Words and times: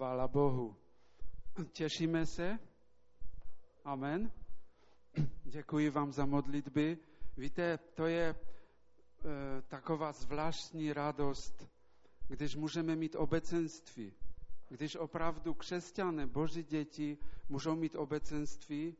Chvála 0.00 0.28
Bohu. 0.28 0.76
Těšíme 1.72 2.26
se. 2.26 2.58
Amen. 3.84 4.32
Děkuji 5.44 5.90
vám 5.90 6.12
za 6.12 6.26
modlitby. 6.26 6.98
Víte, 7.36 7.78
to 7.78 8.06
je 8.06 8.24
e, 8.28 8.34
taková 9.62 10.12
zvláštní 10.12 10.92
radost, 10.92 11.68
když 12.28 12.56
můžeme 12.56 12.96
mít 12.96 13.16
obecenství. 13.16 14.12
Když 14.68 14.96
opravdu 14.96 15.54
křesťané, 15.54 16.26
boží 16.26 16.62
děti, 16.62 17.18
můžou 17.48 17.76
mít 17.76 17.94
obecenství, 17.96 18.96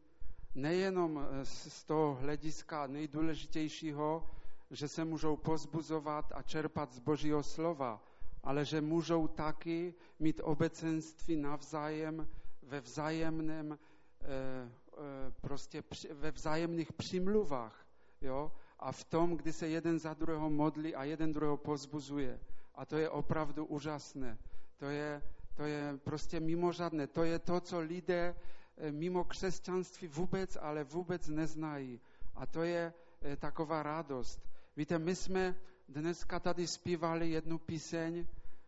nejenom 0.54 1.18
e, 1.18 1.44
z 1.44 1.84
toho 1.84 2.14
hlediska 2.14 2.86
nejdůležitějšího, 2.86 4.30
že 4.70 4.88
se 4.88 5.04
můžou 5.04 5.36
pozbuzovat 5.36 6.32
a 6.34 6.42
čerpat 6.42 6.92
z 6.92 6.98
božího 6.98 7.42
slova, 7.42 8.09
ale 8.42 8.64
že 8.64 8.80
můžou 8.80 9.28
taky 9.28 9.94
mít 10.18 10.40
obecenství 10.44 11.36
navzájem 11.36 12.28
ve 12.62 12.80
vzájemném, 12.80 13.78
eh, 14.20 14.26
eh, 14.26 15.32
prostě 15.40 15.82
ve 16.10 16.30
vzájemných 16.30 16.92
přimluvách, 16.92 17.86
jo? 18.20 18.52
A 18.78 18.92
v 18.92 19.04
tom, 19.04 19.36
kdy 19.36 19.52
se 19.52 19.68
jeden 19.68 19.98
za 19.98 20.14
druhého 20.14 20.50
modlí 20.50 20.94
a 20.94 21.04
jeden 21.04 21.32
druhého 21.32 21.56
pozbuzuje. 21.56 22.40
A 22.74 22.84
to 22.84 22.96
je 22.96 23.10
opravdu 23.10 23.66
úžasné. 23.66 24.38
To 24.76 24.86
je, 24.86 25.22
to 25.54 25.62
je 25.62 25.98
prostě 26.04 26.40
mimořádné. 26.40 27.06
To 27.06 27.22
je 27.24 27.38
to, 27.38 27.60
co 27.60 27.80
lidé 27.80 28.34
eh, 28.76 28.92
mimo 28.92 29.24
křesťanství 29.24 30.08
vůbec, 30.08 30.56
ale 30.60 30.84
vůbec 30.84 31.28
neznají. 31.28 32.00
A 32.34 32.46
to 32.46 32.62
je 32.62 32.92
taková 33.38 33.82
radost. 33.82 34.40
Víte, 34.76 34.98
my 34.98 35.16
jsme 35.16 35.54
dneska 35.90 36.40
tady 36.40 36.66
zpívali 36.66 37.30
jednu 37.30 37.58
píseň 37.58 38.26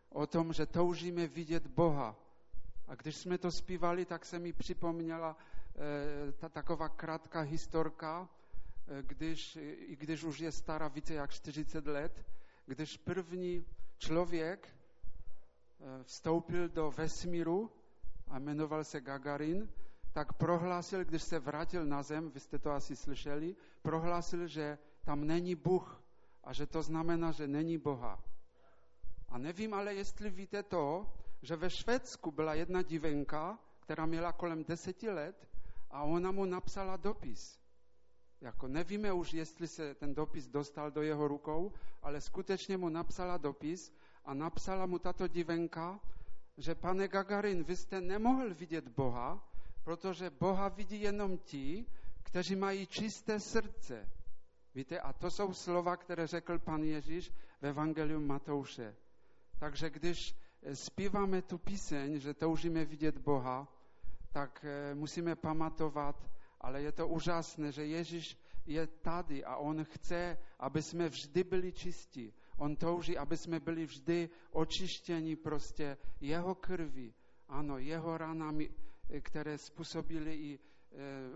o 0.09 0.27
tom, 0.27 0.53
že 0.53 0.67
toužíme 0.67 1.27
vidět 1.27 1.67
Boha. 1.67 2.17
A 2.89 2.95
když 2.95 3.17
jsme 3.17 3.39
to 3.39 3.51
zpívali, 3.51 4.05
tak 4.05 4.25
se 4.25 4.39
mi 4.39 4.53
připomněla 4.53 5.37
e, 5.39 6.33
ta 6.33 6.49
taková 6.49 6.89
krátká 6.89 7.41
historka, 7.41 8.29
e, 8.89 9.03
když, 9.03 9.57
i 9.77 9.97
když 9.97 10.25
už 10.25 10.39
je 10.39 10.53
stará 10.53 10.89
více 10.89 11.15
jak 11.15 11.31
40 11.31 11.87
let, 11.87 12.25
když 12.67 12.97
první 12.97 13.67
člověk 13.99 14.69
e, 14.69 16.05
vstoupil 16.05 16.69
do 16.69 16.91
vesmíru 16.91 17.71
a 18.29 18.39
jmenoval 18.39 18.85
se 18.85 19.01
Gagarin, 19.01 19.69
tak 20.13 20.33
prohlásil, 20.33 21.05
když 21.05 21.23
se 21.23 21.39
vrátil 21.39 21.87
na 21.87 22.03
zem, 22.03 22.31
vy 22.31 22.41
jste 22.41 22.59
to 22.59 22.71
asi 22.71 22.97
slyšeli, 22.97 23.57
prohlásil, 23.83 24.47
že 24.47 24.79
tam 25.05 25.25
není 25.25 25.55
Bůh 25.55 26.02
a 26.45 26.53
že 26.53 26.67
to 26.67 26.83
znamená, 26.83 27.33
že 27.33 27.47
není 27.49 27.79
Boha. 27.79 28.25
A 29.29 29.39
nevím 29.39 29.75
ale, 29.75 29.95
jestli 29.95 30.31
víte 30.31 30.63
to, 30.63 31.07
že 31.43 31.57
ve 31.57 31.71
Švédsku 31.71 32.31
byla 32.31 32.55
jedna 32.55 32.83
divenka, 32.83 33.59
která 33.81 34.07
měla 34.07 34.33
kolem 34.33 34.65
deseti 34.65 35.11
let 35.11 35.49
a 35.91 36.03
ona 36.03 36.31
mu 36.31 36.45
napsala 36.45 36.97
dopis. 36.97 37.59
Jako 38.41 38.69
nevíme 38.69 39.13
už, 39.13 39.33
jestli 39.35 39.69
se 39.69 39.95
ten 39.95 40.15
dopis 40.15 40.49
dostal 40.49 40.91
do 40.91 41.03
jeho 41.03 41.29
rukou, 41.29 41.73
ale 42.03 42.21
skutečně 42.21 42.77
mu 42.77 42.89
napsala 42.89 43.37
dopis 43.37 43.93
a 44.25 44.35
napsala 44.35 44.87
mu 44.87 44.99
tato 44.99 45.29
divenka, 45.29 46.01
že 46.59 46.75
pane 46.75 47.09
Gagarin, 47.09 47.65
vy 47.65 47.77
jste 47.77 48.01
nemohl 48.01 48.55
vidět 48.55 48.89
Boha, 48.89 49.49
protože 49.85 50.31
Boha 50.31 50.69
vidí 50.69 51.01
jenom 51.03 51.39
ti, 51.39 51.87
kteří 52.23 52.57
mají 52.57 52.87
čisté 52.87 53.41
srdce. 53.41 54.09
Víte, 54.75 55.01
a 55.01 55.13
to 55.13 55.31
jsou 55.31 55.53
slova, 55.53 55.97
které 55.97 56.27
řekl 56.27 56.59
pan 56.59 56.83
Ježíš 56.83 57.33
v 57.61 57.67
Evangeliu 57.67 58.21
Matouše. 58.21 58.97
Takže 59.59 59.91
když 59.91 60.35
eh, 60.63 60.77
zpíváme 60.77 61.43
tu 61.43 61.59
píseň, 61.59 62.19
že 62.19 62.35
toužíme 62.35 62.85
vidět 62.85 63.19
Boha, 63.19 63.69
tak 64.33 64.65
eh, 64.65 64.95
musíme 64.95 65.37
pamatovat, 65.37 66.31
ale 66.61 66.83
je 66.83 66.93
to 66.93 67.09
úžasné, 67.09 67.73
že 67.73 67.87
Ježíš 67.87 68.39
je 68.67 68.87
tady 68.87 69.45
a 69.45 69.57
on 69.57 69.85
chce, 69.85 70.39
aby 70.59 70.83
jsme 70.83 71.09
vždy 71.09 71.45
byli 71.45 71.73
čistí. 71.73 72.33
On 72.57 72.77
touží, 72.77 73.19
aby 73.19 73.37
jsme 73.37 73.61
byli 73.61 73.87
vždy 73.87 74.31
očištěni 74.51 75.37
prostě 75.37 75.97
jeho 76.21 76.55
krví. 76.55 77.15
Ano, 77.49 77.79
jeho 77.79 78.19
ranami, 78.19 78.71
eh, 79.11 79.21
které 79.21 79.59
způsobily 79.59 80.35
i 80.35 80.59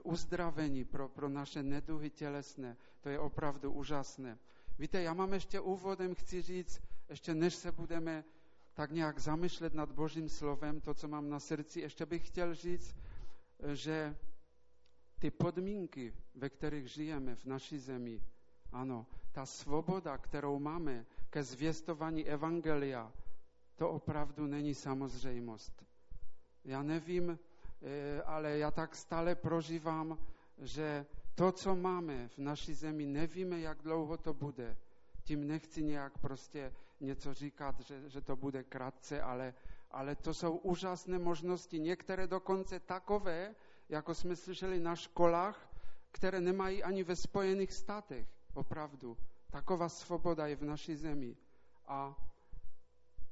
uzdravení 0.02 0.84
pro, 0.84 1.08
pro 1.08 1.28
naše 1.28 1.62
neduhy 1.62 2.10
tělesné. 2.10 2.76
To 3.00 3.08
je 3.08 3.18
opravdu 3.18 3.72
úžasné. 3.72 4.38
Víte, 4.78 5.02
já 5.02 5.14
mám 5.14 5.32
ještě 5.32 5.60
úvodem, 5.60 6.14
chci 6.14 6.42
říct, 6.42 6.80
ještě 7.08 7.34
než 7.34 7.54
se 7.54 7.72
budeme 7.72 8.24
tak 8.74 8.90
nějak 8.90 9.18
zamýšlet 9.18 9.74
nad 9.74 9.92
Božím 9.92 10.28
slovem, 10.28 10.80
to, 10.80 10.94
co 10.94 11.08
mám 11.08 11.28
na 11.30 11.40
srdci, 11.40 11.80
ještě 11.80 12.06
bych 12.06 12.26
chtěl 12.26 12.54
říct, 12.54 12.96
že 13.72 14.16
ty 15.18 15.30
podmínky, 15.30 16.12
ve 16.34 16.48
kterých 16.50 16.86
žijeme 16.88 17.34
v 17.36 17.44
naší 17.44 17.78
zemi, 17.78 18.22
ano, 18.72 19.06
ta 19.32 19.46
svoboda, 19.46 20.18
kterou 20.18 20.58
máme 20.58 21.06
ke 21.30 21.42
zvěstování 21.42 22.24
Evangelia, 22.26 23.12
to 23.76 23.90
opravdu 23.90 24.46
není 24.46 24.74
samozřejmost. 24.74 25.84
Já 26.64 26.82
nevím, 26.82 27.30
eh, 27.30 27.38
ale 28.24 28.58
já 28.58 28.70
tak 28.70 28.96
stále 28.96 29.34
prožívám, 29.34 30.18
že 30.58 31.06
to, 31.34 31.52
co 31.52 31.76
máme 31.76 32.28
v 32.28 32.38
naší 32.38 32.74
zemi, 32.74 33.06
nevíme, 33.06 33.60
jak 33.60 33.82
dlouho 33.82 34.16
to 34.16 34.34
bude. 34.34 34.76
Tím 35.22 35.46
nechci 35.46 35.82
nějak 35.82 36.18
prostě 36.18 36.72
něco 37.00 37.34
říkat, 37.34 37.80
že, 37.80 38.08
že 38.08 38.20
to 38.20 38.36
bude 38.36 38.64
krátce, 38.64 39.22
ale, 39.22 39.54
ale 39.90 40.16
to 40.16 40.34
jsou 40.34 40.56
úžasné 40.56 41.18
možnosti, 41.18 41.78
některé 41.80 42.26
dokonce 42.26 42.80
takové, 42.80 43.54
jako 43.88 44.14
jsme 44.14 44.36
slyšeli 44.36 44.80
na 44.80 44.96
školách, 44.96 45.70
které 46.12 46.40
nemají 46.40 46.82
ani 46.82 47.04
ve 47.04 47.16
Spojených 47.16 47.72
státech. 47.72 48.26
Opravdu. 48.54 49.16
Taková 49.50 49.88
svoboda 49.88 50.46
je 50.46 50.56
v 50.56 50.62
naší 50.64 50.96
zemi. 50.96 51.36
A 51.86 52.16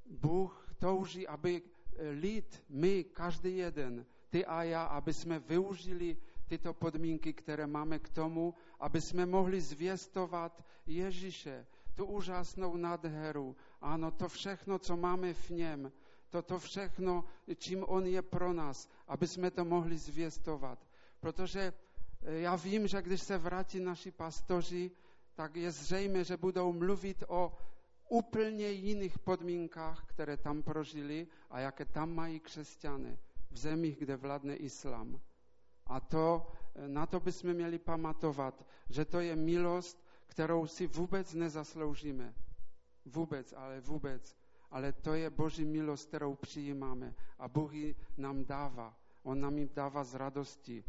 Bůh 0.06 0.68
touží, 0.78 1.28
aby 1.28 1.62
lid, 2.10 2.64
my, 2.68 3.04
každý 3.04 3.56
jeden, 3.56 4.06
ty 4.34 4.44
a 4.44 4.62
já, 4.62 4.82
aby 4.82 5.14
jsme 5.14 5.38
využili 5.38 6.16
tyto 6.48 6.74
podmínky, 6.74 7.32
které 7.32 7.66
máme 7.66 7.98
k 7.98 8.08
tomu, 8.08 8.54
aby 8.80 9.00
jsme 9.00 9.26
mohli 9.26 9.60
zvěstovat 9.60 10.64
Ježíše, 10.86 11.66
tu 11.94 12.04
úžasnou 12.04 12.76
nádheru. 12.76 13.56
Ano, 13.80 14.10
to 14.10 14.28
všechno, 14.28 14.78
co 14.78 14.96
máme 14.96 15.34
v 15.34 15.50
něm, 15.50 15.92
to, 16.30 16.42
to 16.42 16.58
všechno, 16.58 17.24
čím 17.56 17.84
on 17.86 18.06
je 18.06 18.22
pro 18.22 18.52
nás, 18.52 18.90
aby 19.06 19.26
jsme 19.26 19.50
to 19.50 19.64
mohli 19.64 19.98
zvěstovat. 19.98 20.82
Protože 21.20 21.72
eh, 22.22 22.38
já 22.38 22.56
vím, 22.56 22.86
že 22.86 23.02
když 23.02 23.22
se 23.22 23.38
vrátí 23.38 23.80
naši 23.80 24.10
pastoři, 24.10 24.90
tak 25.34 25.56
je 25.56 25.70
zřejmé, 25.70 26.24
že 26.24 26.36
budou 26.36 26.72
mluvit 26.72 27.22
o 27.28 27.54
úplně 28.10 28.70
jiných 28.70 29.18
podmínkách, 29.18 30.04
které 30.06 30.36
tam 30.36 30.62
prožili 30.62 31.26
a 31.50 31.60
jaké 31.60 31.84
tam 31.84 32.14
mají 32.14 32.40
křesťany 32.40 33.18
v 33.54 33.58
zemích, 33.58 33.96
kde 33.98 34.16
vládne 34.16 34.56
islám. 34.56 35.20
A 35.86 36.00
to, 36.00 36.46
eh, 36.74 36.88
na 36.88 37.06
to 37.06 37.20
bychom 37.20 37.54
měli 37.54 37.78
pamatovat, 37.78 38.66
že 38.90 39.04
to 39.04 39.20
je 39.20 39.36
milost, 39.36 40.04
kterou 40.26 40.66
si 40.66 40.86
vůbec 40.86 41.34
nezasloužíme. 41.34 42.34
Vůbec, 43.06 43.54
ale 43.56 43.80
vůbec. 43.80 44.36
Ale 44.70 44.92
to 44.92 45.14
je 45.14 45.30
Boží 45.30 45.64
milost, 45.64 46.08
kterou 46.08 46.34
přijímáme 46.34 47.14
a 47.38 47.48
Bůh 47.48 47.72
ji 47.74 47.96
nám 48.16 48.44
dává. 48.44 48.98
On 49.22 49.40
nám 49.40 49.58
ji 49.58 49.70
dává 49.74 50.04
z 50.04 50.14
radosti. 50.14 50.84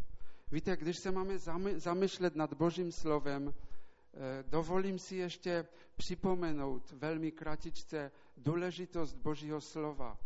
Víte, 0.52 0.78
když 0.78 0.98
se 0.98 1.12
máme 1.12 1.38
zamýšlet 1.78 2.36
nad 2.36 2.54
Božím 2.54 2.92
slovem, 2.92 3.54
eh, 3.54 4.44
dovolím 4.48 5.00
si 5.00 5.16
ještě 5.16 5.68
připomenout 5.96 6.92
velmi 6.92 7.32
kratičce 7.32 8.12
důležitost 8.38 9.14
Božího 9.14 9.62
slova. 9.62 10.18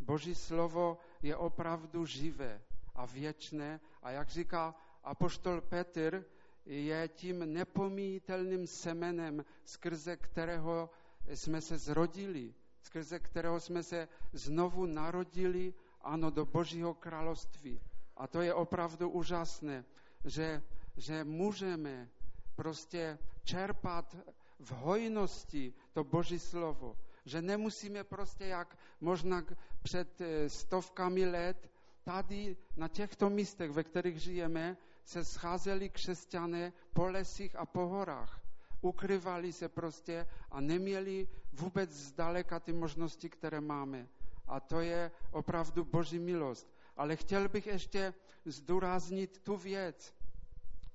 Boží 0.00 0.34
slovo 0.34 0.98
je 1.22 1.36
opravdu 1.36 2.06
živé 2.06 2.62
a 2.94 3.06
věčné 3.06 3.80
a 4.02 4.10
jak 4.10 4.28
říká 4.28 4.74
apoštol 5.04 5.60
Petr, 5.60 6.24
je 6.66 7.08
tím 7.08 7.52
nepomítelným 7.52 8.66
semenem, 8.66 9.44
skrze 9.64 10.16
kterého 10.16 10.90
jsme 11.34 11.60
se 11.60 11.78
zrodili, 11.78 12.54
skrze 12.82 13.18
kterého 13.18 13.60
jsme 13.60 13.82
se 13.82 14.08
znovu 14.32 14.86
narodili, 14.86 15.74
ano, 16.00 16.30
do 16.30 16.46
Božího 16.46 16.94
království. 16.94 17.80
A 18.16 18.26
to 18.26 18.40
je 18.40 18.54
opravdu 18.54 19.10
úžasné, 19.10 19.84
že, 20.24 20.62
že 20.96 21.24
můžeme 21.24 22.08
prostě 22.54 23.18
čerpat 23.44 24.16
v 24.58 24.70
hojnosti 24.70 25.74
to 25.92 26.04
Boží 26.04 26.38
slovo. 26.38 26.96
Že 27.28 27.42
nemusíme 27.42 28.04
prostě 28.04 28.44
jak 28.46 28.78
možná 29.00 29.44
před 29.82 30.20
eh, 30.20 30.48
stovkami 30.48 31.26
let 31.26 31.70
tady 32.04 32.56
na 32.76 32.88
těchto 32.88 33.30
místech, 33.30 33.70
ve 33.70 33.84
kterých 33.84 34.20
žijeme, 34.20 34.76
se 35.04 35.24
scházeli 35.24 35.90
křesťané 35.90 36.72
po 36.92 37.08
lesích 37.08 37.56
a 37.56 37.66
po 37.66 37.86
horách. 37.86 38.40
Ukryvali 38.80 39.52
se 39.52 39.68
prostě 39.68 40.26
a 40.50 40.60
neměli 40.60 41.28
vůbec 41.52 41.90
zdaleka 41.90 42.60
ty 42.60 42.72
možnosti, 42.72 43.28
které 43.30 43.60
máme. 43.60 44.08
A 44.46 44.60
to 44.60 44.80
je 44.80 45.10
opravdu 45.30 45.84
Boží 45.84 46.18
milost. 46.18 46.72
Ale 46.96 47.16
chtěl 47.16 47.48
bych 47.48 47.66
ještě 47.66 48.14
zdůraznit 48.44 49.38
tu 49.38 49.56
věc, 49.56 50.14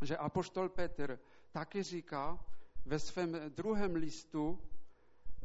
že 0.01 0.17
apoštol 0.17 0.69
Petr 0.69 1.19
taky 1.51 1.83
říká 1.83 2.39
ve 2.85 2.99
svém 2.99 3.37
druhém 3.49 3.95
listu, 3.95 4.59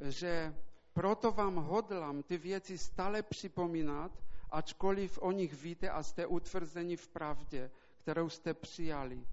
že 0.01 0.55
proto 0.99 1.31
vám 1.33 1.57
hodlám 1.57 2.23
ty 2.23 2.39
věci 2.39 2.79
stále 2.79 3.23
připomínat, 3.23 4.13
ačkoliv 4.51 5.19
o 5.23 5.33
nich 5.33 5.55
víte 5.63 5.91
a 5.91 6.03
jste 6.03 6.27
utvrzeni 6.27 6.97
v 6.97 7.09
pravdě, 7.09 7.71
kterou 8.03 8.29
jste 8.29 8.55
přijali. 8.55 9.27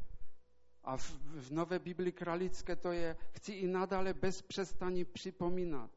A 0.84 0.98
v, 0.98 1.10
v 1.26 1.52
Nové 1.52 1.80
Biblii 1.80 2.12
kralické 2.12 2.76
to 2.76 2.92
je, 2.92 3.18
chci 3.32 3.52
i 3.54 3.68
nadále 3.68 4.14
bez 4.14 4.42
přestaní 4.42 5.06
připomínat. 5.06 5.90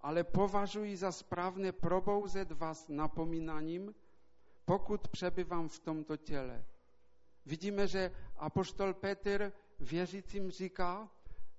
Ale 0.00 0.24
považuji 0.24 0.96
za 0.96 1.12
správné 1.12 1.72
probouzet 1.72 2.52
vás 2.52 2.88
napomínaním, 2.88 3.94
pokud 4.64 5.08
přebyvám 5.08 5.68
v 5.68 5.78
tomto 5.78 6.16
těle. 6.16 6.64
Vidíme, 7.46 7.86
že 7.88 8.12
apoštol 8.36 8.94
Petr 8.94 9.52
věřícím 9.80 10.50
říká, 10.50 11.08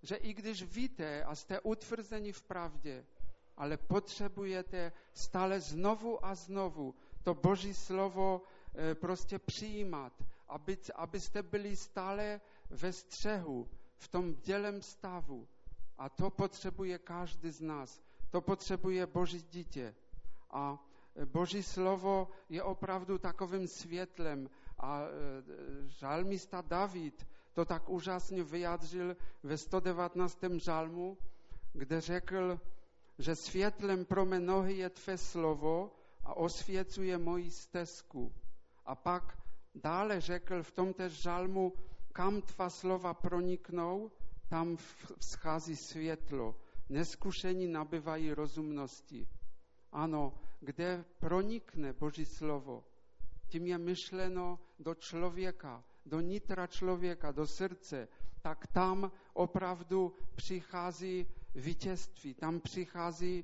že 0.01 0.15
i 0.15 0.33
když 0.33 0.63
víte 0.63 1.23
a 1.23 1.35
jste 1.35 1.59
utvrzeni 1.59 2.31
v 2.31 2.41
pravdě, 2.41 3.05
ale 3.57 3.77
potřebujete 3.77 4.91
stále 5.13 5.59
znovu 5.59 6.25
a 6.25 6.35
znovu 6.35 6.95
to 7.23 7.33
Boží 7.33 7.73
slovo 7.73 8.41
e, 8.75 8.95
prostě 8.95 9.39
přijímat, 9.39 10.13
aby, 10.47 10.77
abyste 10.95 11.43
byli 11.43 11.75
stále 11.75 12.41
ve 12.69 12.93
střehu, 12.93 13.67
v 13.97 14.07
tom 14.07 14.35
dělem 14.35 14.81
stavu. 14.81 15.47
A 15.97 16.09
to 16.09 16.29
potřebuje 16.29 16.97
každý 16.97 17.51
z 17.51 17.61
nás. 17.61 18.01
To 18.29 18.41
potřebuje 18.41 19.05
Boží 19.07 19.41
dítě. 19.51 19.95
A 20.51 20.79
e, 21.15 21.25
Boží 21.25 21.63
slovo 21.63 22.27
je 22.49 22.63
opravdu 22.63 23.17
takovým 23.17 23.67
světlem. 23.67 24.49
A 24.79 25.01
e, 25.01 25.09
žalmista 25.89 26.61
David 26.61 27.27
to 27.53 27.65
tak 27.65 27.89
úžasně 27.89 28.43
vyjádřil 28.43 29.17
ve 29.43 29.57
119. 29.57 30.39
žalmu, 30.57 31.17
kde 31.73 32.01
řekl, 32.01 32.59
že 33.19 33.35
světlem 33.35 34.05
pro 34.05 34.25
mé 34.25 34.39
nohy 34.39 34.77
je 34.77 34.89
tvé 34.89 35.17
slovo 35.17 35.91
a 36.23 36.33
osvěcuje 36.33 37.17
moji 37.17 37.51
stezku. 37.51 38.33
A 38.85 38.95
pak 38.95 39.37
dále 39.75 40.21
řekl 40.21 40.63
v 40.63 40.71
tomto 40.71 41.09
žalmu, 41.09 41.73
kam 42.13 42.41
tvá 42.41 42.69
slova 42.69 43.13
proniknou, 43.13 44.11
tam 44.49 44.77
vzchází 45.19 45.75
světlo. 45.75 46.55
Neskušení 46.89 47.67
nabyvají 47.67 48.33
rozumnosti. 48.33 49.27
Ano, 49.91 50.33
kde 50.59 51.05
pronikne 51.19 51.93
Boží 51.93 52.25
slovo, 52.25 52.83
tím 53.47 53.67
je 53.67 53.77
myšleno 53.77 54.59
do 54.79 54.95
člověka, 54.95 55.83
do 56.05 56.19
nitra 56.19 56.67
člověka, 56.67 57.31
do 57.31 57.47
srdce, 57.47 58.07
tak 58.41 58.67
tam 58.67 59.11
opravdu 59.33 60.13
přichází 60.35 61.27
vítězství, 61.57 62.33
tam 62.33 62.59
přichází 62.59 63.43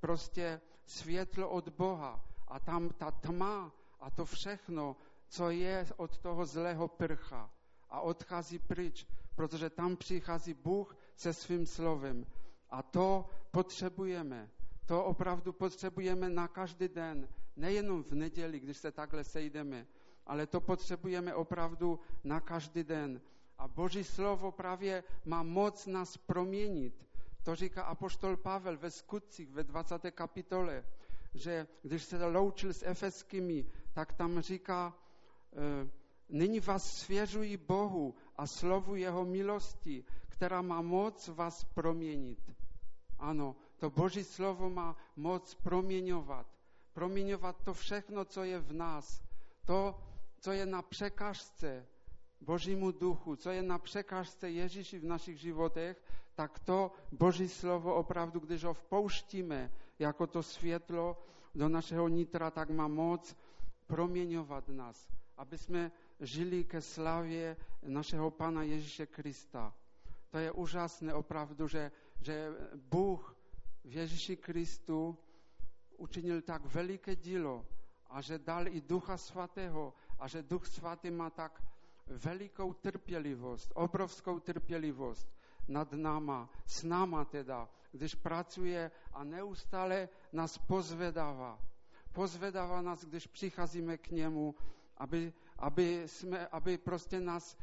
prostě 0.00 0.60
světlo 0.86 1.50
od 1.50 1.68
Boha 1.68 2.24
a 2.48 2.60
tam 2.60 2.88
ta 2.88 3.10
tma 3.10 3.72
a 4.00 4.10
to 4.10 4.24
všechno, 4.24 4.96
co 5.28 5.50
je 5.50 5.86
od 5.96 6.18
toho 6.18 6.46
zlého 6.46 6.88
prcha 6.88 7.50
a 7.90 8.00
odchází 8.00 8.58
pryč, 8.58 9.06
protože 9.34 9.70
tam 9.70 9.96
přichází 9.96 10.54
Bůh 10.54 10.96
se 11.16 11.32
svým 11.32 11.66
slovem. 11.66 12.26
A 12.70 12.82
to 12.82 13.26
potřebujeme. 13.50 14.50
To 14.86 15.04
opravdu 15.04 15.52
potřebujeme 15.52 16.28
na 16.28 16.48
každý 16.48 16.88
den, 16.88 17.28
nejenom 17.56 18.02
v 18.02 18.12
neděli, 18.12 18.60
když 18.60 18.76
se 18.76 18.92
takhle 18.92 19.24
sejdeme, 19.24 19.86
ale 20.26 20.46
to 20.46 20.60
potřebujeme 20.60 21.34
opravdu 21.34 22.00
na 22.24 22.40
každý 22.40 22.84
den. 22.84 23.20
A 23.58 23.68
Boží 23.68 24.04
slovo 24.04 24.52
právě 24.52 25.04
má 25.24 25.42
moc 25.42 25.86
nás 25.86 26.16
proměnit. 26.16 27.06
To 27.42 27.54
říká 27.54 27.82
apoštol 27.82 28.36
Pavel 28.36 28.76
ve 28.76 28.90
skutcích 28.90 29.50
ve 29.52 29.64
20. 29.64 30.10
kapitole, 30.10 30.84
že 31.34 31.66
když 31.82 32.04
se 32.04 32.26
loučil 32.26 32.72
s 32.72 32.86
efeskými, 32.86 33.66
tak 33.92 34.12
tam 34.12 34.40
říká, 34.40 34.94
e, 35.52 35.88
nyní 36.28 36.60
vás 36.60 36.96
svěřují 36.96 37.56
Bohu 37.56 38.14
a 38.36 38.46
slovu 38.46 38.94
jeho 38.94 39.24
milosti, 39.24 40.04
která 40.28 40.62
má 40.62 40.82
moc 40.82 41.28
vás 41.28 41.64
proměnit. 41.64 42.38
Ano, 43.18 43.56
to 43.76 43.90
Boží 43.90 44.24
slovo 44.24 44.70
má 44.70 44.96
moc 45.16 45.54
proměňovat. 45.54 46.46
Proměňovat 46.92 47.64
to 47.64 47.74
všechno, 47.74 48.24
co 48.24 48.44
je 48.44 48.58
v 48.58 48.72
nás. 48.72 49.22
To, 49.64 50.02
co 50.40 50.52
je 50.52 50.66
na 50.66 50.82
překážce 50.82 51.86
Božímu 52.40 52.90
duchu, 52.92 53.36
co 53.36 53.50
je 53.50 53.62
na 53.62 53.78
překážce 53.78 54.50
Ježíši 54.50 54.98
v 54.98 55.04
našich 55.04 55.38
životech, 55.40 56.02
tak 56.34 56.58
to 56.58 56.92
Boží 57.12 57.48
slovo 57.48 57.94
opravdu, 57.94 58.40
když 58.40 58.64
ho 58.64 58.74
vpouštíme 58.74 59.70
jako 59.98 60.26
to 60.26 60.42
světlo 60.42 61.22
do 61.54 61.68
našeho 61.68 62.08
nitra, 62.08 62.50
tak 62.50 62.70
má 62.70 62.88
moc 62.88 63.36
proměňovat 63.86 64.68
nás, 64.68 65.08
aby 65.36 65.58
jsme 65.58 65.92
žili 66.20 66.64
ke 66.64 66.80
slavě 66.80 67.56
našeho 67.82 68.30
Pana 68.30 68.62
Ježíše 68.62 69.06
Krista. 69.06 69.74
To 70.30 70.38
je 70.38 70.52
úžasné 70.52 71.14
opravdu, 71.14 71.68
že, 71.68 71.92
že 72.20 72.52
Bůh 72.74 73.36
v 73.84 73.92
Ježíši 73.96 74.36
Kristu 74.36 75.18
učinil 75.96 76.42
tak 76.42 76.64
veliké 76.64 77.16
dílo 77.16 77.66
a 78.10 78.20
že 78.20 78.38
dal 78.38 78.68
i 78.68 78.80
Ducha 78.80 79.16
Svatého 79.16 79.94
a 80.18 80.28
že 80.28 80.42
Duch 80.42 80.66
Svatý 80.66 81.10
má 81.10 81.30
tak 81.30 81.62
velikou 82.06 82.72
trpělivost, 82.72 83.72
obrovskou 83.74 84.40
trpělivost 84.40 85.28
nad 85.68 85.92
náma, 85.92 86.50
s 86.66 86.82
náma 86.82 87.24
teda, 87.24 87.68
když 87.92 88.14
pracuje 88.14 88.90
a 89.12 89.24
neustále 89.24 90.08
nás 90.32 90.58
pozvedává. 90.58 91.58
Pozvedává 92.12 92.82
nás, 92.82 93.04
když 93.04 93.26
přicházíme 93.26 93.98
k 93.98 94.10
němu, 94.10 94.54
aby, 94.96 95.32
aby, 95.58 96.02
jsme, 96.06 96.46
aby 96.46 96.78
prostě 96.78 97.20
nás, 97.20 97.56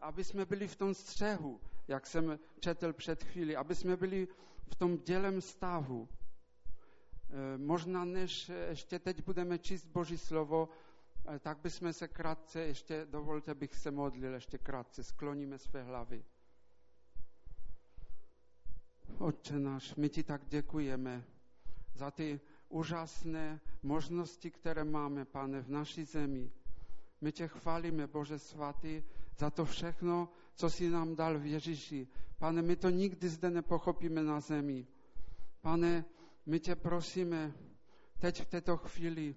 aby 0.00 0.24
jsme 0.24 0.44
byli 0.44 0.68
v 0.68 0.76
tom 0.76 0.94
střehu, 0.94 1.60
jak 1.88 2.06
jsem 2.06 2.38
četl 2.60 2.92
před 2.92 3.24
chvíli, 3.24 3.56
aby 3.56 3.74
jsme 3.74 3.96
byli 3.96 4.28
v 4.66 4.74
tom 4.74 4.98
dělem 4.98 5.40
stavu. 5.40 6.08
Možná 7.56 8.04
než 8.04 8.50
ještě 8.68 8.98
teď 8.98 9.24
budeme 9.24 9.58
číst 9.58 9.86
Boží 9.86 10.18
slovo, 10.18 10.68
tak 11.38 11.58
bychom 11.58 11.92
se 11.92 12.08
krátce, 12.08 12.60
ještě 12.60 13.06
dovolte, 13.10 13.54
bych 13.54 13.74
se 13.74 13.90
modlil 13.90 14.34
ještě 14.34 14.58
krátce, 14.58 15.02
skloníme 15.02 15.58
své 15.58 15.82
hlavy. 15.82 16.24
Otče 19.18 19.58
náš, 19.58 19.94
my 19.94 20.08
ti 20.08 20.22
tak 20.22 20.42
děkujeme 20.48 21.24
za 21.94 22.10
ty 22.10 22.40
úžasné 22.68 23.60
možnosti, 23.82 24.50
které 24.50 24.84
máme, 24.84 25.24
pane, 25.24 25.60
v 25.62 25.68
naší 25.70 26.04
zemi. 26.04 26.50
My 27.20 27.32
tě 27.32 27.48
chválíme, 27.48 28.06
Bože 28.06 28.38
svatý, 28.38 29.02
za 29.38 29.50
to 29.50 29.64
všechno, 29.64 30.28
co 30.54 30.70
jsi 30.70 30.90
nám 30.90 31.16
dal 31.16 31.38
v 31.38 31.46
Ježíši. 31.46 32.08
Pane, 32.38 32.62
my 32.62 32.76
to 32.76 32.90
nikdy 32.90 33.28
zde 33.28 33.50
nepochopíme 33.50 34.22
na 34.22 34.40
zemi. 34.40 34.86
Pane, 35.60 36.04
my 36.46 36.60
tě 36.60 36.74
prosíme, 36.76 37.52
teď 38.18 38.42
v 38.42 38.46
této 38.46 38.76
chvíli, 38.76 39.36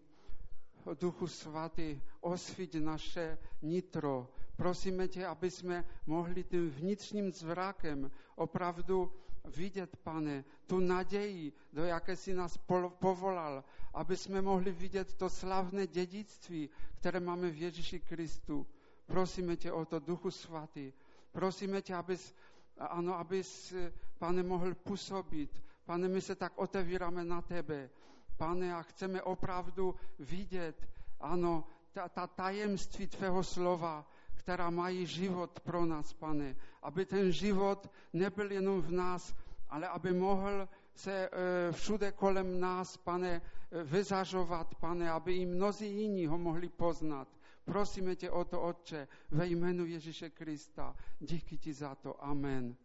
Duchu 0.94 1.27
Svatý, 1.27 2.01
osvíť 2.22 2.75
naše 2.75 3.38
nitro. 3.62 4.27
Prosíme 4.56 5.08
tě, 5.08 5.25
aby 5.25 5.51
jsme 5.51 5.86
mohli 6.06 6.44
tím 6.44 6.70
vnitřním 6.70 7.32
zvrakem 7.32 8.12
opravdu 8.36 9.12
vidět, 9.46 9.96
pane, 10.04 10.44
tu 10.68 10.80
naději, 10.80 11.54
do 11.74 11.84
jaké 11.84 12.15
si 12.15 12.34
nás 12.34 12.58
povolal, 13.00 13.63
aby 13.94 14.18
jsme 14.18 14.42
mohli 14.42 14.72
vidět 14.72 15.13
to 15.13 15.30
slavné 15.30 15.88
dědictví, 15.88 16.70
které 16.96 17.20
máme 17.20 17.50
v 17.50 17.62
Ježíši 17.62 18.00
Kristu. 18.00 18.68
Prosíme 19.06 19.56
tě 19.56 19.72
o 19.72 19.86
to, 19.86 20.00
Duchu 20.00 20.32
Svatý. 20.32 20.94
Prosíme 21.32 21.82
tě, 21.82 21.96
abys, 21.96 22.34
ano, 22.77 23.15
abys, 23.15 23.74
pane, 24.18 24.44
mohl 24.44 24.75
působit. 24.75 25.62
Pane, 25.86 26.08
my 26.08 26.22
se 26.22 26.36
tak 26.36 26.54
otevíráme 26.56 27.24
na 27.24 27.42
tebe. 27.42 27.89
Pane, 28.38 28.75
a 28.75 28.82
chceme 28.82 29.22
opravdu 29.22 29.96
vidět, 30.20 30.88
ano, 31.20 31.63
ta, 31.92 32.10
ta 32.10 32.27
tajemství 32.27 33.08
tvého 33.08 33.44
slova, 33.44 34.06
která 34.34 34.70
mají 34.70 35.06
život 35.06 35.60
pro 35.60 35.86
nás, 35.86 36.13
pane. 36.13 36.56
Aby 36.82 37.06
ten 37.06 37.32
život 37.32 37.92
nebyl 38.13 38.51
jenom 38.51 38.82
v 38.82 38.92
nás, 38.92 39.36
ale 39.70 39.88
aby 39.88 40.13
mohl 40.13 40.70
se 40.96 41.30
e, 41.30 41.72
všude 41.72 42.12
kolem 42.12 42.60
nás, 42.60 42.98
pane, 42.98 43.42
e, 43.72 43.84
vyzařovat, 43.84 44.75
pane, 44.75 45.12
aby 45.12 45.36
i 45.36 45.46
mnozí 45.46 46.01
jiní 46.01 46.27
ho 46.27 46.38
mohli 46.38 46.70
poznat. 46.70 47.27
Prosíme 47.65 48.15
tě 48.15 48.32
o 48.32 48.44
to, 48.46 48.62
Otče, 48.62 49.08
ve 49.32 49.48
jménu 49.48 49.86
Ježíše 49.86 50.30
Krista. 50.30 50.96
Díky 51.20 51.58
ti 51.58 51.74
za 51.74 51.96
to. 51.96 52.24
Amen. 52.24 52.75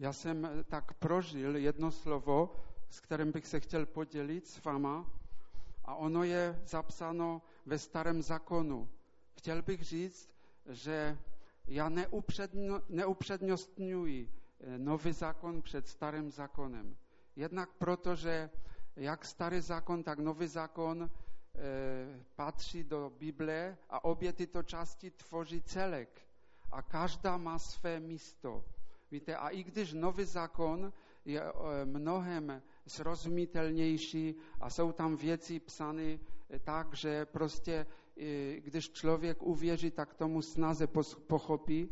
Já 0.00 0.12
jsem 0.12 0.48
tak 0.68 0.94
prožil 0.94 1.56
jedno 1.56 1.90
slovo, 1.90 2.56
s 2.90 3.00
kterým 3.00 3.32
bych 3.32 3.46
se 3.46 3.60
chtěl 3.60 3.86
podělit 3.86 4.46
s 4.46 4.64
váma, 4.64 5.06
a 5.84 5.94
ono 5.94 6.24
je 6.24 6.60
zapsáno 6.64 7.42
ve 7.66 7.78
starém 7.78 8.22
zákonu. 8.22 8.88
Chtěl 9.32 9.62
bych 9.62 9.84
říct, 9.84 10.30
že 10.68 11.18
já 11.66 11.88
neupředno, 11.88 12.82
neupřednostňuji 12.88 14.30
eh, 14.60 14.78
nový 14.78 15.12
zákon 15.12 15.62
před 15.62 15.88
starým 15.88 16.30
zákonem. 16.30 16.96
Jednak 17.36 17.70
proto, 17.78 18.16
že 18.16 18.50
jak 18.96 19.24
starý 19.24 19.60
zákon, 19.60 20.02
tak 20.02 20.18
nový 20.18 20.46
zákon 20.46 21.02
e, 21.02 21.10
patří 22.36 22.84
do 22.84 23.12
Bible 23.18 23.76
a 23.90 24.04
obě 24.04 24.32
tyto 24.32 24.62
části 24.62 25.10
tvoří 25.10 25.62
celek. 25.62 26.22
A 26.70 26.82
každá 26.82 27.36
má 27.36 27.58
své 27.58 28.00
místo. 28.00 28.64
Víte, 29.10 29.36
a 29.36 29.48
i 29.48 29.62
když 29.62 29.92
nový 29.92 30.24
zákon 30.24 30.92
je 31.24 31.42
e, 31.42 31.52
mnohem 31.84 32.62
srozumitelnější 32.86 34.34
a 34.60 34.70
jsou 34.70 34.92
tam 34.92 35.16
věci 35.16 35.60
psány 35.60 36.20
tak, 36.64 36.94
že 36.94 37.26
prostě 37.26 37.86
když 38.58 38.90
člověk 38.90 39.42
uvěří, 39.42 39.90
tak 39.90 40.14
tomu 40.14 40.42
snaze 40.42 40.86
pochopí, 41.26 41.88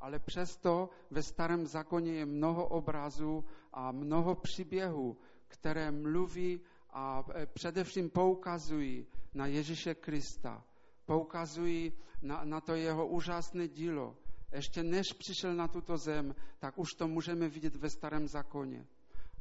ale 0.00 0.18
přesto 0.18 0.88
ve 1.10 1.22
starém 1.22 1.66
zákoně 1.66 2.12
je 2.12 2.26
mnoho 2.26 2.66
obrazů 2.68 3.44
a 3.72 3.92
mnoho 3.92 4.34
příběhů, 4.34 5.16
které 5.48 5.90
mluví 5.90 6.60
a 6.90 7.24
e, 7.34 7.46
především 7.46 8.10
poukazují 8.10 9.06
na 9.34 9.46
Ježíše 9.46 9.94
Krista. 9.94 10.64
Poukazují 11.06 11.92
na, 12.22 12.44
na 12.44 12.60
to 12.60 12.74
jeho 12.74 13.06
úžasné 13.06 13.68
dílo. 13.68 14.16
Ještě 14.52 14.82
než 14.82 15.12
přišel 15.12 15.54
na 15.54 15.68
tuto 15.68 15.96
zem, 15.96 16.34
tak 16.58 16.78
už 16.78 16.88
to 16.98 17.08
můžeme 17.08 17.48
vidět 17.48 17.76
ve 17.76 17.90
starém 17.90 18.28
zákoně. 18.28 18.86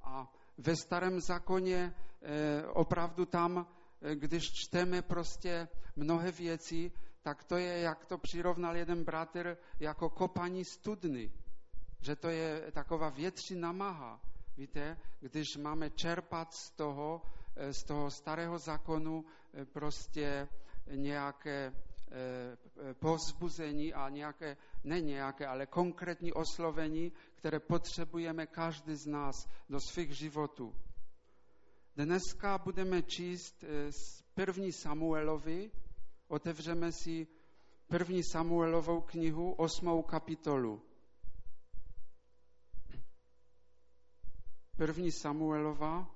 A 0.04 0.34
ve 0.58 0.76
starém 0.76 1.20
zákoně 1.20 1.94
e, 2.22 2.66
opravdu 2.68 3.26
tam 3.26 3.68
Eh, 4.02 4.16
když 4.16 4.44
čteme 4.54 5.02
prostě 5.02 5.68
mnohé 5.96 6.32
věci, 6.32 6.92
tak 7.22 7.44
to 7.44 7.58
je, 7.58 7.80
jak 7.80 8.06
to 8.06 8.18
přirovnal 8.18 8.78
jeden 8.78 9.04
bratr, 9.04 9.58
jako 9.80 10.10
kopaní 10.10 10.66
studny. 10.66 11.32
Že 12.02 12.16
to 12.16 12.30
je 12.30 12.72
taková 12.72 13.10
větší 13.10 13.56
namaha. 13.56 14.22
Víte, 14.58 14.98
když 15.20 15.58
máme 15.58 15.90
čerpat 15.90 16.54
z 16.54 16.72
toho, 16.72 17.22
eh, 17.56 17.74
z 17.74 17.84
toho 17.84 18.12
starého 18.12 18.60
zákonu 18.60 19.26
eh, 19.54 19.66
prostě 19.66 20.48
nějaké 20.96 21.74
povzbuzení 23.00 23.94
a 23.94 24.10
nějaké, 24.10 24.58
ne 24.84 25.02
nějaké, 25.02 25.48
ale 25.48 25.66
konkrétní 25.66 26.34
oslovení, 26.34 27.12
které 27.36 27.60
potřebujeme 27.60 28.48
každý 28.48 28.96
z 28.96 29.06
nás 29.08 29.48
do 29.70 29.80
svých 29.80 30.12
životů. 30.12 30.76
Dneska 31.96 32.58
budeme 32.58 33.02
číst 33.04 33.64
eh, 33.64 33.92
z 33.92 34.22
první 34.34 34.72
Samuelovi, 34.72 35.72
otevřeme 36.28 36.92
si 36.92 37.28
první 37.88 38.24
Samuelovou 38.24 39.02
knihu, 39.02 39.52
osmou 39.52 40.02
kapitolu. 40.04 40.82
První 44.78 45.12
Samuelova 45.12 46.16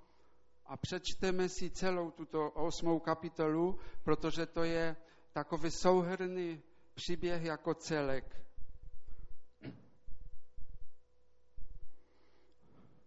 a 0.66 0.78
přečteme 0.78 1.50
si 1.50 1.70
celou 1.70 2.12
tuto 2.12 2.52
osmou 2.52 3.00
kapitolu, 3.00 3.80
protože 4.04 4.46
to 4.46 4.64
je 4.64 4.96
takový 5.34 5.72
souhrný 5.72 6.62
příběh 6.94 7.44
jako 7.44 7.74
celek. 7.74 8.44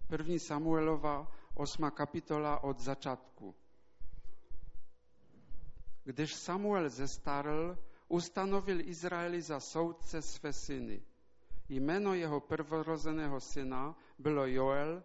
První 0.08 0.40
Samuelova 0.40 1.32
8 1.54 1.90
kapitola 1.90 2.64
od 2.64 2.78
začátku. 2.78 3.54
Když 6.04 6.34
Samuel 6.34 6.88
zestarl, 6.88 7.78
ustanovil 8.08 8.80
Izraeli 8.80 9.42
za 9.42 9.60
soudce 9.60 10.22
své 10.22 10.52
syny. 10.52 11.02
Jméno 11.68 12.14
jeho 12.14 12.40
prvorozeného 12.40 13.40
syna 13.40 13.96
bylo 14.18 14.46
Joel 14.46 15.02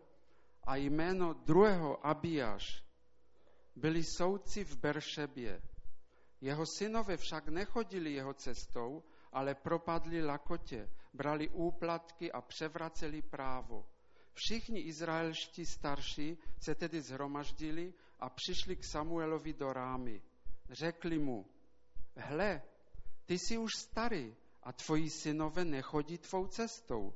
a 0.64 0.76
jméno 0.76 1.34
druhého 1.34 2.06
Abiáš. 2.08 2.84
Byli 3.76 4.04
soudci 4.04 4.64
v 4.64 4.78
Beršebě. 4.78 5.62
Jeho 6.42 6.66
synové 6.66 7.18
však 7.18 7.48
nechodili 7.48 8.14
jeho 8.14 8.34
cestou, 8.34 9.04
ale 9.32 9.56
propadli 9.56 10.24
lakotě, 10.24 10.90
brali 11.14 11.50
úplatky 11.50 12.32
a 12.32 12.42
převraceli 12.42 13.22
právo. 13.22 13.86
Všichni 14.34 14.80
izraelští 14.80 15.66
starší 15.66 16.38
se 16.60 16.76
tedy 16.76 17.02
zhromaždili 17.02 17.94
a 18.20 18.30
přišli 18.30 18.76
k 18.76 18.86
Samuelovi 18.86 19.54
do 19.54 19.74
rámy. 19.74 20.22
Řekli 20.70 21.20
mu, 21.20 21.46
hle, 22.16 22.62
ty 23.26 23.34
jsi 23.34 23.58
už 23.58 23.72
starý 23.78 24.36
a 24.64 24.74
tvoji 24.74 25.10
synové 25.10 25.66
nechodí 25.66 26.18
tvou 26.18 26.48
cestou. 26.48 27.14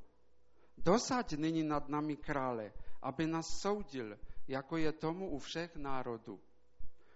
Dosaď 0.77 1.33
nyní 1.33 1.63
nad 1.63 1.89
nami 1.89 2.15
krále, 2.17 2.73
aby 3.01 3.27
nás 3.27 3.45
soudil, 3.61 4.19
jako 4.47 4.77
je 4.77 4.91
tomu 4.91 5.29
u 5.29 5.39
všech 5.39 5.75
národů. 5.75 6.41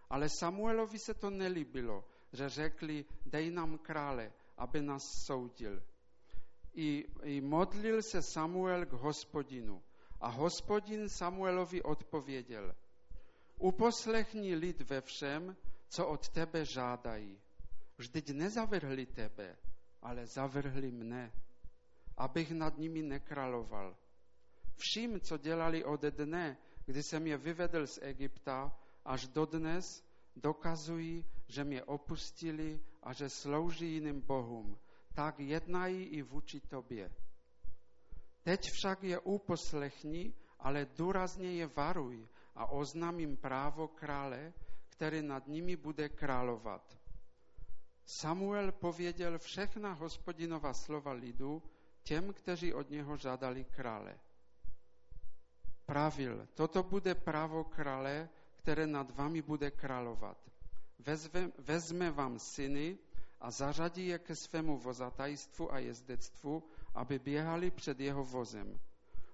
Ale 0.09 0.29
Samuelovi 0.29 0.99
se 0.99 1.13
to 1.13 1.29
nelíbilo, 1.29 2.05
že 2.33 2.49
řekli, 2.49 3.05
dej 3.25 3.51
nám 3.51 3.77
krále, 3.77 4.31
aby 4.57 4.81
nás 4.81 5.03
soudil. 5.25 5.83
I, 6.73 7.05
I 7.23 7.41
modlil 7.41 8.01
se 8.01 8.21
Samuel 8.21 8.85
k 8.85 8.91
hospodinu. 8.91 9.81
A 10.21 10.27
hospodin 10.27 11.09
Samuelovi 11.09 11.83
odpověděl, 11.83 12.75
uposlechni 13.59 14.55
lid 14.55 14.81
ve 14.81 15.01
všem, 15.01 15.55
co 15.87 16.07
od 16.07 16.29
tebe 16.29 16.65
žádají. 16.65 17.39
Vždyť 17.97 18.31
nezavrhli 18.31 19.05
tebe, 19.05 19.55
ale 20.01 20.25
zavrhli 20.25 20.91
mne, 20.91 21.31
abych 22.17 22.51
nad 22.51 22.77
nimi 22.77 23.01
nekráloval. 23.01 23.97
Vším, 24.75 25.19
co 25.19 25.37
dělali 25.37 25.83
od 25.83 26.01
dne, 26.01 26.57
kdy 26.85 27.03
jsem 27.03 27.27
je 27.27 27.37
vyvedl 27.37 27.87
z 27.87 27.99
Egypta, 28.01 28.75
až 29.09 29.27
dodnes 29.27 30.05
dokazují, 30.35 31.25
že 31.47 31.63
mě 31.63 31.83
opustili 31.83 32.79
a 33.03 33.13
že 33.13 33.29
slouží 33.29 33.93
jiným 33.93 34.21
bohům. 34.21 34.77
Tak 35.13 35.39
jednají 35.39 36.03
i 36.03 36.21
vůči 36.21 36.59
tobě. 36.59 37.11
Teď 38.43 38.61
však 38.73 39.03
je 39.03 39.19
uposlechni, 39.19 40.33
ale 40.59 40.85
důrazně 40.85 41.53
je 41.53 41.67
varuj 41.67 42.27
a 42.55 42.65
oznámím 42.65 43.37
právo 43.37 43.87
krále, 43.87 44.53
který 44.89 45.21
nad 45.21 45.47
nimi 45.47 45.75
bude 45.75 46.09
královat. 46.09 46.99
Samuel 48.05 48.71
pověděl 48.71 49.39
všechna 49.39 49.93
hospodinova 49.93 50.73
slova 50.73 51.11
lidu 51.11 51.63
těm, 52.03 52.33
kteří 52.33 52.73
od 52.73 52.89
něho 52.89 53.17
žádali 53.17 53.63
krále. 53.63 54.19
Pravil, 55.85 56.47
toto 56.53 56.83
bude 56.83 57.15
právo 57.15 57.63
krále, 57.63 58.29
které 58.61 58.87
nad 58.87 59.15
vámi 59.15 59.41
bude 59.41 59.71
královat. 59.71 60.37
Vezme, 60.99 61.51
vezme 61.57 62.11
vám 62.11 62.39
syny 62.39 62.97
a 63.41 63.51
zařadí 63.51 64.07
je 64.07 64.19
ke 64.19 64.35
svému 64.35 64.77
vozatajstvu 64.77 65.73
a 65.73 65.79
jezdectvu 65.79 66.63
aby 66.95 67.19
běhali 67.19 67.71
před 67.71 67.99
jeho 67.99 68.23
vozem. 68.23 68.79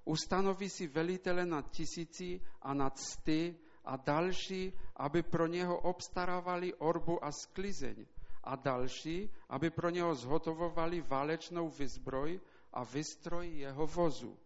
Ustanoví 0.05 0.69
si 0.69 0.87
velitele 0.87 1.45
nad 1.45 1.71
tisíci 1.71 2.41
a 2.61 2.73
nad 2.73 2.99
sty 2.99 3.57
a 3.85 3.97
další, 3.97 4.73
aby 4.95 5.23
pro 5.23 5.47
něho 5.47 5.79
obstarávali 5.79 6.73
orbu 6.73 7.25
a 7.25 7.31
sklizeň 7.31 8.05
a 8.43 8.55
další, 8.55 9.31
aby 9.49 9.69
pro 9.69 9.89
něho 9.89 10.15
zhotovovali 10.15 11.01
válečnou 11.01 11.69
vyzbroj 11.69 12.41
a 12.73 12.83
vystroj 12.83 13.49
jeho 13.49 13.87
vozu. 13.87 14.37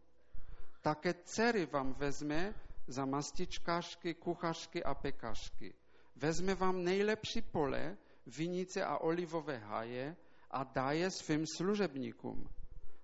Také 0.81 1.13
dcery 1.13 1.65
vám 1.65 1.93
vezme 1.93 2.53
za 2.89 3.05
mastičkářky, 3.05 4.13
kuchařky 4.13 4.83
a 4.83 4.93
pekařky. 4.93 5.73
Vezme 6.15 6.55
vám 6.55 6.83
nejlepší 6.83 7.41
pole, 7.41 7.97
vinice 8.37 8.85
a 8.85 8.97
olivové 8.97 9.57
haje 9.57 10.15
a 10.51 10.63
dá 10.63 10.91
je 10.91 11.11
svým 11.11 11.45
služebníkům. 11.57 12.49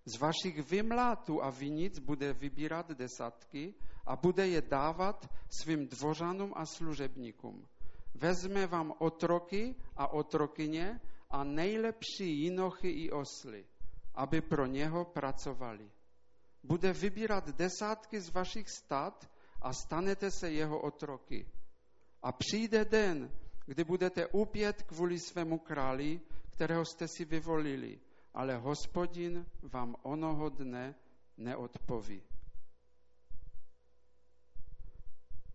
Z 0.06 0.20
vašich 0.20 0.70
vymlátů 0.70 1.44
a 1.44 1.50
vinic 1.50 2.00
bude 2.00 2.34
vybírat 2.34 2.92
desátky 2.92 3.74
a 4.06 4.15
bude 4.15 4.48
je 4.48 4.62
dávat 4.62 5.30
svým 5.62 5.88
dvořanům 5.88 6.54
a 6.56 6.65
služebníkům. 6.65 7.68
Vezme 8.13 8.68
vám 8.68 8.94
otroky 9.00 9.75
a 9.96 10.08
otrokyně 10.08 11.00
a 11.30 11.44
nejlepší 11.44 12.42
jinochy 12.42 12.89
i 12.89 13.12
osly, 13.12 13.65
aby 14.15 14.42
pro 14.42 14.65
něho 14.65 15.06
pracovali. 15.06 15.92
Bude 16.63 16.94
vybírat 16.94 17.50
desátky 17.50 18.22
z 18.22 18.30
vašich 18.30 18.70
stát 18.70 19.30
a 19.65 19.74
stanete 19.74 20.29
se 20.31 20.51
jeho 20.51 20.77
otroky. 20.81 21.50
A 22.22 22.31
přijde 22.31 22.86
den, 22.86 23.31
kdy 23.65 23.84
budete 23.84 24.27
upět 24.27 24.84
kvůli 24.84 25.19
svému 25.19 25.60
králi, 25.60 26.22
kterého 26.50 26.86
jste 26.86 27.07
si 27.07 27.25
vyvolili 27.25 28.00
ale 28.36 28.57
hospodin 28.60 29.45
vám 29.63 29.95
onoho 30.03 30.50
dne 30.50 30.95
neodpoví. 31.38 32.24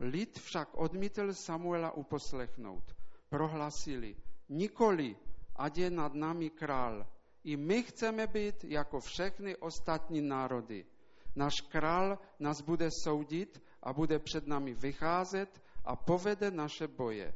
Lid 0.01 0.39
však 0.39 0.75
odmítl 0.75 1.33
Samuela 1.33 1.93
uposlechnout. 1.93 2.97
Prohlasili, 3.29 4.17
nikoli, 4.49 5.17
ať 5.57 5.79
je 5.79 5.91
nad 5.91 6.15
nami 6.15 6.51
král. 6.51 7.07
I 7.45 7.57
my 7.57 7.83
chceme 7.83 8.27
být 8.27 8.65
jako 8.65 9.01
všechny 9.01 9.57
ostatní 9.57 10.21
národy. 10.21 10.87
Náš 11.37 11.61
král 11.61 12.19
nás 12.39 12.61
bude 12.61 12.89
soudit 13.05 13.63
a 13.83 13.93
bude 13.93 14.19
před 14.19 14.47
nami 14.47 14.75
vycházet 14.75 15.63
a 15.85 15.97
povede 15.97 16.51
naše 16.51 16.89
boje. 16.89 17.35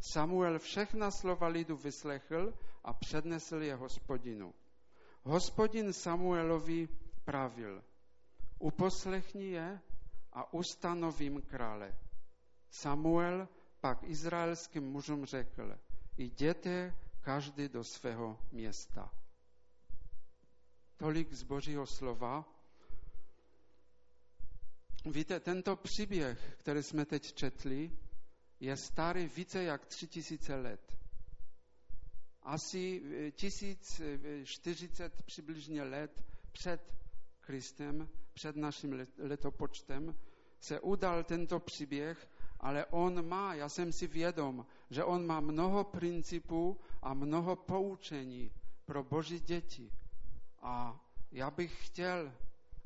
Samuel 0.00 0.58
všechna 0.58 1.10
slova 1.10 1.48
lidu 1.48 1.76
vyslechl 1.76 2.54
a 2.84 2.92
přednesl 2.92 3.56
je 3.56 3.74
hospodinu. 3.74 4.54
Hospodin 5.22 5.92
Samuelovi 5.92 6.88
pravil, 7.24 7.84
uposlechni 8.58 9.50
je 9.50 9.80
a 10.32 10.52
ustanovím 10.52 11.42
krále. 11.42 11.94
Samuel 12.70 13.48
pak 13.80 14.02
izraelským 14.02 14.84
mužům 14.84 15.24
řekl, 15.24 15.78
jděte 16.16 16.94
každý 17.20 17.68
do 17.68 17.84
svého 17.84 18.38
města. 18.52 19.10
Tolik 20.96 21.32
z 21.32 21.42
Božího 21.42 21.86
slova. 21.86 22.53
Víte, 25.06 25.40
tento 25.40 25.76
příběh, 25.76 26.56
který 26.58 26.82
jsme 26.82 27.04
teď 27.04 27.32
četli, 27.32 27.90
je 28.60 28.76
starý 28.76 29.26
více 29.28 29.62
jak 29.64 29.86
tři 29.86 30.06
tisíce 30.06 30.56
let. 30.56 30.98
Asi 32.42 33.02
1040 33.36 35.22
přibližně 35.22 35.82
let 35.82 36.24
před 36.52 36.94
Kristem, 37.40 38.08
před 38.32 38.56
naším 38.56 39.06
letopočtem, 39.18 40.18
se 40.60 40.80
udal 40.80 41.24
tento 41.24 41.60
příběh, 41.60 42.28
ale 42.60 42.86
on 42.86 43.28
má, 43.28 43.54
já 43.54 43.68
jsem 43.68 43.92
si 43.92 44.06
vědom, 44.06 44.66
že 44.90 45.04
on 45.04 45.26
má 45.26 45.40
mnoho 45.40 45.84
principů 45.84 46.80
a 47.02 47.14
mnoho 47.14 47.56
poučení 47.56 48.50
pro 48.84 49.02
boží 49.04 49.40
děti. 49.40 49.90
A 50.62 51.00
já 51.32 51.50
bych 51.50 51.86
chtěl, 51.86 52.32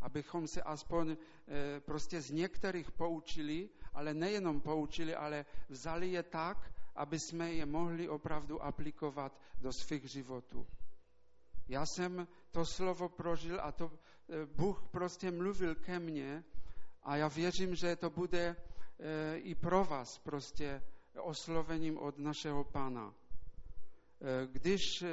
abychom 0.00 0.47
se 0.49 0.62
aspoň 0.62 1.11
e, 1.11 1.81
prostě 1.81 2.21
z 2.23 2.31
některých 2.31 2.90
poučili, 2.90 3.69
ale 3.95 4.14
nejenom 4.14 4.61
poučili, 4.61 5.14
ale 5.14 5.45
vzali 5.69 6.11
je 6.11 6.23
tak, 6.23 6.73
aby 6.95 7.19
jsme 7.19 7.52
je 7.52 7.67
mohli 7.67 8.09
opravdu 8.09 8.62
aplikovat 8.62 9.40
do 9.61 9.73
svých 9.73 10.11
životů. 10.11 10.67
Já 11.69 11.87
jsem 11.87 12.28
to 12.50 12.64
slovo 12.67 13.09
prožil 13.09 13.61
a 13.61 13.73
to 13.73 13.90
e, 14.28 14.47
Bůh 14.47 14.88
prostě 14.90 15.31
mluvil 15.31 15.75
ke 15.75 15.99
mně 15.99 16.45
a 17.02 17.17
já 17.17 17.28
věřím, 17.28 17.75
že 17.75 17.97
to 17.97 18.11
bude 18.11 18.57
e, 18.99 19.37
i 19.37 19.55
pro 19.55 19.85
vás 19.85 20.19
prostě 20.19 20.83
oslovením 21.21 21.99
od 21.99 22.19
našeho 22.19 22.64
Pána. 22.64 23.14
E, 23.14 24.47
když 24.47 25.05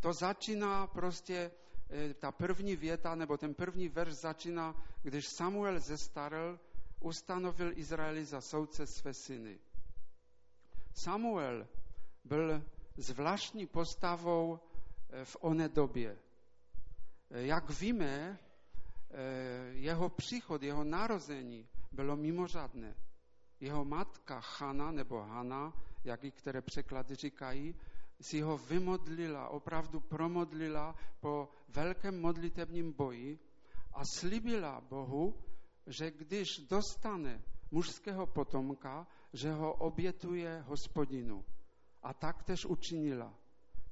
to 0.00 0.12
začíná 0.12 0.86
prostě, 0.86 1.50
ta 2.18 2.32
první 2.32 2.76
věta 2.76 3.14
nebo 3.14 3.36
ten 3.36 3.54
první 3.54 3.88
verš 3.88 4.12
začíná, 4.12 4.84
když 5.02 5.26
Samuel 5.28 5.80
zestarl, 5.80 6.58
ustanovil 7.00 7.72
Izraeli 7.78 8.24
za 8.24 8.40
soudce 8.40 8.86
své 8.86 9.14
syny. 9.14 9.58
Samuel 10.94 11.68
byl 12.24 12.64
zvláštní 12.96 13.66
postavou 13.66 14.60
v 15.24 15.36
oné 15.40 15.68
době. 15.68 16.18
Jak 17.30 17.70
víme, 17.80 18.38
jeho 19.70 20.08
příchod, 20.08 20.62
jeho 20.62 20.84
narození 20.84 21.68
bylo 21.92 22.16
mimořádné. 22.16 22.94
Jeho 23.60 23.84
matka 23.84 24.42
Hana 24.58 24.90
nebo 24.90 25.22
Hana, 25.22 25.72
jak 26.04 26.24
i 26.24 26.30
které 26.30 26.62
překlady 26.62 27.14
říkají, 27.14 27.74
si 28.20 28.40
ho 28.40 28.58
vymodlila, 28.58 29.48
opravdu 29.48 30.00
promodlila 30.00 30.94
po 31.20 31.48
velkém 31.68 32.20
modlitebním 32.20 32.92
boji 32.92 33.38
a 33.92 34.02
slibila 34.04 34.80
Bohu, 34.80 35.34
že 35.86 36.10
když 36.10 36.48
dostane 36.70 37.42
mužského 37.70 38.26
potomka, 38.26 39.06
že 39.32 39.52
ho 39.52 39.74
obětuje 39.74 40.64
hospodinu. 40.66 41.44
A 42.02 42.14
tak 42.14 42.42
tež 42.42 42.66
učinila. 42.66 43.34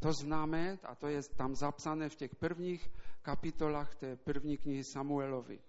To 0.00 0.12
známe, 0.12 0.78
a 0.82 0.94
to 0.94 1.06
je 1.06 1.20
tam 1.36 1.54
zapsané 1.54 2.08
v 2.08 2.16
těch 2.16 2.34
prvních 2.34 2.90
kapitolách 3.22 3.94
té 3.94 4.16
první 4.16 4.56
knihy 4.58 4.84
Samuelovi. 4.84 5.60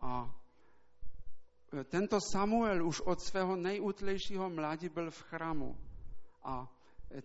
A 0.00 0.34
e, 1.72 1.84
tento 1.84 2.18
Samuel 2.32 2.86
už 2.86 3.00
od 3.00 3.20
svého 3.20 3.56
nejútlejšího 3.56 4.50
mládí 4.50 4.88
byl 4.88 5.10
v 5.10 5.22
chrámu. 5.22 5.78
A 6.42 6.75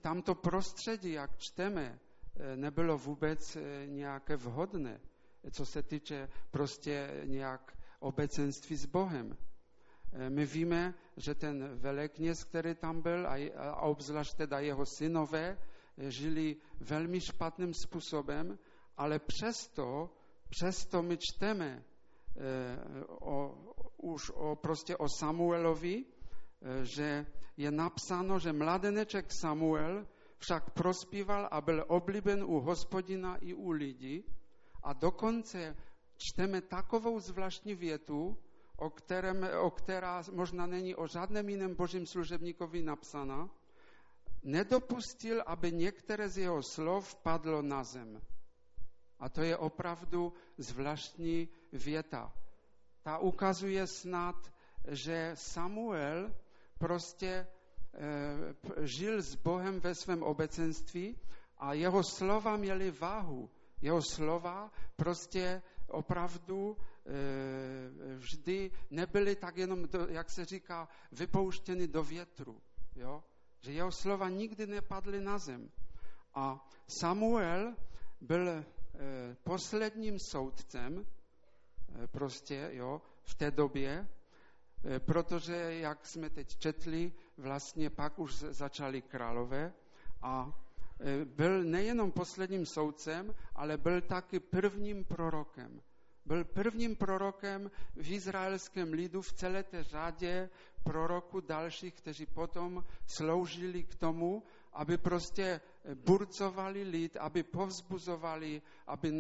tamto 0.01 0.35
prostředí, 0.35 1.11
jak 1.11 1.37
čteme, 1.37 1.99
e, 2.35 2.57
nebylo 2.57 2.97
vůbec 2.97 3.57
nějaké 3.85 4.35
vhodné, 4.35 5.01
co 5.51 5.65
se 5.65 5.83
týče 5.83 6.29
prostě 6.51 7.21
nějak 7.25 7.77
obecenství 7.99 8.75
s 8.75 8.85
Bohem. 8.85 9.37
My 10.29 10.45
víme, 10.45 10.93
že 11.17 11.35
ten 11.35 11.75
velekněz, 11.75 12.43
který 12.43 12.75
tam 12.75 13.01
byl, 13.01 13.27
a 13.57 13.81
obzvlášť 13.81 14.37
teda 14.37 14.59
jeho 14.59 14.85
synové, 14.85 15.57
žili 15.97 16.55
velmi 16.79 17.21
špatným 17.21 17.73
způsobem, 17.73 18.59
ale 18.97 19.19
přesto, 19.19 20.09
přesto 20.49 21.01
my 21.01 21.17
čteme 21.17 21.83
eh, 21.83 23.05
o, 23.07 23.57
už 23.97 24.31
o, 24.33 24.55
prostě 24.55 24.97
o 24.97 25.09
Samuelovi, 25.09 26.05
eh, 26.05 26.20
že 26.84 27.26
je 27.58 27.71
napsáno, 27.71 28.39
že 28.39 28.54
mladeneček 28.54 29.32
Samuel 29.32 30.08
však 30.38 30.69
prospíval 30.69 31.47
a 31.52 31.62
byl 31.62 31.86
oblíben 31.88 32.43
u 32.43 32.60
hospodina 32.60 33.38
i 33.38 33.54
u 33.54 33.71
lidí 33.71 34.24
a 34.84 34.93
dokonce 34.93 35.76
čteme 36.17 36.62
takovou 36.62 37.19
zvláštní 37.19 37.76
větu, 37.76 38.38
o, 38.78 38.89
kterém, 38.89 39.47
o 39.62 39.71
která 39.71 40.24
možná 40.32 40.65
není 40.65 40.95
o 40.95 41.08
žádném 41.08 41.50
jiném 41.50 41.76
božím 41.76 42.06
služebníkovi 42.06 42.82
napsána, 42.82 43.50
nedopustil, 44.43 45.43
aby 45.45 45.71
některé 45.71 46.30
z 46.30 46.38
jeho 46.38 46.63
slov 46.63 47.15
padlo 47.15 47.62
na 47.62 47.84
zem. 47.84 48.21
A 49.19 49.30
to 49.30 49.41
je 49.41 49.58
opravdu 49.58 50.34
zvláštní 50.58 51.50
věta. 51.74 52.34
Ta 53.02 53.17
ukazuje 53.17 53.88
snad, 53.88 54.36
že 54.88 55.32
Samuel 55.34 56.34
prostě 56.81 57.27
e, 57.27 57.47
žil 58.97 59.21
s 59.21 59.35
Bohem 59.35 59.79
ve 59.79 59.95
svém 59.95 60.23
obecenství 60.23 61.17
a 61.57 61.73
jeho 61.73 62.01
slova 62.03 62.57
měly 62.57 62.91
váhu. 62.91 63.49
Jeho 63.81 64.01
slova 64.01 64.71
prostě 64.95 65.61
opravdu 65.87 66.77
e, 66.77 68.17
vždy 68.17 68.71
nebyly 68.89 69.35
tak 69.35 69.57
jenom, 69.57 69.85
jak 70.09 70.29
se 70.29 70.45
říká, 70.45 70.89
vypouštěny 71.11 71.87
do 71.87 72.03
větru. 72.03 72.57
Jo? 72.95 73.23
Že 73.61 73.71
jeho 73.71 73.91
slova 73.91 74.29
nikdy 74.29 74.67
nepadly 74.67 75.21
na 75.21 75.37
zem. 75.37 75.69
A 76.33 76.69
Samuel 76.87 77.75
byl 78.21 78.65
Eh, 79.01 79.35
posledním 79.43 80.19
soudcem 80.19 81.05
eh, 82.03 82.07
prostě, 82.07 82.69
jo, 82.71 83.01
v 83.23 83.35
té 83.35 83.51
době, 83.51 83.89
eh, 83.89 84.07
protože, 84.99 85.55
jak 85.79 86.05
jsme 86.05 86.29
teď 86.29 86.57
četli, 86.57 87.11
vlastně 87.37 87.89
pak 87.89 88.19
už 88.19 88.35
začali 88.35 89.01
králové 89.01 89.73
a 90.21 90.53
byl 91.25 91.63
nejenom 91.63 92.11
posledním 92.11 92.65
soudcem, 92.65 93.35
ale 93.55 93.77
byl 93.77 94.01
taky 94.01 94.39
prvním 94.39 95.05
prorokem. 95.05 95.81
Byl 96.25 96.43
prvním 96.45 96.95
prorokem 96.95 97.71
v 97.95 98.11
izraelském 98.11 98.93
lidu 98.93 99.21
v 99.21 99.33
celé 99.33 99.63
té 99.63 99.83
řadě 99.83 100.49
proroků 100.83 101.39
dalších, 101.41 101.93
kteří 101.93 102.25
potom 102.25 102.83
sloužili 103.05 103.83
k 103.83 103.95
tomu, 103.95 104.43
aby 104.73 104.97
prostě 104.97 105.61
burcovali 105.95 106.83
lid, 106.83 107.17
aby 107.17 107.43
povzbuzovali, 107.43 108.61
aby 108.87 109.11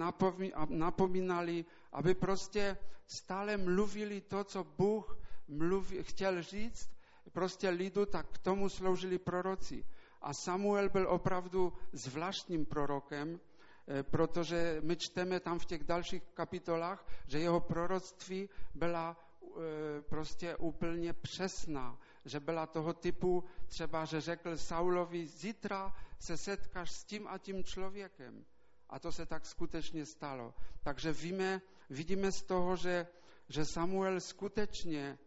napomínali, 0.69 1.65
aby 1.91 2.13
prostě 2.15 2.77
stále 3.07 3.57
mluvili 3.57 4.21
to, 4.21 4.43
co 4.43 4.63
Bůh 4.63 5.17
mluví, 5.51 6.03
chtěl 6.03 6.41
říct, 6.41 6.89
prostě 7.31 7.69
lidu, 7.69 8.05
tak 8.05 8.27
k 8.27 8.37
tomu 8.37 8.69
sloužili 8.69 9.17
proroci. 9.17 9.85
A 10.21 10.33
Samuel 10.33 10.89
byl 10.89 11.09
opravdu 11.09 11.73
zvláštním 11.91 12.65
prorokem, 12.65 13.39
eh, 13.87 14.03
protože 14.03 14.81
my 14.83 14.95
čteme 14.95 15.39
tam 15.39 15.59
v 15.59 15.65
těch 15.65 15.83
dalších 15.83 16.23
kapitolách, 16.33 17.07
že 17.27 17.39
jeho 17.39 17.59
proroctví 17.59 18.49
byla 18.75 19.17
eh, 19.17 20.01
prostě 20.01 20.55
úplně 20.55 21.13
přesná 21.13 21.97
že 22.25 22.39
byla 22.39 22.67
toho 22.67 22.93
typu, 22.93 23.43
třeba, 23.67 24.05
že 24.05 24.21
řekl 24.21 24.57
Saulovi, 24.57 25.27
zítra 25.27 25.95
se 26.19 26.37
setkáš 26.37 26.91
s 26.91 27.03
tím 27.03 27.27
a 27.27 27.37
tím 27.37 27.63
člověkem. 27.63 28.45
A 28.89 28.99
to 28.99 29.11
se 29.11 29.25
tak 29.25 29.45
skutečně 29.45 30.05
stalo. 30.05 30.53
Takže 30.83 31.13
víme, 31.13 31.61
vidíme 31.89 32.31
z 32.31 32.43
toho, 32.43 32.75
že, 32.75 33.07
že 33.49 33.65
Samuel 33.65 34.19
skutečně 34.19 35.17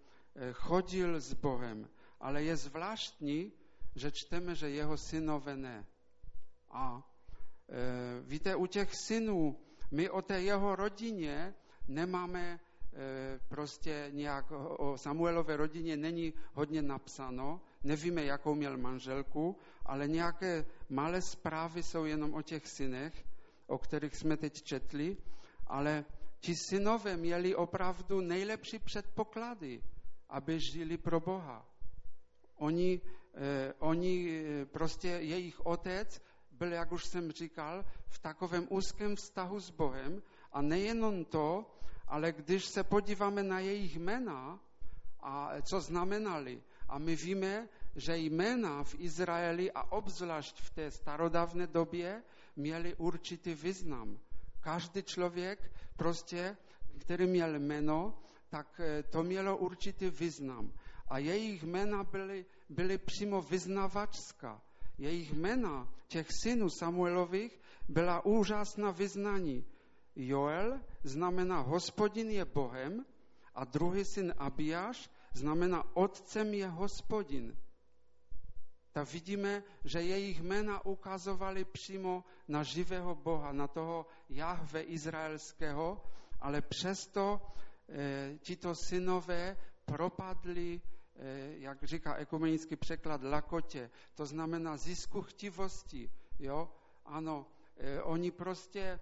chodil 0.53 1.21
s 1.21 1.35
Bohem. 1.35 1.89
Ale 2.21 2.43
je 2.43 2.57
zvláštní, 2.57 3.53
že 3.95 4.11
čteme, 4.11 4.55
že 4.55 4.71
jeho 4.71 4.97
synové 4.97 5.57
ne. 5.57 5.87
A 6.71 7.03
e, 7.69 8.21
víte, 8.21 8.57
u 8.57 8.67
těch 8.67 8.95
synů, 8.95 9.57
my 9.91 10.11
o 10.11 10.23
té 10.23 10.41
jeho 10.43 10.77
rodině 10.77 11.55
nemáme 11.89 12.41
e, 12.51 12.59
prostě 13.49 14.09
nějak, 14.13 14.53
o 14.79 14.99
Samuelové 14.99 15.57
rodině 15.57 15.97
není 15.97 16.35
hodně 16.53 16.83
napsáno, 16.83 17.61
nevíme, 17.85 18.25
jakou 18.25 18.55
měl 18.55 18.79
manželku, 18.79 19.57
ale 19.87 20.09
nějaké 20.09 20.65
malé 20.89 21.23
zprávy 21.23 21.83
jsou 21.83 22.05
jenom 22.05 22.35
o 22.35 22.43
těch 22.43 22.67
synech, 22.67 23.25
o 23.67 23.79
kterých 23.79 24.17
jsme 24.17 24.37
teď 24.37 24.63
četli, 24.63 25.17
ale 25.67 26.05
ti 26.41 26.55
synové 26.57 27.17
měli 27.17 27.55
opravdu 27.55 28.21
nejlepší 28.21 28.79
předpoklady, 28.79 29.83
aby 30.29 30.61
žili 30.61 30.97
pro 30.97 31.21
Boha. 31.21 31.67
Oni, 32.57 33.01
eh, 33.35 33.75
oni 33.79 34.29
eh, 34.31 34.67
prostě, 34.67 35.09
jejich 35.09 35.67
otec 35.67 36.23
byl, 36.51 36.73
jak 36.73 36.93
už 36.93 37.05
jsem 37.05 37.33
říkal, 37.33 37.85
v 38.09 38.19
takovém 38.19 38.67
úzkém 38.71 39.17
vztahu 39.17 39.61
s 39.61 39.71
Bohem 39.71 40.23
a 40.53 40.63
nejenom 40.63 41.25
to, 41.25 41.67
ale 42.07 42.33
když 42.33 42.65
se 42.65 42.85
podíváme 42.85 43.43
na 43.43 43.61
jejich 43.61 43.99
jména 43.99 44.61
a 45.21 45.63
co 45.63 45.81
znamenali, 45.81 46.63
a 46.89 46.99
my 46.99 47.17
víme, 47.17 47.69
že 47.97 48.17
jména 48.17 48.85
v 48.85 48.95
Izraeli 48.99 49.73
a 49.73 49.93
obzvlášť 49.93 50.61
v 50.61 50.71
té 50.71 50.91
starodávné 50.91 51.67
době 51.67 52.23
měli 52.57 52.95
určitý 52.95 53.55
význam. 53.55 54.19
Každý 54.61 55.03
člověk 55.03 55.73
prostě, 55.97 56.57
který 56.99 57.27
měl 57.27 57.59
jméno, 57.59 58.19
tak 58.55 58.81
eh, 58.81 59.03
to 59.03 59.23
mělo 59.23 59.57
určitý 59.57 60.11
význam. 60.11 60.73
A 61.09 61.19
jejich 61.19 61.63
jména 61.63 62.05
byly, 62.05 62.47
byly 62.69 62.99
přímo 62.99 63.43
vyznavačská. 63.43 64.63
Jejich 64.99 65.33
jména 65.33 65.91
těch 66.09 66.27
synů 66.43 66.71
Samuelových 66.71 67.61
byla 67.89 68.25
úžasná 68.25 68.91
vyznání. 68.91 69.67
Joel 70.17 70.81
znamená 71.03 71.61
hospodin 71.61 72.31
je 72.31 72.45
Bohem 72.45 73.05
a 73.55 73.65
druhý 73.65 74.05
syn 74.05 74.35
Abiáš 74.39 75.11
znamená 75.35 75.97
otcem 75.97 76.55
je 76.55 76.69
hospodin. 76.69 77.59
Tak 78.93 79.13
vidíme, 79.13 79.63
že 79.85 79.99
jejich 80.03 80.43
jména 80.43 80.87
ukazovali 80.87 81.65
přímo 81.65 82.25
na 82.49 82.63
živého 82.63 83.15
Boha, 83.15 83.53
na 83.53 83.67
toho 83.67 84.07
Jahve 84.29 84.83
izraelského, 84.83 86.05
ale 86.41 86.63
přesto 86.63 87.41
tito 88.39 88.75
synové 88.75 89.57
propadli, 89.85 90.81
e, 91.17 91.59
jak 91.59 91.85
říká 91.85 92.15
ekumenický 92.17 92.77
překlad, 92.77 93.23
lakotě. 93.23 93.91
To 94.15 94.27
znamená 94.27 94.77
zisku 94.77 95.23
chtivosti. 95.23 96.11
Jo? 96.39 96.69
Ano, 97.05 97.47
e, 97.77 98.03
oni 98.03 98.31
prostě 98.31 99.01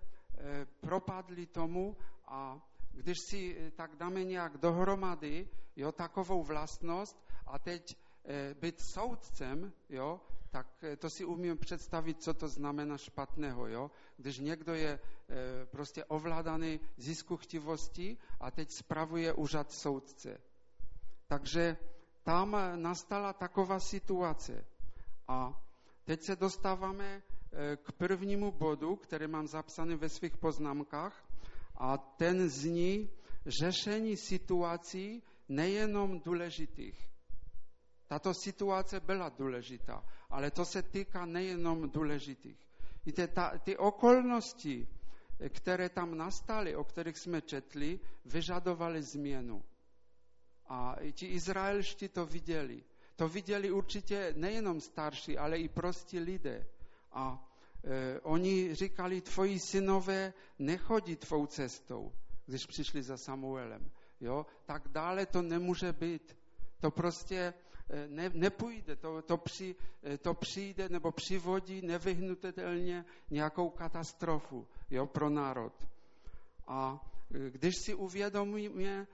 propadli 0.80 1.46
tomu 1.46 1.96
a 2.26 2.68
když 2.92 3.18
si 3.30 3.72
tak 3.76 3.96
dáme 3.96 4.24
nějak 4.24 4.56
dohromady 4.58 5.48
jo, 5.76 5.92
takovou 5.92 6.42
vlastnost 6.42 7.24
a 7.46 7.58
teď 7.58 7.96
být 8.60 8.80
soudcem, 8.80 9.72
jo, 9.88 10.20
tak 10.52 10.84
to 10.98 11.10
si 11.10 11.24
umím 11.24 11.58
představit, 11.58 12.22
co 12.22 12.34
to 12.34 12.48
znamená 12.48 12.98
špatného. 12.98 13.66
Jo? 13.66 13.90
Když 14.16 14.38
někdo 14.38 14.74
je 14.74 14.90
e, 14.92 15.00
prostě 15.66 16.04
ovládaný 16.04 16.80
zisku 16.96 17.36
chtivosti 17.36 18.16
a 18.40 18.50
teď 18.50 18.70
spravuje 18.70 19.32
úřad 19.32 19.72
soudce. 19.72 20.40
Takže 21.26 21.76
tam 22.22 22.56
nastala 22.76 23.32
taková 23.32 23.80
situace. 23.80 24.64
A 25.28 25.62
teď 26.04 26.22
se 26.22 26.36
dostáváme 26.36 27.22
k 27.76 27.92
prvnímu 27.92 28.52
bodu, 28.52 28.96
který 28.96 29.26
mám 29.26 29.46
zapsaný 29.46 29.94
ve 29.96 30.08
svých 30.08 30.36
poznámkách, 30.36 31.24
a 31.76 31.98
ten 31.98 32.48
zní 32.48 33.10
řešení 33.46 34.16
situací 34.16 35.22
nejenom 35.48 36.20
důležitých. 36.20 37.12
Tato 38.12 38.35
situace 38.35 39.01
byla 39.01 39.29
důležitá, 39.29 40.05
ale 40.31 40.51
to 40.51 40.64
se 40.64 40.83
týká 40.83 41.27
nejenom 41.27 41.90
důležitých. 41.90 42.59
Víte, 43.07 43.29
ta, 43.29 43.59
ty 43.59 43.77
okolnosti, 43.77 44.88
které 45.48 45.88
tam 45.88 46.16
nastaly, 46.16 46.77
o 46.77 46.85
kterých 46.85 47.18
jsme 47.18 47.42
četli, 47.42 48.01
vyžadovaly 48.25 49.03
změnu. 49.03 49.64
A 50.68 50.96
ti 51.12 51.27
Izraelští 51.27 52.09
to 52.09 52.27
viděli. 52.27 52.85
To 53.16 53.29
viděli 53.29 53.70
určitě 53.70 54.35
nejenom 54.37 54.81
starší, 54.81 55.38
ale 55.38 55.59
i 55.59 55.68
prostí 55.68 56.18
lidé. 56.18 56.66
A 57.12 57.48
e, 57.85 58.20
oni 58.20 58.75
říkali, 58.75 59.20
tvoji 59.20 59.59
synové 59.61 60.33
nechodí 60.59 61.16
tvou 61.16 61.46
cestou, 61.46 62.12
když 62.46 62.66
přišli 62.66 63.03
za 63.03 63.16
Samuelem. 63.16 63.90
Jo? 64.20 64.46
Tak 64.64 64.88
dále 64.88 65.27
to 65.27 65.42
nemůže 65.42 65.92
být. 65.92 66.37
To 66.81 66.90
prostě 66.90 67.55
ne, 68.09 68.31
nepůjde, 68.35 68.96
to, 68.96 69.22
to, 69.22 69.37
při, 69.37 69.74
e, 70.05 70.18
to 70.18 70.35
přijde 70.35 70.88
nebo 70.88 71.12
přivodí 71.12 71.83
nevyhnutelně 71.87 73.05
nějakou 73.31 73.70
katastrofu 73.70 74.66
jo, 74.90 75.07
pro 75.07 75.31
národ. 75.31 75.88
A 76.66 77.11
e, 77.35 77.50
když 77.50 77.74
si 77.85 77.94
uvědomíme, 77.94 79.07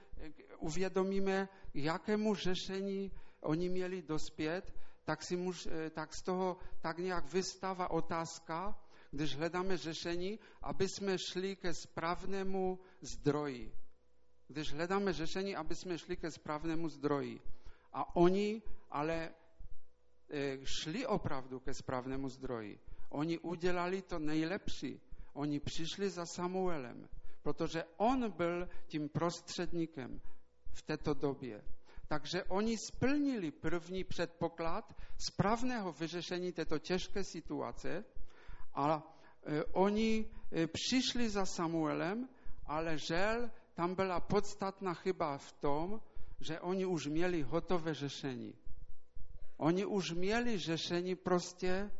uvědomíme, 0.58 1.48
jakému 1.74 2.34
řešení 2.34 3.12
oni 3.40 3.68
měli 3.68 4.02
dospět, 4.02 4.74
tak, 5.04 5.22
si 5.22 5.36
muž, 5.36 5.68
tak 5.90 6.14
z 6.14 6.22
toho 6.22 6.56
tak 6.80 6.98
nějak 6.98 7.32
vystává 7.32 7.90
otázka, 7.90 8.78
když 9.10 9.36
hledáme 9.36 9.76
řešení, 9.76 10.38
aby 10.62 10.88
jsme 10.88 11.18
šli 11.18 11.56
ke 11.56 11.74
správnému 11.74 12.78
zdroji. 13.00 13.72
Když 14.48 14.72
hledáme 14.72 15.12
řešení, 15.12 15.56
aby 15.56 15.74
jsme 15.74 15.98
šli 15.98 16.16
ke 16.16 16.30
správnému 16.30 16.88
zdroji. 16.88 17.40
A 17.92 18.16
oni 18.16 18.62
ale 18.90 19.30
e, 20.30 20.58
šli 20.64 21.06
opravdu 21.06 21.60
ke 21.60 21.74
správnému 21.74 22.28
zdroji. 22.28 22.78
Oni 23.08 23.38
udělali 23.38 24.02
to 24.02 24.18
nejlepší. 24.18 25.00
Oni 25.32 25.60
přišli 25.60 26.10
za 26.10 26.26
Samuelem, 26.26 27.08
protože 27.42 27.84
on 27.96 28.30
byl 28.30 28.68
tím 28.86 29.08
prostředníkem 29.08 30.20
v 30.72 30.82
této 30.82 31.14
době. 31.14 31.64
Takže 32.08 32.44
oni 32.44 32.76
splnili 32.78 33.50
první 33.50 34.04
předpoklad 34.04 34.94
správného 35.18 35.92
vyřešení 35.92 36.52
této 36.52 36.78
těžké 36.78 37.24
situace 37.24 38.04
a 38.74 39.02
e, 39.46 39.64
oni 39.64 40.30
e, 40.52 40.66
přišli 40.66 41.30
za 41.30 41.46
Samuelem, 41.46 42.28
ale 42.66 42.98
žel 42.98 43.50
tam 43.74 43.94
byla 43.94 44.20
podstatná 44.20 44.94
chyba 44.94 45.38
v 45.38 45.52
tom, 45.52 46.00
že 46.40 46.60
oni 46.60 46.86
už 46.86 47.06
měli 47.06 47.42
hotové 47.42 47.94
řešení. 47.94 48.54
Oni 49.56 49.86
už 49.86 50.12
měli 50.12 50.58
řešení 50.58 51.14
prostě 51.14 51.90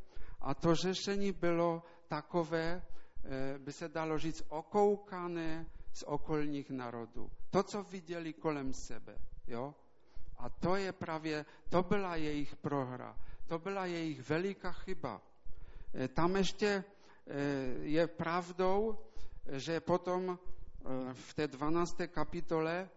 a 0.40 0.54
to 0.54 0.74
řešení 0.74 1.32
bylo 1.32 1.82
takové, 2.08 2.82
e, 3.24 3.58
by 3.58 3.72
se 3.72 3.88
dalo 3.88 4.18
říct, 4.18 4.42
okoukané 4.48 5.66
z 5.92 6.02
okolních 6.02 6.70
národů. 6.70 7.30
To, 7.50 7.62
co 7.62 7.82
viděli 7.82 8.32
kolem 8.32 8.74
sebe. 8.74 9.18
Jo? 9.46 9.74
A 10.38 10.48
to 10.48 10.76
je 10.76 10.92
právě, 10.92 11.44
to 11.70 11.82
byla 11.82 12.16
jejich 12.16 12.56
prohra. 12.56 13.16
To 13.46 13.58
byla 13.58 13.86
jejich 13.86 14.28
veliká 14.28 14.72
chyba. 14.72 15.22
E, 15.94 16.08
tam 16.08 16.36
ještě 16.36 16.68
e, 16.68 16.84
je 17.82 18.06
pravdou, 18.06 18.98
že 19.50 19.80
potom 19.80 20.38
v 21.12 21.34
té 21.34 21.48
12. 21.48 21.96
kapitole 22.06 22.88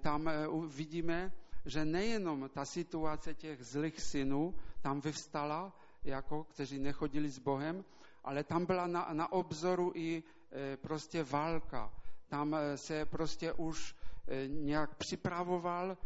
tam 0.00 0.30
vidíme, 0.66 1.32
že 1.64 1.84
nejenom 1.84 2.48
ta 2.48 2.64
situace 2.64 3.34
těch 3.34 3.64
zlých 3.64 4.00
synů 4.00 4.54
tam 4.82 5.00
vyvstala, 5.00 5.72
jako 6.04 6.44
kteří 6.44 6.78
nechodili 6.78 7.30
s 7.30 7.38
Bohem, 7.38 7.84
ale 8.24 8.44
tam 8.44 8.66
byla 8.66 8.86
na, 8.86 9.08
na 9.12 9.32
obzoru 9.32 9.92
i 9.94 10.22
e, 10.52 10.76
prostě 10.76 11.22
válka. 11.24 11.92
Tam 12.28 12.56
se 12.74 13.04
prostě 13.04 13.52
už 13.52 13.94
nějak 14.46 14.94
připravoval 14.94 15.96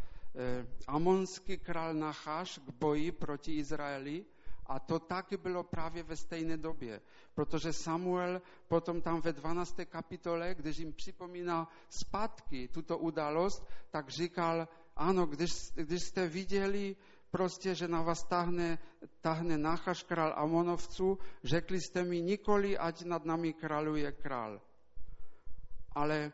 amonský 0.86 1.58
král 1.58 1.94
Nacháš 1.94 2.58
k 2.58 2.70
boji 2.70 3.12
proti 3.12 3.56
Izraeli 3.56 4.24
a 4.68 4.78
to 4.78 4.98
taky 4.98 5.36
bylo 5.36 5.64
právě 5.64 6.02
ve 6.02 6.16
stejné 6.16 6.56
době, 6.56 7.00
protože 7.34 7.72
Samuel 7.72 8.42
potom 8.68 9.02
tam 9.02 9.20
ve 9.20 9.32
12. 9.32 9.76
kapitole, 9.88 10.54
když 10.54 10.78
jim 10.78 10.92
připomíná 10.92 11.68
zpátky 11.88 12.68
tuto 12.68 12.98
událost, 12.98 13.66
tak 13.90 14.08
říkal, 14.08 14.68
ano, 14.96 15.26
když, 15.26 15.50
když 15.74 16.02
jste 16.02 16.28
viděli 16.28 16.96
prostě, 17.30 17.74
že 17.74 17.88
na 17.88 18.02
vás 18.02 18.24
tahne, 18.24 18.78
tahne 19.20 19.58
Nachaš 19.58 20.02
král 20.02 20.32
Amonovců, 20.36 21.18
řekli 21.44 21.80
jste 21.80 22.04
mi 22.04 22.20
nikoli, 22.20 22.78
ať 22.78 23.04
nad 23.04 23.24
nami 23.24 23.52
králuje 23.52 24.12
král. 24.12 24.60
Ale 25.92 26.32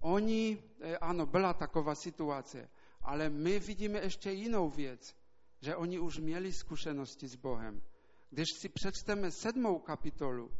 oni, 0.00 0.62
eh, 0.80 0.98
ano, 0.98 1.26
byla 1.26 1.54
taková 1.54 1.94
situace, 1.94 2.68
ale 3.02 3.28
my 3.30 3.58
vidíme 3.58 3.98
ještě 3.98 4.30
jinou 4.30 4.70
věc, 4.70 5.21
že 5.62 5.76
oni 5.76 5.98
už 5.98 6.18
měli 6.18 6.52
zkušenosti 6.52 7.28
s 7.28 7.36
Bohem. 7.36 7.82
Když 8.30 8.48
si 8.60 8.68
přečteme 8.68 9.30
sedmou 9.30 9.78
kapitolu, 9.78 10.50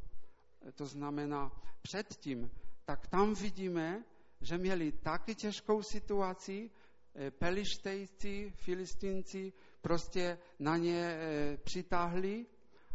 to 0.75 0.87
znamená 0.87 1.53
předtím, 1.83 2.51
tak 2.85 3.07
tam 3.07 3.35
vidíme, 3.35 4.05
že 4.41 4.59
měli 4.59 4.93
taky 4.93 5.35
těžkou 5.35 5.83
situaci, 5.83 6.71
eh, 7.15 7.31
pelištejci, 7.31 8.53
filistínci 8.57 9.53
prostě 9.81 10.39
na 10.59 10.77
ně 10.77 11.01
eh, 11.01 11.57
přitáhli 11.57 12.47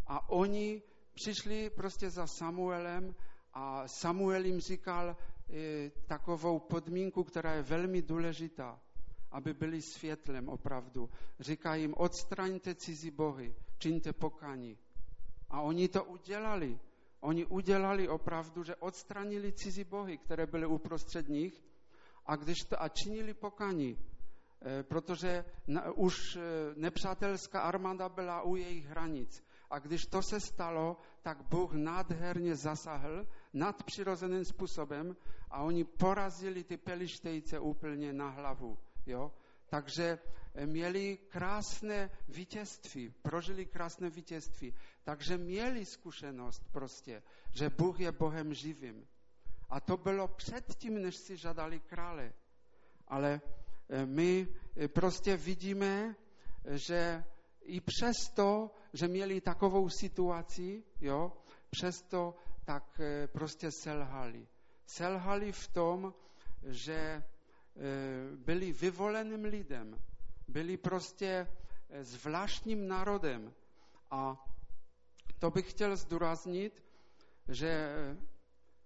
a 0.08 0.30
oni 0.30 0.82
přišli 1.14 1.70
prostě 1.70 2.10
za 2.10 2.28
Samuelem 2.28 3.16
a 3.54 3.88
Samuel 3.88 4.46
jim 4.46 4.60
říkal 4.60 5.16
e, 5.50 5.90
takovou 6.08 6.60
podmínku, 6.60 7.24
která 7.24 7.54
je 7.54 7.62
velmi 7.62 8.02
důležitá, 8.02 8.80
aby 9.32 9.54
byli 9.54 9.82
světlem 9.82 10.50
opravdu. 10.50 11.10
Říká 11.40 11.76
jim, 11.76 11.94
odstraňte 11.98 12.76
cizí 12.76 13.12
bohy, 13.12 13.56
čiňte 13.78 14.14
pokání. 14.14 14.78
A 15.50 15.62
oni 15.62 15.88
to 15.88 16.04
udělali. 16.04 16.80
Oni 17.20 17.46
udělali 17.46 18.08
opravdu, 18.08 18.64
že 18.64 18.76
odstranili 18.76 19.54
cizí 19.54 19.84
bohy, 19.84 20.18
které 20.18 20.46
byly 20.46 20.66
uprostřed 20.66 21.30
nich 21.30 21.64
a, 22.26 22.36
když 22.36 22.58
to, 22.70 22.82
a 22.82 22.90
činili 22.90 23.34
pokání, 23.34 23.98
e, 24.62 24.84
protože 24.84 25.46
už 25.96 26.36
e, 26.36 26.40
nepřátelská 26.76 27.62
armáda 27.62 28.10
byla 28.10 28.42
u 28.42 28.56
jejich 28.56 28.86
hranic. 28.86 29.44
A 29.70 29.80
když 29.80 30.06
to 30.06 30.22
se 30.22 30.40
stalo, 30.40 30.98
tak 31.22 31.42
Bůh 31.50 31.74
nádherně 31.74 32.56
zasahl 32.56 33.28
nadpřirozeným 33.54 34.46
způsobem 34.46 35.16
a 35.50 35.62
oni 35.64 35.84
porazili 35.84 36.64
ty 36.64 36.78
pelištejce 36.78 37.60
úplně 37.60 38.14
na 38.14 38.30
hlavu. 38.30 38.78
Jo? 39.08 39.32
Takže 39.70 40.20
eh, 40.54 40.66
měli 40.66 41.18
krásné 41.18 42.10
vítězství, 42.28 43.10
prožili 43.22 43.66
krásné 43.66 44.10
vítězství. 44.10 44.74
Takže 45.04 45.38
měli 45.38 45.86
zkušenost 45.86 46.62
prostě, 46.72 47.24
že 47.54 47.70
Bůh 47.70 48.00
je 48.00 48.12
Bohem 48.12 48.54
živým. 48.54 49.08
A 49.70 49.80
to 49.80 49.98
bylo 49.98 50.28
předtím, 50.28 51.02
než 51.02 51.16
si 51.16 51.38
žádali 51.38 51.80
krále. 51.80 52.34
Ale 53.08 53.42
eh, 53.90 54.06
my 54.06 54.48
eh, 54.76 54.88
prostě 54.88 55.38
vidíme, 55.38 56.16
že 56.70 57.24
i 57.62 57.82
přesto, 57.82 58.72
že 58.94 59.08
měli 59.08 59.42
takovou 59.42 59.90
situaci, 59.90 60.84
jo, 61.02 61.34
přesto 61.70 62.36
tak 62.66 63.02
prostě 63.32 63.72
selhali. 63.72 64.48
Selhali 64.86 65.52
v 65.52 65.68
tom, 65.68 66.14
že 66.64 67.24
byli 68.36 68.72
vyvoleným 68.72 69.44
lidem, 69.44 69.98
byli 70.48 70.78
prostě 70.78 71.48
eh, 71.90 72.04
zvláštním 72.04 72.88
národem. 72.88 73.54
A 74.12 74.46
to 75.40 75.52
bych 75.52 75.72
chtěl 75.72 75.96
zdůraznit, 75.96 76.84
že 77.48 77.90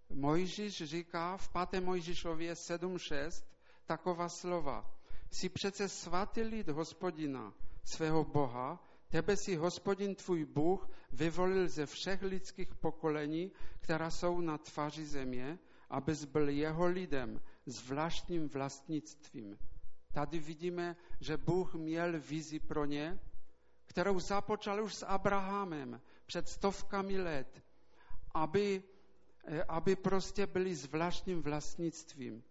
Mojžíš 0.09 0.83
říká 0.83 1.37
v 1.37 1.49
5. 1.69 1.83
Mojžíšově 1.83 2.53
7.6 2.53 3.45
taková 3.85 4.29
slova. 4.29 4.97
Jsi 5.31 5.49
přece 5.49 5.89
svatý 5.89 6.41
lid 6.41 6.67
hospodina, 6.69 7.53
svého 7.83 8.23
Boha, 8.25 8.83
tebe 9.09 9.35
si 9.37 9.55
hospodin 9.55 10.15
tvůj 10.15 10.45
Bůh 10.45 10.89
vyvolil 11.11 11.67
ze 11.67 11.85
všech 11.85 12.21
lidských 12.21 12.75
pokolení, 12.75 13.51
která 13.79 14.09
jsou 14.09 14.41
na 14.41 14.57
tváři 14.57 15.05
země, 15.05 15.59
abys 15.89 16.25
byl 16.25 16.49
jeho 16.49 16.85
lidem, 16.85 17.41
zvláštním 17.65 18.49
vlastnictvím. 18.49 19.57
Tady 20.13 20.39
vidíme, 20.39 20.95
že 21.19 21.37
Bůh 21.37 21.75
měl 21.75 22.19
vizi 22.19 22.59
pro 22.59 22.85
ně, 22.85 23.19
kterou 23.85 24.19
započal 24.19 24.83
už 24.83 24.95
s 24.95 25.05
Abrahamem 25.05 26.01
před 26.25 26.49
stovkami 26.49 27.21
let, 27.21 27.63
aby, 28.33 28.83
eh, 29.45 29.63
aby 29.63 29.95
prostě 29.95 30.47
byli 30.47 30.75
zvláštním 30.75 31.41
vlastnictvím. 31.41 32.43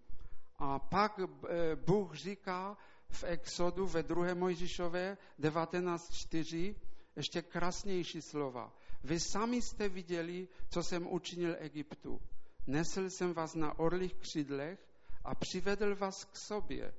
A 0.59 0.79
pak 0.79 1.19
eh, 1.19 1.77
Bůh 1.77 2.15
říká, 2.15 2.77
v 3.11 3.25
Exodu 3.25 3.87
ve 3.87 4.03
2. 4.03 4.35
Mojžišové 4.35 5.19
19.4 5.41 6.75
ještě 7.17 7.43
krásnější 7.43 8.23
slova. 8.23 8.73
Vy 9.05 9.21
sami 9.21 9.63
jste 9.63 9.89
viděli, 9.89 10.49
co 10.69 10.83
jsem 10.83 11.07
učinil 11.13 11.57
Egyptu. 11.59 12.21
Nesl 12.67 13.11
jsem 13.11 13.33
vás 13.35 13.55
na 13.55 13.79
orlých 13.79 14.15
křídlech 14.15 14.79
a 15.25 15.35
přivedl 15.35 15.97
vás 15.97 16.25
k 16.25 16.37
sobě. 16.37 16.95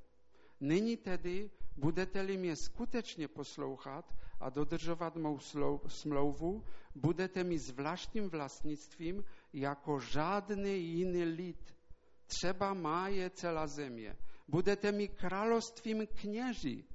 Nyní 0.60 0.98
tedy 0.98 1.52
budete-li 1.78 2.38
mě 2.38 2.56
skutečně 2.56 3.28
poslouchat 3.28 4.16
a 4.40 4.50
dodržovat 4.50 5.16
mou 5.16 5.40
smlouvu, 5.88 6.64
budete 6.96 7.44
mi 7.44 7.60
zvláštním 7.60 8.30
vlastnictvím 8.30 9.24
jako 9.54 10.00
žádný 10.00 10.84
jiný 10.84 11.24
lid. 11.24 11.76
Třeba 12.28 12.74
má 12.74 13.08
je 13.08 13.30
celá 13.30 13.68
země 13.68 14.18
budete 14.52 14.92
mi 14.92 15.08
královstvím 15.08 16.08
kněží, 16.08 16.86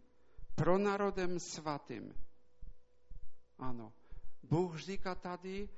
pro 0.54 0.78
národem 0.78 1.40
svatým. 1.40 2.14
Ano, 3.58 3.92
Bůh 4.42 4.78
říká 4.78 5.14
tady, 5.14 5.68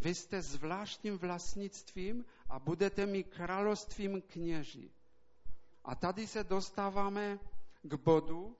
vy 0.00 0.14
jste 0.14 0.42
zvláštním 0.42 1.18
vlastnictvím 1.18 2.24
a 2.48 2.58
budete 2.58 3.06
mi 3.06 3.24
královstvím 3.24 4.22
kněží. 4.22 4.90
A 5.84 5.94
tady 5.94 6.26
se 6.26 6.44
dostáváme 6.44 7.38
k 7.82 7.94
bodu, 7.94 8.56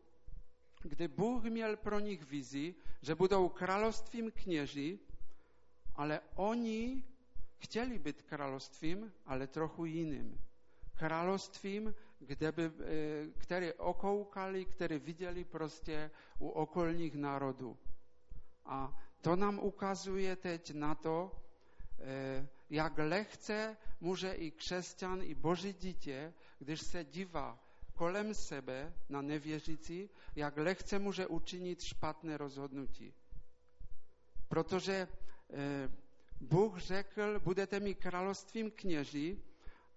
kdy 0.83 1.09
Bůh 1.09 1.45
měl 1.45 1.77
pro 1.77 1.99
nich 2.01 2.23
vizi, 2.23 2.75
že 3.03 3.15
budou 3.15 3.49
královstvím 3.49 4.31
kněží, 4.31 5.01
ale 5.95 6.21
oni 6.35 7.05
chtěli 7.59 7.99
být 7.99 8.23
královstvím, 8.23 9.13
ale 9.27 9.47
trochu 9.47 9.85
jiným. 9.85 10.41
Královstvím, 10.95 11.95
kde 12.19 12.53
by, 12.53 12.63
eh, 12.65 12.73
které 13.39 13.75
okoukali, 13.75 14.65
které 14.65 14.99
viděli 14.99 15.45
prostě 15.45 16.11
u 16.39 16.49
okolních 16.49 17.15
národů. 17.15 17.77
A 18.65 19.06
to 19.27 19.37
nám 19.37 19.59
ukazuje 19.59 20.37
teď 20.37 20.75
na 20.75 20.95
to, 20.95 21.33
eh, 21.99 22.49
jak 22.71 22.99
lehce 22.99 23.77
může 24.01 24.33
i 24.33 24.51
křesťan, 24.51 25.23
i 25.23 25.35
boží 25.35 25.73
dítě, 25.73 26.33
když 26.59 26.81
se 26.81 27.05
dívá 27.05 27.59
kolem 27.95 28.35
sebe 28.35 28.95
na 29.09 29.23
nevěřící, 29.23 30.11
jak 30.37 30.57
lehce 30.57 30.99
může 30.99 31.27
učinit 31.27 31.83
špatné 31.83 32.37
rozhodnutí. 32.37 33.15
Protože 34.49 35.09
eh, 35.51 35.91
Bůh 36.41 36.79
řekl, 36.79 37.41
budete 37.41 37.81
mi 37.81 37.95
královstvím 37.95 38.71
kněží 38.71 39.43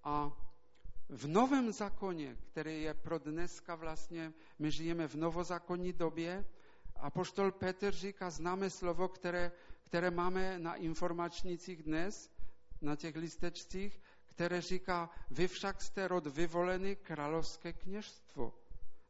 a 0.04 0.32
v 1.10 1.28
novém 1.28 1.72
zákoně, 1.72 2.38
který 2.52 2.82
je 2.82 2.94
pro 2.94 3.20
dneska 3.20 3.76
vlastně, 3.76 4.34
my 4.60 4.72
žijeme 4.72 5.08
v 5.08 5.16
novozákonní 5.16 5.94
době, 5.94 6.46
a 7.02 7.10
poštol 7.10 7.52
Petr 7.52 7.92
říká, 7.92 8.30
známe 8.30 8.70
slovo, 8.70 9.08
které, 9.08 9.52
které 9.84 10.12
máme 10.12 10.60
na 10.60 10.76
informačnicích 10.76 11.84
dnes, 11.84 12.32
na 12.82 12.96
těch 12.96 13.16
listečcích, 13.16 14.02
které 14.26 14.62
říká, 14.62 15.10
vy 15.32 15.48
však 15.48 15.82
jste 15.82 16.08
rod 16.08 16.28
vyvolený 16.28 16.96
královské 16.96 17.74
kněžstvo, 17.74 18.54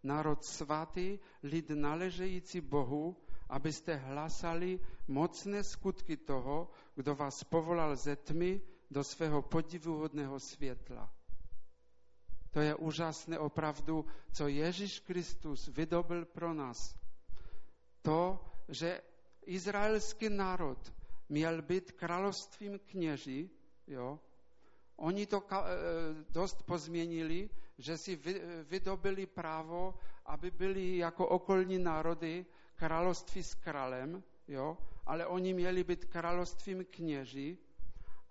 národ 0.04 0.46
svatý, 0.46 1.20
lid 1.44 1.70
naležející 1.70 2.62
Bohu, 2.62 3.18
abyste 3.50 3.96
hlasali 3.96 4.80
mocné 5.08 5.64
skutky 5.64 6.18
toho, 6.18 6.70
kdo 6.96 7.16
vás 7.16 7.44
povolal 7.44 7.96
ze 7.96 8.16
tmy 8.16 8.62
do 8.92 9.04
svého 9.04 9.42
podivuhodného 9.42 10.40
světla. 10.40 11.14
To 12.52 12.60
je 12.60 12.76
úžasné 12.76 13.40
opravdu, 13.40 14.06
co 14.34 14.48
Ježíš 14.48 15.00
Kristus 15.00 15.68
vydobil 15.68 16.26
pro 16.26 16.54
nás. 16.54 16.99
To, 18.10 18.40
že 18.70 19.02
izraelský 19.46 20.30
národ 20.30 20.94
měl 21.30 21.62
být 21.62 21.92
královstvím 21.92 22.80
kněží, 22.80 23.50
jo, 23.88 24.20
oni 24.96 25.26
to 25.26 25.44
e, 25.52 25.56
dost 26.30 26.64
pozměnili, 26.64 27.50
že 27.78 27.98
si 27.98 28.20
vydobili 28.70 29.26
právo, 29.26 29.94
aby 30.26 30.52
byli 30.52 30.98
jako 30.98 31.28
okolní 31.28 31.78
národy 31.80 32.46
království 32.76 33.44
s 33.44 33.54
králem, 33.56 34.24
jo, 34.48 34.78
ale 35.06 35.26
oni 35.28 35.54
měli 35.54 35.84
být 35.84 36.06
královstvím 36.06 36.86
kněží 36.90 37.58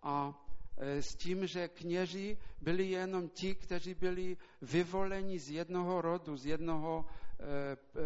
a 0.03 0.35
s 0.81 1.17
tím, 1.17 1.47
že 1.47 1.69
kněži 1.69 2.39
byli 2.63 2.91
jenom 2.91 3.29
ti, 3.29 3.55
kteří 3.55 3.95
byli 3.95 4.37
vyvoleni 4.63 5.39
z 5.39 5.51
jednoho 5.51 6.01
rodu, 6.01 6.37
z 6.37 6.47
jednoho 6.47 7.07
eh, 7.07 7.45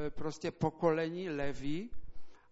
eh, 0.07 0.11
prostě 0.11 0.51
pokolení 0.51 1.31
leví. 1.31 1.91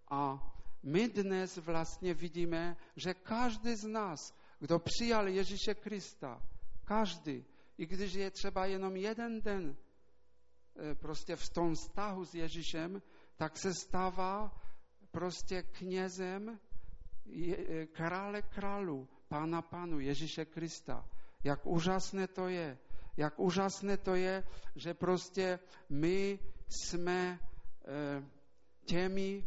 A 0.09 0.53
my 0.83 1.09
dnes 1.09 1.57
vlastně 1.57 2.15
vidíme, 2.15 2.77
že 2.97 3.15
každý 3.15 3.75
z 3.77 3.85
nás, 3.85 4.35
kdo 4.59 4.79
přijal 4.79 5.29
Ježíše 5.29 5.75
Krista, 5.75 6.43
každý, 6.85 7.45
i 7.79 7.87
když 7.87 8.13
je 8.13 8.31
třeba 8.31 8.67
jenom 8.67 8.97
jeden 8.97 9.41
den 9.41 9.77
e, 10.77 10.95
prostě 10.95 11.37
v 11.37 11.49
tom 11.49 11.75
vztahu 11.75 12.25
s 12.25 12.35
Ježíšem, 12.35 13.03
tak 13.37 13.59
se 13.59 13.75
stává 13.75 14.61
prostě 15.11 15.63
knězem 15.63 16.61
e, 17.27 17.87
krále 17.87 18.43
králu, 18.43 19.09
pána 19.31 19.63
pánu 19.63 20.01
Ježíše 20.01 20.45
Krista. 20.45 21.07
Jak 21.45 21.67
úžasné 21.67 22.27
to 22.29 22.49
je. 22.49 22.79
Jak 23.17 23.39
úžasné 23.39 23.97
to 23.97 24.15
je, 24.15 24.43
že 24.77 24.95
prostě 24.95 25.59
my 25.89 26.39
jsme 26.69 27.39
e, 27.39 27.39
těmi, 28.85 29.47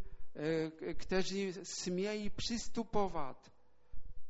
kteří 0.93 1.53
smějí 1.63 2.29
přistupovat, 2.29 3.51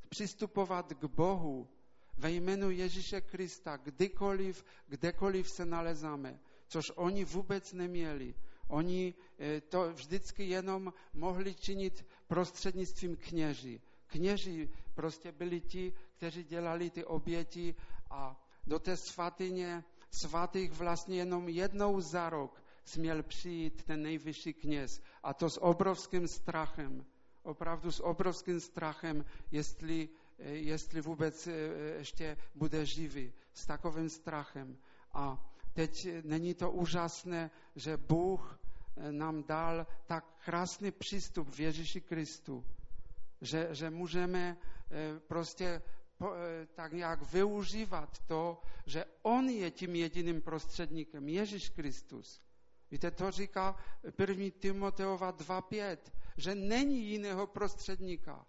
přistupovat 0.09 0.93
k 0.93 1.05
Bohu 1.05 1.69
ve 2.17 2.31
jménu 2.31 2.69
Ježíše 2.69 3.21
Krista, 3.21 3.77
kdykoliv, 3.77 4.65
kdekoliv 4.87 5.49
se 5.49 5.65
nalezáme, 5.65 6.39
což 6.67 6.91
oni 6.95 7.25
vůbec 7.25 7.73
neměli. 7.73 8.35
Oni 8.67 9.13
e, 9.39 9.61
to 9.61 9.93
vždycky 9.93 10.43
jenom 10.43 10.93
mohli 11.13 11.55
činit 11.55 12.05
prostřednictvím 12.27 13.15
kněží. 13.15 13.81
Kněží 14.13 14.69
prostě 14.93 15.31
byli 15.31 15.61
ti, 15.61 15.93
kteří 16.17 16.43
dělali 16.43 16.89
ty 16.89 17.05
oběti 17.05 17.75
a 18.09 18.37
do 18.67 18.79
té 18.79 18.97
svatyně 18.97 19.83
svatých 20.11 20.71
vlastně 20.71 21.17
jenom 21.17 21.49
jednou 21.49 22.01
za 22.01 22.29
rok 22.29 22.63
směl 22.85 23.23
přijít 23.23 23.83
ten 23.83 24.01
nejvyšší 24.03 24.53
kněz. 24.53 25.01
A 25.23 25.33
to 25.33 25.49
s 25.49 25.61
obrovským 25.61 26.27
strachem. 26.27 27.05
Opravdu 27.43 27.91
s 27.91 28.03
obrovským 28.03 28.59
strachem, 28.59 29.25
jestli 29.51 30.09
E, 30.39 30.49
jestli 30.49 31.01
vůbec 31.01 31.47
e, 31.47 31.51
ještě 31.97 32.37
bude 32.55 32.85
živý, 32.85 33.33
s 33.53 33.65
takovým 33.65 34.09
strachem. 34.09 34.77
A 35.13 35.51
teď 35.73 36.07
není 36.23 36.53
to 36.53 36.71
úžasné, 36.71 37.51
že 37.75 37.97
Bůh 37.97 38.59
e, 38.97 39.11
nám 39.11 39.43
dal 39.43 39.87
tak 40.05 40.25
krásný 40.45 40.91
přístup 40.91 41.49
v 41.55 41.59
Ježíši 41.59 42.01
Kristu, 42.01 42.65
že, 43.43 43.67
že 43.71 43.89
můžeme 43.89 44.57
prostě 45.27 45.81
tak 46.75 46.93
nějak 46.93 47.33
využívat 47.33 48.19
to, 48.27 48.61
že 48.85 49.05
On 49.21 49.49
je 49.49 49.71
tím 49.71 49.95
jediným 49.95 50.41
prostředníkem, 50.41 51.29
Ježíš 51.29 51.69
Kristus. 51.69 52.41
Víte, 52.91 53.11
to 53.11 53.31
říká 53.31 53.75
1. 54.19 54.45
Timoteova 54.59 55.33
2.5, 55.33 55.97
že 56.37 56.55
není 56.55 57.01
jiného 57.01 57.47
prostředníka 57.47 58.45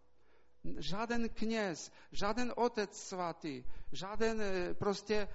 žádný 0.79 1.29
kněz, 1.29 1.93
žádný 2.13 2.51
otec 2.53 2.97
svatý, 3.09 3.65
žádný 3.93 4.27
e, 4.41 4.75
prostě 4.75 5.29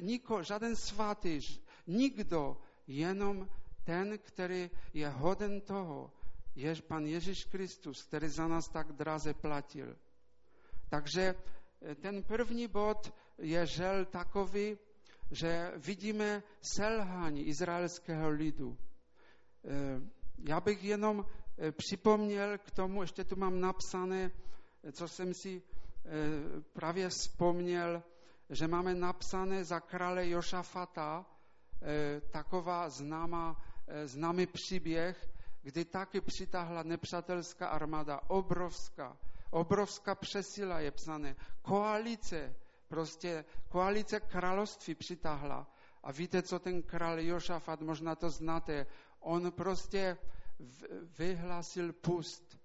niko, 0.00 0.42
žádný 0.42 0.76
svatý, 0.76 1.40
nikdo, 1.86 2.56
jenom 2.86 3.48
ten, 3.84 4.18
který 4.18 4.70
je 4.92 5.08
hoden 5.08 5.60
toho, 5.60 6.12
je 6.54 6.74
Pan 6.88 7.06
Ježíš 7.06 7.44
Kristus, 7.44 8.02
který 8.02 8.28
za 8.28 8.48
nás 8.48 8.68
tak 8.68 8.92
draze 8.92 9.34
platil. 9.34 9.96
Takže 10.88 11.34
e, 11.82 11.94
ten 11.94 12.22
první 12.22 12.68
bod 12.68 13.14
je 13.38 13.66
žel 13.66 14.04
takový, 14.04 14.78
že 15.30 15.72
vidíme 15.76 16.42
selhání 16.60 17.46
izraelského 17.46 18.30
lidu. 18.30 18.78
Já 20.48 20.60
bych 20.60 20.84
jenom 20.84 21.24
připomněl 21.70 22.58
k 22.58 22.70
tomu, 22.70 23.02
ještě 23.02 23.24
tu 23.24 23.36
mám 23.36 23.60
napsané, 23.60 24.30
co 24.92 25.08
jsem 25.08 25.34
si 25.34 25.62
eh, 25.62 26.10
právě 26.72 27.08
vzpomněl, 27.08 28.02
že 28.50 28.68
máme 28.68 28.94
napsané 28.94 29.64
za 29.64 29.80
krále 29.80 30.28
Jošafata 30.28 31.26
eh, 31.82 32.20
taková 32.20 32.88
známá, 32.88 33.62
eh, 33.86 34.06
známý 34.08 34.46
příběh, 34.46 35.28
kdy 35.62 35.84
taky 35.84 36.20
přitáhla 36.20 36.82
nepřátelská 36.82 37.68
armáda, 37.68 38.20
obrovská, 38.28 39.16
obrovská 39.50 40.14
přesila 40.14 40.80
je 40.80 40.90
psané, 40.90 41.36
koalice, 41.62 42.54
prostě 42.88 43.44
koalice 43.68 44.20
království 44.20 44.94
přitáhla. 44.94 45.66
A 46.02 46.12
víte, 46.12 46.42
co 46.42 46.58
ten 46.58 46.82
král 46.82 47.20
Jošafat, 47.20 47.80
možná 47.80 48.14
to 48.14 48.30
znáte, 48.30 48.86
on 49.20 49.52
prostě 49.52 50.18
vyhlásil 51.18 51.92
pust 51.92 52.58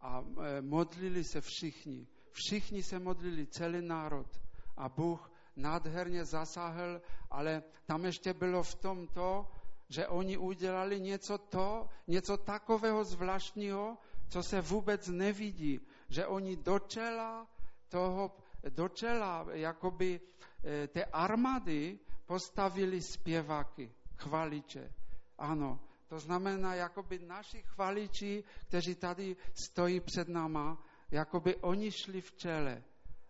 a 0.00 0.22
e, 0.22 0.62
modlili 0.62 1.24
se 1.24 1.40
všichni. 1.40 2.06
Všichni 2.30 2.82
se 2.82 2.98
modlili, 2.98 3.46
celý 3.46 3.82
národ. 3.82 4.40
A 4.76 4.88
Bůh 4.88 5.32
nádherně 5.56 6.24
zasáhl, 6.24 7.00
ale 7.30 7.62
tam 7.86 8.04
ještě 8.04 8.34
bylo 8.34 8.62
v 8.62 8.74
tom 8.74 9.06
to, 9.06 9.50
že 9.88 10.06
oni 10.08 10.36
udělali 10.36 11.00
něco 11.00 11.38
to, 11.38 11.88
něco 12.06 12.36
takového 12.36 13.04
zvláštního, 13.04 13.98
co 14.28 14.42
se 14.42 14.60
vůbec 14.60 15.08
nevidí. 15.08 15.80
Že 16.08 16.26
oni 16.26 16.56
do 16.56 16.78
čela 16.78 17.46
toho, 17.88 18.36
do 18.68 18.88
čela 18.88 19.46
jakoby 19.52 20.20
e, 20.64 20.88
té 20.88 21.04
armády 21.04 21.98
postavili 22.26 23.02
zpěváky, 23.02 23.92
chvaliče. 24.16 24.92
Ano, 25.38 25.80
to 26.08 26.18
znamená, 26.18 26.74
jakoby 26.74 27.18
naši 27.18 27.62
chvaliči, 27.62 28.44
kteří 28.68 28.94
tady 28.94 29.36
stojí 29.54 30.00
před 30.00 30.28
náma, 30.28 30.84
jakoby 31.10 31.56
oni 31.56 31.92
šli 31.92 32.20
v 32.20 32.32
čele. 32.32 32.84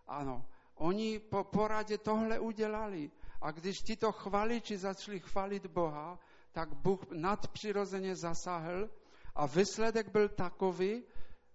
Ano, 0.07 0.45
oni 0.75 1.19
po 1.19 1.43
poradě 1.43 1.97
tohle 1.97 2.39
udělali. 2.39 3.11
A 3.41 3.51
když 3.51 3.77
tito 3.77 4.11
chvaliči 4.11 4.77
začali 4.77 5.19
chvalit 5.19 5.65
Boha, 5.65 6.19
tak 6.51 6.73
Bůh 6.73 7.11
nadpřirozeně 7.11 8.15
zasáhl 8.15 8.89
a 9.35 9.45
výsledek 9.45 10.09
byl 10.11 10.29
takový, 10.29 11.03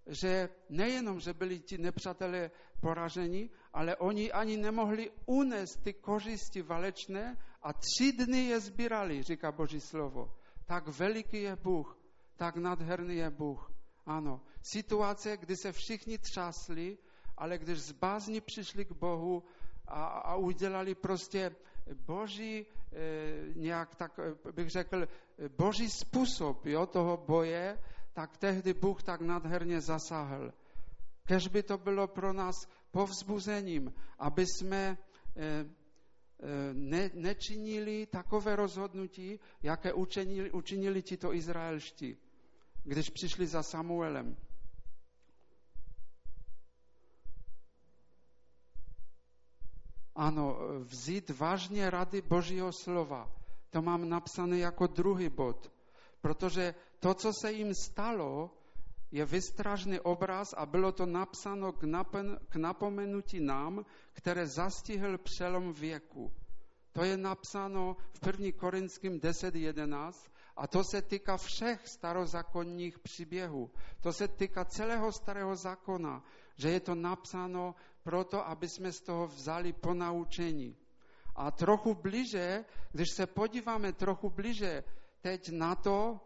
že 0.07 0.49
nejenom, 0.69 1.21
že 1.21 1.35
byli 1.35 1.59
ti 1.61 1.79
nepřátelé 1.79 2.51
poraženi, 2.81 3.51
ale 3.73 3.97
oni 3.97 4.33
ani 4.33 4.57
nemohli 4.57 5.11
unést 5.27 5.83
ty 5.83 5.93
kořisti 5.93 6.63
valečné 6.63 7.37
a 7.63 7.73
tři 7.73 8.13
dny 8.13 8.45
je 8.45 8.61
sbírali, 8.61 9.23
říká 9.23 9.53
Boží 9.53 9.81
slovo. 9.81 10.35
Tak 10.67 10.89
veliký 10.89 11.43
je 11.43 11.57
Bůh, 11.57 11.99
tak 12.37 12.57
nadherný 12.57 13.17
je 13.17 13.31
Bůh. 13.31 13.73
Ano, 14.07 14.41
situace, 14.63 15.37
kdy 15.37 15.57
se 15.57 15.73
všichni 15.73 16.19
třásli, 16.19 16.99
ale 17.37 17.59
když 17.59 17.79
z 17.79 17.93
bázní 17.93 18.41
přišli 18.41 18.85
k 18.85 18.93
Bohu 18.93 19.45
a, 19.89 20.05
a 20.05 20.37
udělali 20.37 20.95
prostě 20.95 21.57
boží, 22.07 22.61
e, 22.61 22.67
nějak 23.55 23.95
tak 23.95 24.19
eh, 24.19 24.53
bych 24.53 24.71
řekl, 24.71 25.09
boží 25.59 25.91
způsob 25.91 26.67
jo, 26.67 26.87
toho 26.87 27.17
boje, 27.17 27.79
tak 28.13 28.37
tehdy 28.37 28.75
Bůh 28.75 29.03
tak 29.03 29.21
nadherně 29.21 29.81
zasáhl. 29.81 30.53
Kež 31.27 31.49
by 31.49 31.63
to 31.63 31.79
bylo 31.79 32.07
pro 32.09 32.33
nás 32.33 32.55
povzbuzením, 32.91 33.93
aby 34.19 34.47
jsme 34.47 34.99
e, 35.37 35.65
E, 36.45 36.75
ne, 36.75 37.11
nečinili 37.15 38.07
takové 38.07 38.57
rozhodnutí, 38.57 39.41
jaké 39.63 39.93
učinili, 39.93 40.51
učinili 40.51 41.03
tito 41.03 41.35
izraelští, 41.35 42.17
když 42.85 43.11
přišli 43.11 43.47
za 43.47 43.63
Samuelem. 43.63 44.37
Ano, 50.15 50.59
vzít 50.79 51.31
vážně 51.31 51.91
rady 51.91 52.23
Božího 52.23 52.73
slova. 52.73 53.33
To 53.71 53.83
mám 53.83 54.09
napsané 54.09 54.59
jako 54.59 54.87
druhý 54.87 55.29
bod. 55.29 55.73
Protože 56.21 56.75
to, 57.01 57.15
co 57.15 57.33
se 57.33 57.53
jim 57.53 57.75
stalo, 57.75 58.51
je 59.11 59.25
vystražný 59.25 60.01
obraz 60.01 60.55
a 60.57 60.67
bylo 60.67 60.93
to 60.93 61.07
napsáno 61.07 61.73
k, 61.73 61.87
k 62.49 62.57
napomenutí 62.57 63.41
nám, 63.41 63.85
které 64.13 64.47
zastihl 64.47 65.19
přelom 65.19 65.73
věku. 65.73 66.33
To 66.93 67.05
je 67.05 67.17
napsáno 67.17 67.97
v 68.23 68.27
1. 68.27 68.47
Korinským 68.57 69.21
10.11 69.21 70.13
a 70.57 70.67
to 70.67 70.85
se 70.85 71.03
týká 71.03 71.37
všech 71.37 71.89
starozákonních 71.89 72.99
příběhů. 72.99 73.71
To 74.01 74.13
se 74.13 74.29
týká 74.29 74.65
celého 74.65 75.13
starého 75.13 75.57
zákona, 75.57 76.23
že 76.57 76.71
je 76.71 76.81
to 76.81 76.95
napsáno 76.95 77.75
proto, 78.05 78.49
aby 78.49 78.69
jsme 78.69 78.93
z 78.93 79.01
toho 79.01 79.27
vzali 79.27 79.73
ponaučení. 79.73 80.77
A 81.35 81.51
trochu 81.51 81.95
blíže, 81.95 82.65
když 82.93 83.09
se 83.17 83.27
podíváme 83.27 83.93
trochu 83.93 84.31
blíže 84.31 84.85
teď 85.21 85.51
na 85.51 85.75
to, 85.75 86.21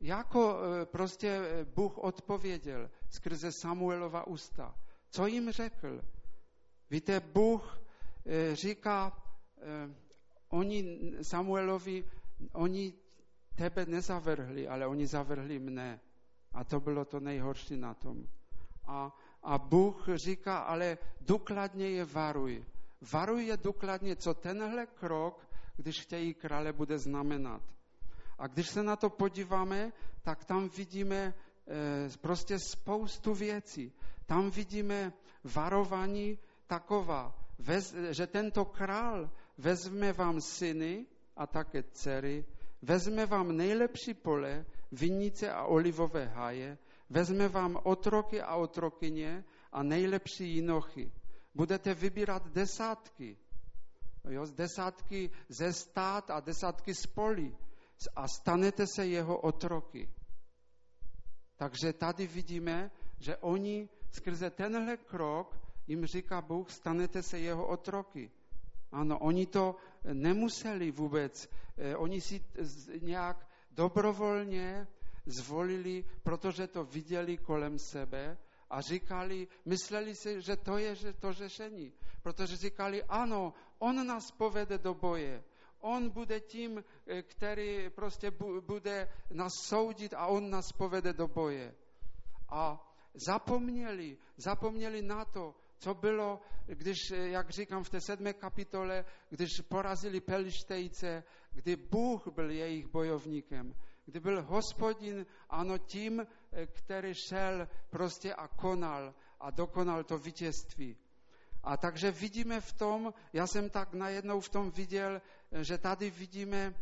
jako 0.00 0.58
e, 0.58 0.86
prostě 0.86 1.28
e, 1.28 1.64
Bůh 1.64 1.98
odpověděl 1.98 2.90
skrze 3.08 3.52
Samuelova 3.52 4.26
ústa. 4.26 4.74
Co 5.10 5.26
jim 5.26 5.52
řekl? 5.52 6.00
Víte, 6.90 7.20
Bůh 7.20 7.82
e, 8.26 8.56
říká, 8.56 9.12
oni 10.48 10.98
Samuelovi, 11.22 12.04
oni 12.52 12.94
tebe 13.54 13.86
nezavrhli, 13.86 14.68
ale 14.68 14.86
oni 14.86 15.06
zavrhli 15.06 15.58
mne. 15.58 16.00
A 16.52 16.64
to 16.64 16.80
bylo 16.80 17.04
to 17.04 17.20
nejhorší 17.20 17.76
na 17.76 17.94
tom. 17.94 18.26
A, 18.86 19.12
a 19.42 19.58
Bůh 19.58 20.08
říká, 20.14 20.58
ale 20.58 20.98
důkladně 21.20 21.88
je 21.88 22.04
varuj. 22.04 22.64
Varuj 23.12 23.44
je 23.46 23.56
důkladně, 23.56 24.16
co 24.16 24.34
tenhle 24.34 24.86
krok, 24.86 25.46
když 25.76 26.00
chtějí 26.00 26.34
krále, 26.34 26.72
bude 26.72 26.98
znamenat. 26.98 27.62
A 28.38 28.46
když 28.46 28.68
se 28.68 28.82
na 28.82 28.96
to 28.96 29.10
podíváme, 29.10 29.92
tak 30.22 30.44
tam 30.44 30.68
vidíme 30.68 31.16
e, 31.16 31.34
prostě 32.20 32.58
spoustu 32.58 33.34
věcí. 33.34 33.92
Tam 34.26 34.50
vidíme 34.50 35.12
varování 35.44 36.38
taková, 36.66 37.34
že 38.10 38.26
tento 38.26 38.64
král 38.64 39.30
vezme 39.58 40.12
vám 40.12 40.40
syny 40.40 41.06
a 41.36 41.46
také 41.46 41.82
dcery, 41.82 42.44
vezme 42.82 43.26
vám 43.26 43.56
nejlepší 43.56 44.14
pole, 44.14 44.64
vinice 44.92 45.52
a 45.52 45.64
olivové 45.64 46.26
háje, 46.26 46.78
vezme 47.10 47.48
vám 47.48 47.78
otroky 47.82 48.42
a 48.42 48.56
otrokyně 48.56 49.44
a 49.72 49.82
nejlepší 49.82 50.54
jinochy. 50.54 51.12
Budete 51.54 51.94
vybírat 51.94 52.48
desátky, 52.48 53.36
jo, 54.28 54.46
desátky 54.54 55.30
ze 55.48 55.72
stát 55.72 56.30
a 56.30 56.40
desátky 56.40 56.94
z 56.94 57.06
polí 57.06 57.56
a 58.16 58.28
stanete 58.28 58.86
se 58.86 59.06
jeho 59.06 59.38
otroky. 59.38 60.08
Takže 61.56 61.92
tady 61.92 62.26
vidíme, 62.26 62.90
že 63.18 63.36
oni 63.36 63.88
skrze 64.10 64.50
tenhle 64.50 64.96
krok 64.96 65.58
jim 65.86 66.06
říká 66.06 66.40
Bůh, 66.40 66.70
stanete 66.70 67.22
se 67.22 67.38
jeho 67.38 67.66
otroky. 67.66 68.30
Ano, 68.92 69.18
oni 69.18 69.46
to 69.46 69.76
nemuseli 70.12 70.90
vůbec, 70.90 71.48
eh, 71.76 71.96
oni 71.96 72.20
si 72.20 72.44
nějak 73.00 73.46
dobrovolně 73.70 74.86
zvolili, 75.26 76.04
protože 76.22 76.66
to 76.66 76.84
viděli 76.84 77.36
kolem 77.36 77.78
sebe 77.78 78.38
a 78.70 78.80
říkali, 78.80 79.48
mysleli 79.64 80.14
si, 80.14 80.42
že 80.42 80.56
to 80.56 80.78
je 80.78 80.94
že 80.94 81.12
to 81.12 81.32
řešení. 81.32 81.92
Protože 82.22 82.56
říkali, 82.56 83.02
ano, 83.04 83.54
on 83.78 84.06
nás 84.06 84.30
povede 84.30 84.78
do 84.78 84.94
boje. 84.94 85.44
On 85.80 86.10
bude 86.10 86.40
tím, 86.40 86.84
eh, 87.06 87.22
který 87.22 87.90
prostě 87.90 88.30
bude 88.60 89.08
nás 89.30 89.52
soudit 89.64 90.14
a 90.14 90.26
on 90.26 90.50
nás 90.50 90.72
povede 90.72 91.12
do 91.12 91.28
boje. 91.28 91.74
A 92.48 92.92
zapomněli, 93.14 94.18
zapomněli 94.36 95.02
na 95.02 95.24
to, 95.24 95.54
co 95.78 95.94
bylo, 95.94 96.40
když, 96.66 97.10
eh, 97.10 97.28
jak 97.28 97.50
říkám 97.50 97.84
v 97.84 97.90
té 97.90 98.00
sedmé 98.00 98.32
kapitole, 98.32 99.04
když 99.30 99.60
porazili 99.68 100.20
Pelištejce, 100.20 101.24
kdy 101.52 101.76
Bůh 101.76 102.28
byl 102.34 102.50
jejich 102.50 102.86
bojovníkem, 102.86 103.74
kdy 104.10 104.20
byl 104.20 104.42
hospodin, 104.42 105.26
ano, 105.50 105.78
tím, 105.78 106.20
eh, 106.20 106.66
který 106.66 107.14
šel 107.14 107.68
prostě 107.90 108.34
a 108.34 108.48
konal 108.48 109.14
a 109.40 109.50
dokonal 109.50 110.04
to 110.04 110.18
vítězství. 110.18 110.96
A 111.62 111.76
takže 111.76 112.10
vidíme 112.10 112.60
v 112.60 112.72
tom, 112.72 113.14
já 113.32 113.46
jsem 113.46 113.70
tak 113.70 113.94
najednou 113.94 114.40
v 114.40 114.48
tom 114.48 114.70
viděl, 114.70 115.22
eh, 115.52 115.64
že 115.64 115.78
tady 115.78 116.10
vidíme 116.10 116.74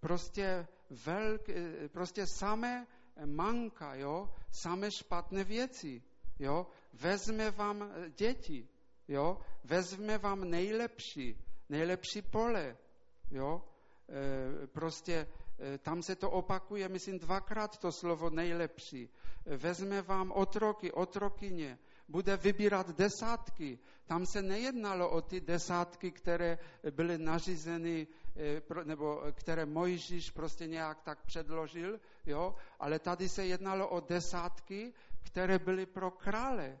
prostě 0.00 0.66
velk, 0.90 1.46
prostě 1.92 2.26
samé 2.26 2.86
manka, 3.24 3.94
jo, 3.94 4.34
samé 4.50 4.90
špatné 4.90 5.44
věci, 5.44 6.02
jo, 6.38 6.66
vezme 6.92 7.50
vám 7.50 7.90
děti, 8.16 8.68
jo, 9.08 9.38
vezme 9.64 10.18
vám 10.18 10.50
nejlepší, 10.50 11.38
nejlepší 11.68 12.22
pole, 12.22 12.76
jo, 13.30 13.64
prostě 14.72 15.26
tam 15.78 16.02
se 16.02 16.16
to 16.16 16.30
opakuje, 16.30 16.88
myslím, 16.88 17.18
dvakrát 17.18 17.78
to 17.78 17.92
slovo 17.92 18.30
nejlepší. 18.30 19.08
Vezme 19.46 20.02
vám 20.02 20.32
otroky, 20.32 20.92
otrokyně, 20.92 21.78
bude 22.08 22.36
vybírat 22.36 22.90
desátky. 22.90 23.78
Tam 24.06 24.26
se 24.26 24.42
nejednalo 24.42 25.10
o 25.10 25.20
ty 25.20 25.40
desátky, 25.40 26.10
které 26.10 26.58
byly 26.90 27.18
nařízeny, 27.18 28.06
e, 28.36 28.84
nebo 28.84 29.22
které 29.32 29.66
Mojžíš 29.66 30.30
prostě 30.30 30.66
nějak 30.66 31.02
tak 31.02 31.24
předložil, 31.26 32.00
jo, 32.26 32.54
ale 32.80 32.98
tady 32.98 33.28
se 33.28 33.46
jednalo 33.46 33.88
o 33.88 34.00
desátky, 34.00 34.92
které 35.22 35.58
byly 35.58 35.86
pro 35.86 36.10
krále, 36.10 36.78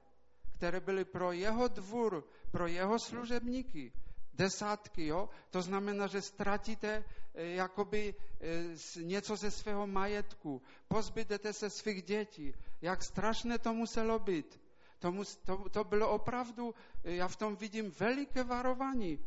které 0.56 0.80
byly 0.80 1.04
pro 1.04 1.32
jeho 1.32 1.68
dvůr, 1.68 2.24
pro 2.50 2.66
jeho 2.66 2.98
služebníky. 2.98 3.92
Desátky, 4.34 5.06
jo? 5.06 5.28
To 5.50 5.62
znamená, 5.62 6.06
že 6.06 6.22
ztratíte 6.22 6.88
eh, 6.88 7.21
jakoby 7.34 8.14
eh, 8.40 9.02
něco 9.02 9.36
ze 9.36 9.50
svého 9.50 9.86
majetku, 9.86 10.62
pozbydete 10.88 11.52
se 11.52 11.70
svých 11.70 12.02
dětí. 12.02 12.54
Jak 12.80 13.04
strašné 13.04 13.58
to 13.58 13.74
muselo 13.74 14.18
být. 14.18 14.60
To, 14.98 15.12
to, 15.44 15.68
to 15.68 15.84
bylo 15.84 16.10
opravdu, 16.10 16.74
eh, 17.04 17.14
já 17.14 17.28
v 17.28 17.36
tom 17.36 17.56
vidím 17.56 17.90
veliké 17.90 18.44
varování. 18.44 19.18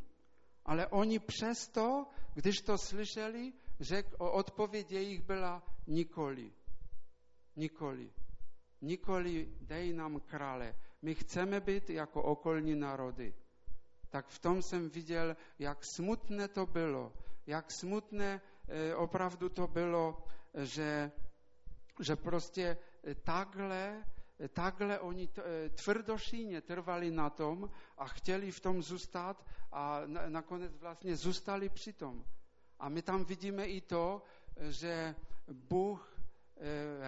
Ale 0.66 0.88
oni 0.88 1.20
přesto, 1.20 2.06
když 2.34 2.56
to 2.62 2.78
slyšeli, 2.78 3.53
řek, 3.80 4.06
odpověď 4.18 4.91
jejich 4.91 5.22
byla 5.22 5.64
nikoli. 5.88 6.51
Nikoli. 7.56 8.12
Nikoli 8.82 9.49
dej 9.62 9.93
nám 9.93 10.20
krále. 10.20 10.76
My 11.01 11.16
chceme 11.16 11.60
být 11.60 11.89
jako 11.89 12.24
okolní 12.24 12.76
národy. 12.76 13.34
Tak 14.10 14.28
v 14.28 14.39
tom 14.39 14.62
jsem 14.62 14.89
viděl, 14.89 15.36
jak 15.60 15.86
smutné 15.86 16.47
to 16.47 16.66
bylo. 16.66 17.14
Jak 17.48 17.72
smutné 17.72 18.41
e, 18.68 18.96
opravdu 18.96 19.50
to 19.50 19.68
bylo, 19.68 20.24
že, 20.54 21.12
že 22.00 22.16
prostě 22.16 22.78
e, 23.04 23.16
takhle, 23.16 24.04
e, 24.39 24.48
takhle 24.50 25.00
oni 25.00 25.30
tvrdošíně 25.84 26.62
trvali 26.62 27.12
na 27.12 27.30
tom 27.30 27.70
a 27.98 28.08
chtěli 28.08 28.52
v 28.52 28.60
tom 28.60 28.84
zůstat 28.84 29.46
a 29.72 30.02
nakonec 30.30 30.78
vlastně 30.78 31.16
zůstali 31.16 31.70
při 31.70 31.93
tom. 31.93 32.26
A 32.80 32.89
my 32.89 33.02
tam 33.02 33.26
vidíme 33.26 33.66
i 33.68 33.82
to, 33.82 34.22
že 34.70 35.16
Bůh 35.54 36.12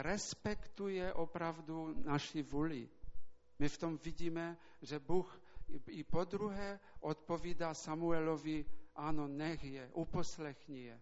respektuje 0.02 1.14
opravdu 1.14 1.94
naši 2.04 2.44
vůli. 2.44 2.90
My 3.60 3.70
v 3.70 3.78
tom 3.78 3.98
vidíme, 3.98 4.58
že 4.82 5.00
Bůh 5.00 5.42
i 5.88 6.04
po 6.04 6.24
druhé 6.24 6.80
odpovídá 7.00 7.74
Samuelovi, 7.74 8.66
ano, 8.98 9.28
nech 9.28 9.64
je, 9.64 9.90
uposlechni 9.94 10.84
je. 10.84 11.02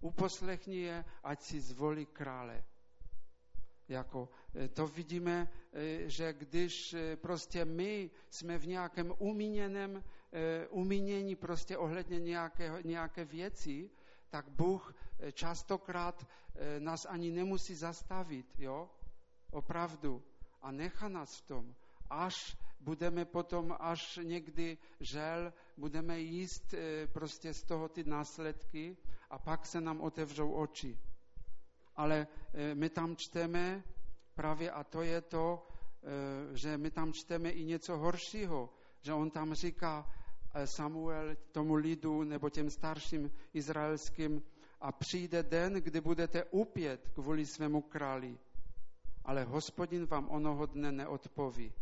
Uposlechni 0.00 0.76
je, 0.76 1.04
ať 1.22 1.42
si 1.42 1.60
zvolí 1.60 2.06
krále. 2.06 2.64
Jako, 3.88 4.28
eh, 4.54 4.68
to 4.68 4.86
vidíme, 4.86 5.48
eh, 5.72 6.08
že 6.08 6.32
když 6.32 6.96
prostě 7.16 7.64
my 7.64 8.10
jsme 8.30 8.58
v 8.58 8.66
nějakém 8.66 9.14
umíněném, 9.18 10.04
umínění 10.70 11.36
prostě 11.36 11.76
ohledně 11.76 12.20
nějaké, 12.20 12.72
nějaké 12.84 13.24
věci, 13.24 13.90
tak 14.30 14.48
Bůh 14.48 14.94
častokrát 15.32 16.26
E, 16.54 16.80
nás 16.80 17.04
ani 17.04 17.30
nemusí 17.30 17.74
zastavit, 17.74 18.46
jo? 18.58 18.90
Opravdu. 19.50 20.22
A 20.60 20.72
nechá 20.72 21.08
nás 21.08 21.36
v 21.36 21.46
tom. 21.46 21.74
Až 22.10 22.56
budeme 22.82 23.24
potom, 23.24 23.76
až 23.80 24.20
někdy 24.22 24.78
žel, 25.00 25.52
budeme 25.76 26.20
jíst 26.20 26.74
e, 26.74 27.06
prostě 27.06 27.54
z 27.54 27.62
toho 27.62 27.88
ty 27.88 28.04
následky 28.04 28.96
a 29.30 29.38
pak 29.38 29.66
se 29.66 29.80
nám 29.80 30.00
otevřou 30.00 30.52
oči. 30.52 30.98
Ale 31.96 32.26
e, 32.54 32.74
my 32.74 32.90
tam 32.90 33.16
čteme 33.16 33.82
právě, 34.34 34.70
a 34.70 34.84
to 34.84 35.02
je 35.02 35.20
to, 35.20 35.66
že 36.52 36.78
my 36.78 36.90
tam 36.90 37.12
čteme 37.12 37.50
i 37.50 37.64
něco 37.64 37.96
horšího, 37.96 38.74
že 39.00 39.12
on 39.12 39.30
tam 39.30 39.54
říká 39.54 40.10
Samuel 40.64 41.36
tomu 41.52 41.74
lidu 41.74 42.22
nebo 42.22 42.50
těm 42.50 42.70
starším 42.70 43.30
izraelským, 43.54 44.42
a 44.82 44.92
přijde 44.92 45.42
den, 45.42 45.72
kdy 45.72 46.00
budete 46.00 46.44
upět 46.44 47.08
kvůli 47.14 47.46
svému 47.46 47.82
králi, 47.82 48.38
ale 49.24 49.44
hospodin 49.44 50.06
vám 50.06 50.28
onoho 50.30 50.66
dne 50.66 50.92
neodpoví. 50.92 51.72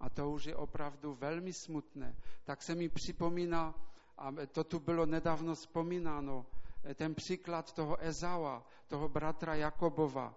A 0.00 0.10
to 0.10 0.30
už 0.30 0.44
je 0.44 0.56
opravdu 0.56 1.14
velmi 1.14 1.52
smutné. 1.52 2.16
Tak 2.44 2.62
se 2.62 2.74
mi 2.74 2.88
připomíná, 2.88 3.74
a 4.18 4.32
to 4.52 4.64
tu 4.64 4.78
bylo 4.78 5.06
nedávno 5.06 5.54
vzpomínáno, 5.54 6.46
ten 6.94 7.14
příklad 7.14 7.72
toho 7.72 8.04
Ezawa, 8.04 8.66
toho 8.88 9.08
bratra 9.08 9.54
Jakobova, 9.54 10.34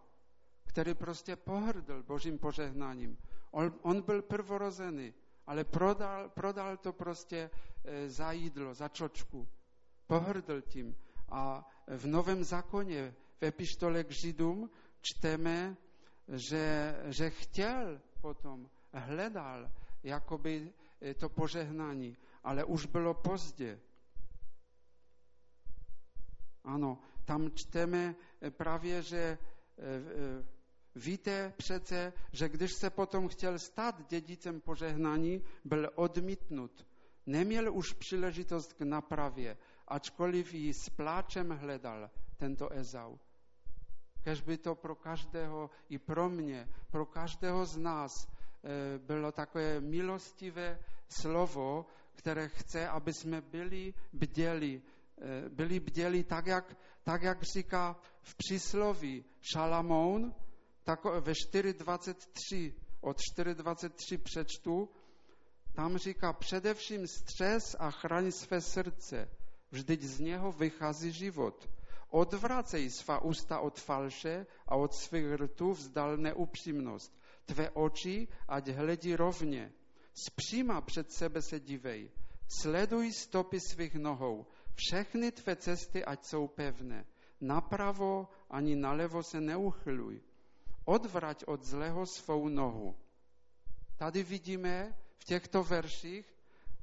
který 0.65 0.93
prostě 0.93 1.35
pohrdl 1.35 2.03
božím 2.03 2.39
požehnáním. 2.39 3.17
On, 3.51 3.73
on 3.81 4.01
byl 4.01 4.21
prvorozený, 4.21 5.13
ale 5.47 5.63
prodal, 5.63 6.29
prodal 6.29 6.77
to 6.77 6.93
prostě 6.93 7.49
e, 7.83 8.09
za 8.09 8.31
jídlo, 8.31 8.73
za 8.73 8.87
čočku. 8.87 9.47
Pohrdl 10.07 10.61
tím. 10.61 10.97
A 11.29 11.69
v 11.87 12.07
Novém 12.07 12.43
zákoně, 12.43 13.15
v 13.39 13.43
epištole 13.43 14.03
k 14.03 14.11
Židům, 14.11 14.69
čteme, 15.01 15.77
že, 16.27 16.95
že 17.05 17.29
chtěl 17.29 18.01
potom, 18.21 18.69
hledal 18.93 19.71
jakoby 20.03 20.73
eh, 21.01 21.13
to 21.13 21.29
požehnání, 21.29 22.17
ale 22.43 22.63
už 22.63 22.85
bylo 22.85 23.13
pozdě. 23.13 23.79
Ano, 26.63 26.99
tam 27.25 27.51
čteme 27.51 28.15
eh, 28.41 28.51
právě, 28.51 29.01
že 29.01 29.37
eh, 29.77 30.45
víte 30.95 31.53
přece, 31.57 32.13
že 32.31 32.49
když 32.49 32.73
se 32.73 32.89
potom 32.89 33.27
chtěl 33.27 33.59
stát 33.59 34.07
dědicem 34.09 34.61
požehnání, 34.61 35.43
byl 35.65 35.89
odmítnut. 35.95 36.87
Neměl 37.25 37.73
už 37.73 37.93
příležitost 37.93 38.73
k 38.73 38.81
napravě, 38.81 39.57
ačkoliv 39.87 40.53
ji 40.53 40.73
s 40.73 40.89
pláčem 40.89 41.49
hledal 41.49 42.09
tento 42.37 42.73
Ezau. 42.73 43.17
Kež 44.23 44.41
by 44.41 44.57
to 44.57 44.75
pro 44.75 44.95
každého, 44.95 45.69
i 45.89 45.97
pro 45.99 46.29
mě, 46.29 46.69
pro 46.91 47.05
každého 47.05 47.65
z 47.65 47.77
nás 47.77 48.27
bylo 48.97 49.31
takové 49.31 49.81
milostivé 49.81 50.79
slovo, 51.09 51.85
které 52.15 52.47
chce, 52.47 52.87
aby 52.87 53.13
jsme 53.13 53.41
byli 53.41 53.93
bděli, 54.13 54.81
e, 55.17 55.49
byli 55.49 55.79
bděli 55.79 56.23
tak, 56.23 56.47
jak, 56.47 56.77
tak, 57.03 57.21
jak 57.21 57.43
říká 57.43 57.99
v 58.21 58.35
přísloví 58.35 59.25
Šalamoun, 59.41 60.33
tak 60.83 61.03
ve 61.05 61.33
4.23, 61.33 62.73
od 63.01 63.17
4.23 63.37 64.17
přečtu, 64.17 64.89
tam 65.75 65.97
říká 65.97 66.33
především 66.33 67.07
střes 67.07 67.75
a 67.79 67.91
chraň 67.91 68.31
své 68.31 68.61
srdce, 68.61 69.29
vždyť 69.71 70.01
z 70.01 70.19
něho 70.19 70.51
vychází 70.51 71.11
život. 71.11 71.69
Odvracej 72.09 72.89
svá 72.89 73.21
ústa 73.21 73.59
od 73.59 73.79
falše 73.79 74.45
a 74.67 74.75
od 74.75 74.93
svých 74.93 75.33
rtů 75.33 75.71
vzdal 75.71 76.17
neupřímnost. 76.17 77.22
Tvé 77.45 77.69
oči, 77.69 78.27
ať 78.47 78.67
hledí 78.67 79.15
rovně. 79.15 79.71
Zpříma 80.13 80.81
před 80.81 81.11
sebe 81.11 81.41
se 81.41 81.59
dívej. 81.59 82.11
Sleduj 82.47 83.11
stopy 83.11 83.59
svých 83.59 83.95
nohou. 83.95 84.45
Všechny 84.75 85.31
tvé 85.31 85.55
cesty, 85.55 86.05
ať 86.05 86.25
jsou 86.25 86.47
pevné. 86.47 87.05
Napravo 87.41 88.27
ani 88.49 88.75
nalevo 88.75 89.23
se 89.23 89.41
neuchyluj. 89.41 90.21
Odvrať 90.85 91.43
od 91.47 91.63
zlého 91.63 92.05
svou 92.05 92.47
nohu. 92.47 92.95
Tady 93.97 94.23
vidíme 94.23 94.97
v 95.17 95.23
těchto 95.23 95.63
verších 95.63 96.33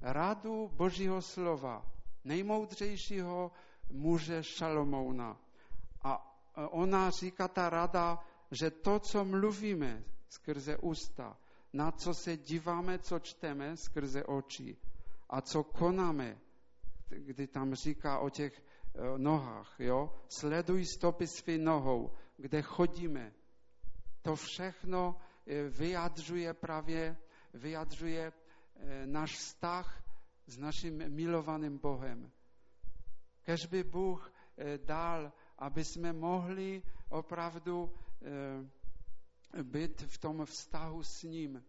radu 0.00 0.68
Božího 0.72 1.22
slova, 1.22 1.86
nejmoudřejšího 2.24 3.52
muže 3.90 4.42
Šalomouna. 4.42 5.40
A 6.02 6.40
ona 6.70 7.10
říká 7.10 7.48
ta 7.48 7.70
rada, 7.70 8.18
že 8.50 8.70
to, 8.70 8.98
co 9.00 9.24
mluvíme 9.24 10.04
skrze 10.30 10.76
ústa, 10.76 11.36
na 11.72 11.90
co 11.90 12.14
se 12.14 12.36
díváme, 12.36 12.98
co 12.98 13.18
čteme 13.18 13.76
skrze 13.76 14.24
oči 14.24 14.76
a 15.30 15.40
co 15.40 15.64
konáme, 15.64 16.38
kdy 17.08 17.46
tam 17.46 17.74
říká 17.74 18.18
o 18.18 18.30
těch 18.30 18.58
e, 18.58 19.18
nohách, 19.18 19.74
jo? 19.78 20.14
Sleduj 20.28 20.84
stopy 20.86 21.26
svý 21.26 21.58
nohou, 21.58 22.14
kde 22.36 22.62
chodíme. 22.62 23.32
To 24.22 24.36
všechno 24.36 25.20
e, 25.46 25.68
vyjadřuje 25.68 26.54
právě, 26.54 27.16
vyjadřuje 27.54 28.32
e, 28.32 29.06
náš 29.06 29.36
vztah 29.36 30.02
s 30.46 30.58
naším 30.58 31.08
milovaným 31.08 31.78
Bohem. 31.78 32.30
Kež 33.42 33.66
by 33.66 33.84
Bůh 33.84 34.32
dal, 34.84 35.32
aby 35.58 35.84
jsme 35.84 36.12
mohli 36.12 36.82
opravdu 37.08 37.92
být 39.62 40.02
v 40.02 40.18
tom 40.18 40.46
vztahu 40.46 41.02
s 41.02 41.22
ním. 41.22 41.64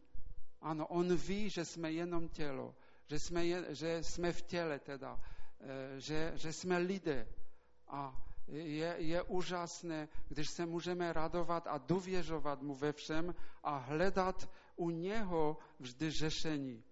Ano, 0.62 0.88
on 0.88 1.16
ví, 1.16 1.50
že 1.50 1.66
jsme 1.66 1.92
jenom 1.92 2.30
tělo, 2.30 2.76
že 3.08 3.20
jsme, 3.20 3.46
je, 3.46 3.76
že 3.76 4.04
jsme 4.04 4.34
v 4.34 4.42
těle 4.42 4.80
teda, 4.80 5.20
eh, 5.60 6.00
že, 6.00 6.32
že 6.36 6.54
jsme 6.54 6.78
lidé. 6.78 7.28
A 7.88 8.26
je, 8.48 8.96
je 8.98 9.22
úžasné, 9.24 10.08
když 10.28 10.50
se 10.50 10.66
můžeme 10.66 11.14
radovat 11.14 11.68
a 11.68 11.78
důvěřovat 11.78 12.62
mu 12.62 12.76
ve 12.76 12.94
všem 12.94 13.36
a 13.64 13.78
hledat 13.78 14.50
u 14.76 14.90
něho 14.90 15.58
vždy 15.80 16.12
řešení. 16.12 16.84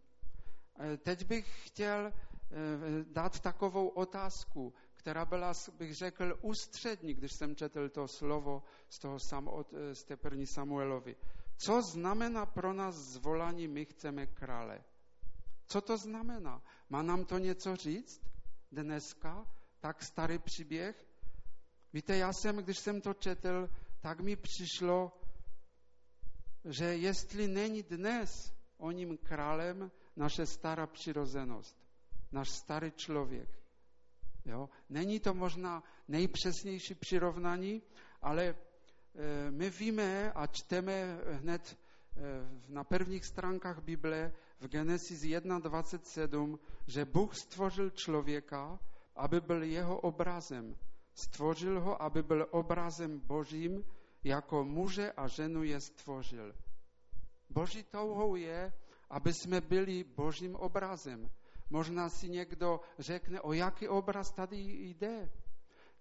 Teď 1.04 1.26
bych 1.28 1.68
chtěl 1.68 2.12
Eh, 2.52 3.06
dát 3.14 3.40
takovou 3.40 3.88
otázku, 3.88 4.74
která 5.00 5.26
byla, 5.26 5.54
bych 5.78 5.95
řekl, 5.95 6.38
ústřední, 6.41 7.14
když 7.14 7.34
jsem 7.34 7.56
četl 7.56 7.89
to 7.89 8.08
slovo 8.08 8.64
z, 8.89 9.00
toho 9.00 9.20
sam, 9.20 9.47
od, 9.47 9.74
eh, 9.74 9.95
z 9.95 10.04
té 10.04 10.18
první 10.18 10.47
Samuelovi. 10.47 11.16
Co 11.58 11.82
znamená 11.82 12.45
pro 12.45 12.74
nás 12.74 12.95
zvolání 12.95 13.68
my 13.68 13.86
chceme 13.86 14.28
krále? 14.28 14.84
Co 15.68 15.82
to 15.82 15.97
znamená? 15.97 16.62
Má 16.89 17.02
nám 17.02 17.26
to 17.26 17.38
něco 17.38 17.76
říct 17.76 18.22
dneska? 18.72 19.45
Tak 19.80 20.04
starý 20.04 20.39
příběh? 20.39 21.06
Víte, 21.93 22.18
já 22.18 22.34
jsem, 22.34 22.58
když 22.58 22.80
jsem 22.80 23.02
to 23.02 23.14
četl, 23.14 23.70
tak 24.02 24.20
mi 24.20 24.36
přišlo, 24.36 25.22
že 26.66 26.86
jestli 26.86 27.47
není 27.47 27.84
dnes 27.84 28.54
o 28.78 28.91
ním 28.91 29.18
králem 29.18 29.91
naše 30.16 30.45
stará 30.45 30.88
přirozenost, 30.88 31.78
náš 32.32 32.50
starý 32.50 32.91
člověk. 32.91 33.59
Jo? 34.46 34.70
Není 34.90 35.20
to 35.20 35.34
možná 35.34 35.84
nejpřesnější 36.08 36.96
přirovnání, 36.96 37.82
ale 38.22 38.46
e, 38.46 38.56
my 39.52 39.70
víme 39.70 40.32
a 40.32 40.48
čteme 40.48 41.20
hned 41.26 41.78
e, 42.18 42.74
na 42.74 42.84
prvních 42.84 43.26
stránkách 43.26 43.84
Bible 43.84 44.32
v 44.60 44.68
Genesis 44.68 45.22
1.27, 45.22 46.60
že 46.88 47.06
Bůh 47.06 47.36
stvořil 47.36 47.90
člověka, 47.90 48.80
aby 49.16 49.42
byl 49.42 49.64
jeho 49.64 50.00
obrazem. 50.00 50.76
Stvořil 51.14 51.82
ho, 51.82 52.02
aby 52.02 52.24
byl 52.24 52.48
obrazem 52.52 53.20
Božím, 53.20 53.84
jako 54.24 54.64
muže 54.64 55.12
a 55.12 55.28
ženu 55.28 55.64
je 55.64 55.82
stvořil. 55.82 56.56
Boží 57.50 57.84
touhou 57.84 58.36
je, 58.36 58.74
aby 59.10 59.34
jsme 59.34 59.62
byli 59.62 60.04
Božím 60.04 60.56
obrazem. 60.56 61.30
Možná 61.70 62.09
si 62.09 62.30
někdo 62.30 62.80
řekne, 62.99 63.41
o 63.41 63.53
jaký 63.53 63.88
obraz 63.88 64.32
tady 64.32 64.57
jde. 64.57 65.32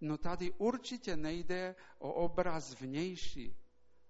No 0.00 0.18
tady 0.18 0.52
určitě 0.52 1.16
nejde 1.16 1.74
o 1.98 2.12
obraz 2.12 2.80
vnější, 2.80 3.56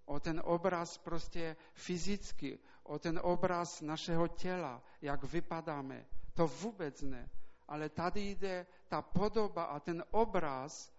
o 0.04 0.20
ten 0.20 0.42
obraz 0.44 0.98
prostě 0.98 1.56
fyzicky, 1.72 2.58
o 2.82 2.98
ten 2.98 3.20
obraz 3.22 3.80
našeho 3.80 4.28
těla, 4.28 4.82
jak 5.02 5.24
vypadáme. 5.24 6.06
To 6.34 6.46
vůbec 6.46 7.02
ne. 7.02 7.28
Ale 7.68 7.88
tady 7.88 8.20
jde 8.20 8.66
ta 8.88 9.02
podoba 9.02 9.64
a 9.64 9.80
ten 9.80 10.04
obraz 10.10 10.92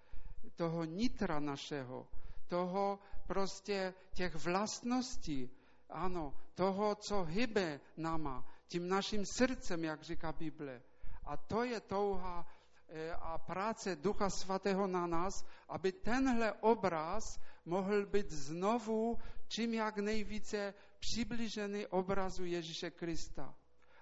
toho 0.55 0.84
nitra 0.84 1.39
našeho, 1.39 2.07
toho 2.47 2.99
prostě 3.28 3.93
těch 4.14 4.36
vlastností, 4.36 5.49
ano, 5.89 6.34
toho, 6.55 6.95
co 6.95 7.24
hybe 7.24 7.80
náma, 7.97 8.45
tím 8.70 8.88
naším 8.88 9.26
srdcem, 9.26 9.84
jak 9.84 10.03
říká 10.03 10.32
Bible. 10.32 10.82
A 11.24 11.38
to 11.38 11.63
je 11.63 11.80
touha 11.80 12.47
eh, 12.88 13.11
a 13.11 13.38
práce 13.38 13.95
Ducha 13.95 14.30
Svatého 14.30 14.88
na 14.88 15.07
nás, 15.07 15.45
aby 15.70 15.91
tenhle 15.91 16.53
obraz 16.53 17.24
mohl 17.65 18.05
být 18.05 18.32
znovu 18.32 19.17
čím 19.49 19.74
jak 19.74 19.97
nejvíce 19.97 20.74
přiblížený 20.99 21.88
obrazu 21.88 22.45
Ježíše 22.45 22.91
Krista. 22.91 23.55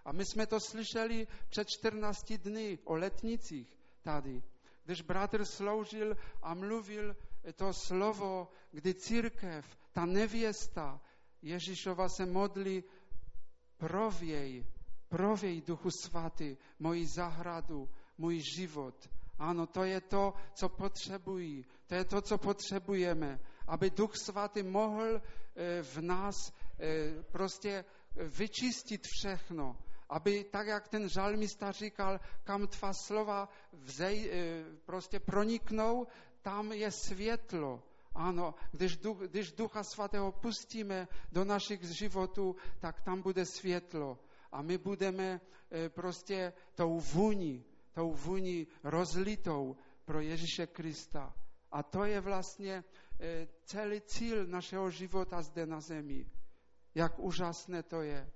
A 0.05 0.11
my 0.11 0.26
jsme 0.26 0.45
to 0.47 0.59
slyšeli 0.59 1.28
před 1.49 1.68
14 1.68 2.34
dny 2.34 2.80
o 2.84 2.95
letnicích 2.95 3.78
tady, 4.01 4.43
když 4.84 5.01
bratr 5.01 5.45
sloužil 5.45 6.18
a 6.41 6.53
mluvil 6.53 7.15
to 7.55 7.74
slovo, 7.74 8.51
kdy 8.72 8.93
církev, 8.93 9.78
ta 9.91 10.05
nevěsta 10.05 11.01
Ježíšova 11.41 12.09
se 12.09 12.26
modlí 12.26 12.84
prověj, 13.78 14.66
prověj 15.10 15.62
Duchu 15.62 15.90
Svatý, 15.92 16.58
moji 16.80 17.08
zahradu, 17.16 17.90
můj 18.18 18.42
život. 18.58 19.10
Ano, 19.40 19.68
to 19.68 19.84
je 19.84 20.02
to, 20.02 20.34
co 20.54 20.70
potřebují. 20.70 21.66
To 21.88 21.96
je 21.96 22.06
to, 22.06 22.22
co 22.22 22.38
potřebujeme, 22.38 23.40
aby 23.68 23.90
Duch 23.90 24.18
Svatý 24.18 24.64
mohl 24.64 25.22
eh, 25.22 25.84
v 25.84 25.98
nás 26.02 26.36
eh, 26.80 27.24
prostě 27.32 27.86
vyčistit 28.16 29.02
všechno. 29.04 29.78
Aby 30.10 30.44
tak, 30.44 30.68
jak 30.68 30.88
ten 30.88 31.10
žalmista 31.10 31.72
říkal, 31.72 32.20
kam 32.44 32.68
tvá 32.68 32.92
slova 32.94 33.50
vzej, 33.74 34.30
eh, 34.32 34.64
prostě 34.86 35.20
proniknou, 35.20 36.08
tam 36.42 36.72
je 36.72 36.92
světlo. 36.92 37.84
Ano, 38.18 38.55
když, 38.72 38.97
duch, 38.97 39.18
když 39.18 39.51
Ducha 39.51 39.84
Svatého 39.84 40.32
pustíme 40.32 41.07
do 41.32 41.45
našich 41.45 41.84
životů, 41.84 42.55
tak 42.80 43.01
tam 43.01 43.22
bude 43.22 43.45
světlo. 43.45 44.20
A 44.51 44.61
my 44.61 44.78
budeme 44.78 45.41
e, 45.72 45.89
prostě 45.89 46.53
tou 46.76 46.99
vůni, 46.99 47.63
tou 47.93 48.13
vůni 48.13 48.68
rozlitou 48.84 49.78
pro 50.05 50.22
Ježíše 50.22 50.68
Krista. 50.68 51.34
A 51.72 51.84
to 51.84 52.03
je 52.03 52.22
vlastně 52.22 52.84
e, 53.20 53.47
celý 53.63 54.01
cíl 54.01 54.47
našeho 54.47 54.89
života 54.89 55.41
zde 55.41 55.65
na 55.65 55.80
zemi. 55.80 56.26
Jak 56.95 57.20
úžasné 57.20 57.84
to 57.84 58.01
je. 58.01 58.32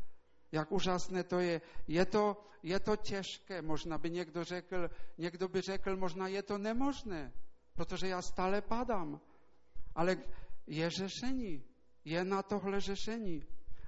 Jak 0.52 0.72
úžasné 0.72 1.24
to 1.24 1.40
je. 1.40 1.62
Je 1.88 2.06
to, 2.06 2.38
je 2.64 2.80
to 2.80 2.96
těžké, 2.96 3.62
možná 3.62 3.98
by 3.98 4.10
někdo 4.10 4.44
řekl, 4.44 4.90
někdo 5.18 5.48
by 5.48 5.62
řekl, 5.62 5.98
možná 5.98 6.28
je 6.28 6.44
to 6.44 6.58
nemožné, 6.58 7.34
protože 7.74 8.08
já 8.08 8.22
stále 8.22 8.62
padám. 8.62 9.22
Ale 9.96 10.18
je 10.68 10.90
řešení. 10.90 11.64
Je 12.06 12.24
na 12.24 12.44
tohle 12.44 12.82
řešení. 12.82 13.44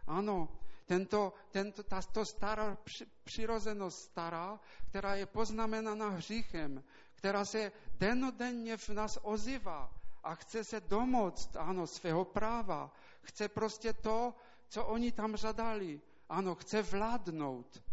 Ano, 0.07 0.49
tento, 0.85 1.33
tento, 1.51 1.83
tato 1.83 2.25
stará 2.25 2.77
přirozenost 3.23 3.99
stará, 3.99 4.59
která 4.89 5.15
je 5.15 5.25
poznamenána 5.25 6.09
hříchem, 6.09 6.83
která 7.15 7.45
se 7.45 7.71
denodenně 7.97 8.77
v 8.77 8.89
nás 8.89 9.19
ozývá 9.21 9.93
a 10.23 10.35
chce 10.35 10.63
se 10.63 10.79
domoct, 10.79 11.55
ano, 11.55 11.87
svého 11.87 12.25
práva. 12.25 12.93
Chce 13.21 13.49
prostě 13.49 13.93
to, 13.93 14.33
co 14.67 14.85
oni 14.85 15.11
tam 15.11 15.37
žadali. 15.37 16.01
Ano, 16.29 16.55
chce 16.55 16.81
vládnout. 16.81 17.83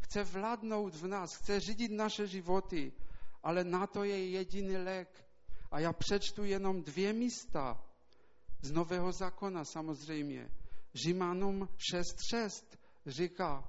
Chce 0.00 0.24
vládnout 0.24 0.94
v 0.94 1.06
nás, 1.06 1.34
chce 1.34 1.60
řídit 1.60 1.92
naše 1.92 2.26
životy, 2.26 2.92
ale 3.42 3.64
na 3.64 3.86
to 3.86 4.04
je 4.04 4.30
jediný 4.30 4.76
lék. 4.76 5.23
A 5.74 5.80
já 5.80 5.92
přečtu 5.92 6.44
jenom 6.44 6.82
dvě 6.82 7.12
místa 7.12 7.84
z 8.62 8.70
Nového 8.70 9.12
zákona 9.12 9.64
samozřejmě. 9.64 10.50
Žimanům 10.94 11.68
6.6 11.92 12.64
říká, 13.06 13.68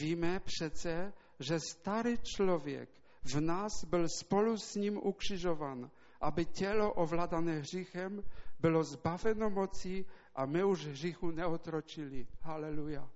víme 0.00 0.40
přece, 0.40 1.12
že 1.40 1.60
starý 1.60 2.18
člověk 2.18 2.90
v 3.22 3.40
nás 3.40 3.84
byl 3.84 4.08
spolu 4.08 4.58
s 4.58 4.74
ním 4.74 4.98
ukřižovan, 5.02 5.90
aby 6.20 6.44
tělo 6.44 6.92
ovládané 6.92 7.58
hříchem 7.58 8.24
bylo 8.60 8.84
zbaveno 8.84 9.50
mocí 9.50 10.06
a 10.34 10.46
my 10.46 10.64
už 10.64 10.86
hříchu 10.86 11.30
neotročili. 11.30 12.26
Haleluja. 12.40 13.10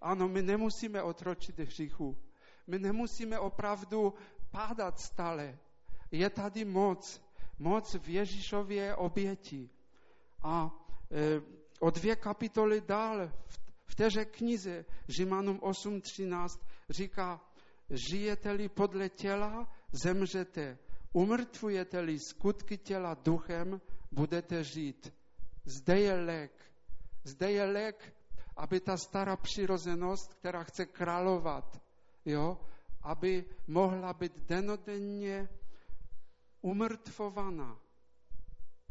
Ano, 0.00 0.28
my 0.28 0.42
nemusíme 0.42 1.02
otročit 1.02 1.58
hříchu. 1.58 2.16
My 2.66 2.78
nemusíme 2.78 3.38
opravdu 3.38 4.14
pádat 4.50 5.00
stále. 5.00 5.58
Je 6.10 6.30
tady 6.30 6.64
moc. 6.64 7.23
Moc 7.58 7.94
v 7.94 8.08
Ježíšově 8.08 8.94
oběti. 8.94 9.70
A 10.42 10.70
e, 11.10 11.40
o 11.80 11.90
dvě 11.90 12.16
kapitoly 12.16 12.80
dál 12.80 13.30
v 13.86 13.94
téže 13.94 14.24
knize 14.24 14.84
Žimanům 15.08 15.58
8.13 15.58 16.60
říká, 16.90 17.40
žijete-li 17.90 18.68
podle 18.68 19.08
těla, 19.08 19.72
zemřete. 19.92 20.78
Umrtvujete-li 21.12 22.18
skutky 22.18 22.78
těla 22.78 23.14
duchem, 23.14 23.80
budete 24.12 24.64
žít. 24.64 25.12
Zde 25.64 26.00
je 26.00 26.14
lék. 26.14 26.52
Zde 27.24 27.52
je 27.52 27.64
lék, 27.64 28.14
aby 28.56 28.80
ta 28.80 28.96
stará 28.96 29.36
přirozenost, 29.36 30.34
která 30.34 30.64
chce 30.64 30.86
královat, 30.86 31.82
jo, 32.24 32.60
aby 33.02 33.44
mohla 33.66 34.12
být 34.12 34.38
denodenně 34.38 35.48
umrtvovaná. 36.64 37.76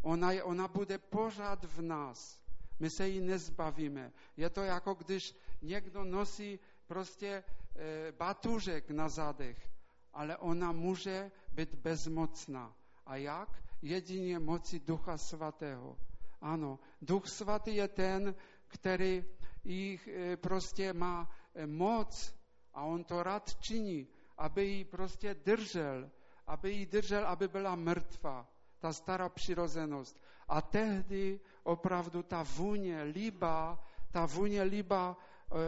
Ona, 0.02 0.30
ona 0.44 0.68
bude 0.68 0.98
pořád 0.98 1.64
v 1.66 1.82
nás. 1.82 2.40
My 2.80 2.90
se 2.90 3.08
jí 3.08 3.22
nezbavíme. 3.22 4.12
Je 4.38 4.50
to 4.50 4.62
jako 4.62 4.94
když 4.94 5.36
někdo 5.62 6.04
nosí 6.04 6.60
prostě 6.88 7.44
e, 7.76 8.94
na 8.94 9.10
zadech, 9.10 9.70
ale 10.14 10.38
ona 10.38 10.72
může 10.72 11.32
být 11.52 11.76
bezmocná. 11.76 12.76
A 13.06 13.16
jak? 13.16 13.64
Jedině 13.82 14.40
moci 14.40 14.80
Ducha 14.80 15.18
Svatého. 15.18 15.98
Ano, 16.42 16.80
Duch 17.02 17.28
Svatý 17.28 17.76
je 17.76 17.88
ten, 17.88 18.36
který 18.68 19.26
jich 19.64 20.08
e, 20.08 20.38
prostě 20.38 20.94
má 20.94 21.32
e, 21.56 21.68
moc 21.68 22.36
a 22.74 22.84
on 22.84 23.04
to 23.04 23.24
rád 23.24 23.56
činí, 23.60 24.08
aby 24.38 24.66
ji 24.66 24.86
prostě 24.86 25.34
držel, 25.34 26.12
aby 26.48 26.72
ji 26.72 26.86
držel, 26.86 27.28
aby 27.28 27.48
byla 27.48 27.76
mrtvá, 27.76 28.48
ta 28.80 28.94
stará 28.94 29.30
přirozenost. 29.30 30.22
A 30.48 30.62
tehdy 30.62 31.40
opravdu 31.64 32.24
ta 32.24 32.44
vůně 32.44 33.04
líba, 33.04 33.84
ta 34.12 34.26
vůně 34.26 34.62
líba, 34.64 35.18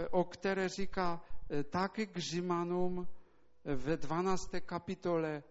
e, 0.03 0.07
o 0.09 0.23
které 0.23 0.69
říká 0.69 1.21
taky 1.69 2.07
k 2.07 2.17
Žimanům 2.17 3.07
ve 3.65 3.97
12. 3.97 4.49
kapitole, 4.65 5.43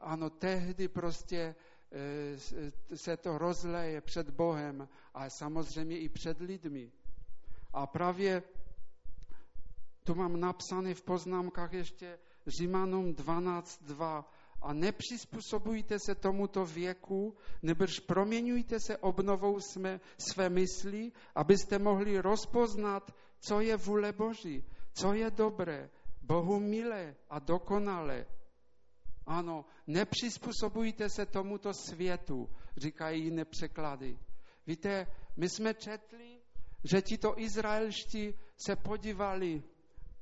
ano, 0.00 0.30
tehdy 0.30 0.88
prostě 0.88 1.54
se 2.94 3.16
to 3.16 3.38
rozleje 3.38 4.00
před 4.00 4.30
Bohem 4.30 4.88
a 5.14 5.30
samozřejmě 5.30 5.98
i 5.98 6.08
před 6.08 6.40
lidmi. 6.40 6.92
A 7.72 7.86
právě 7.86 8.42
tu 10.04 10.14
mám 10.14 10.40
napsané 10.40 10.94
v 10.94 11.02
poznámkách 11.02 11.72
ještě 11.72 12.18
Římanům 12.46 13.12
12.2 13.14 14.24
a 14.62 14.72
nepřizpůsobujte 14.72 15.98
se 15.98 16.14
tomuto 16.14 16.64
věku, 16.64 17.36
nebož 17.62 18.00
proměňujte 18.00 18.80
se 18.80 18.96
obnovou 18.96 19.60
své, 19.60 20.00
své 20.18 20.48
mysli, 20.48 21.12
abyste 21.34 21.78
mohli 21.78 22.20
rozpoznat, 22.20 23.14
co 23.40 23.60
je 23.60 23.76
vůle 23.76 24.12
Boží, 24.12 24.64
co 24.92 25.12
je 25.12 25.30
dobré, 25.30 25.90
Bohu 26.22 26.60
milé 26.60 27.16
a 27.30 27.38
dokonalé. 27.38 28.26
Ano, 29.26 29.64
nepřizpůsobujte 29.86 31.08
se 31.08 31.26
tomuto 31.26 31.74
světu, 31.74 32.50
říkají 32.76 33.24
jiné 33.24 33.44
překlady. 33.44 34.18
Víte, 34.66 35.06
my 35.36 35.48
jsme 35.48 35.74
četli, 35.74 36.40
že 36.84 37.02
tito 37.02 37.40
izraelští 37.40 38.34
se 38.56 38.76
podívali 38.76 39.62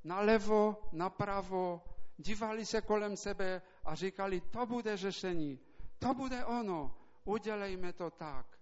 nalevo, 0.05 0.76
napravo, 0.93 1.82
dívali 2.19 2.66
se 2.66 2.81
kolem 2.81 3.16
sebe 3.16 3.62
a 3.85 3.95
říkali, 3.95 4.41
to 4.41 4.66
bude 4.66 4.97
řešení, 4.97 5.59
to 5.99 6.14
bude 6.14 6.45
ono, 6.45 6.95
udělejme 7.25 7.93
to 7.93 8.11
tak. 8.11 8.59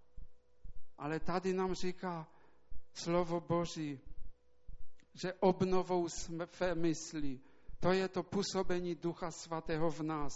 Ale 0.99 1.21
tady 1.21 1.53
nám 1.53 1.75
říká 1.75 2.29
slovo 2.93 3.41
Boží, 3.41 4.01
že 5.15 5.33
obnovou 5.41 6.09
své 6.09 6.75
mysli, 6.75 7.41
to 7.81 7.93
je 7.93 8.09
to 8.09 8.23
působení 8.23 8.95
Ducha 8.95 9.31
Svatého 9.31 9.91
v 9.91 10.01
nás. 10.01 10.33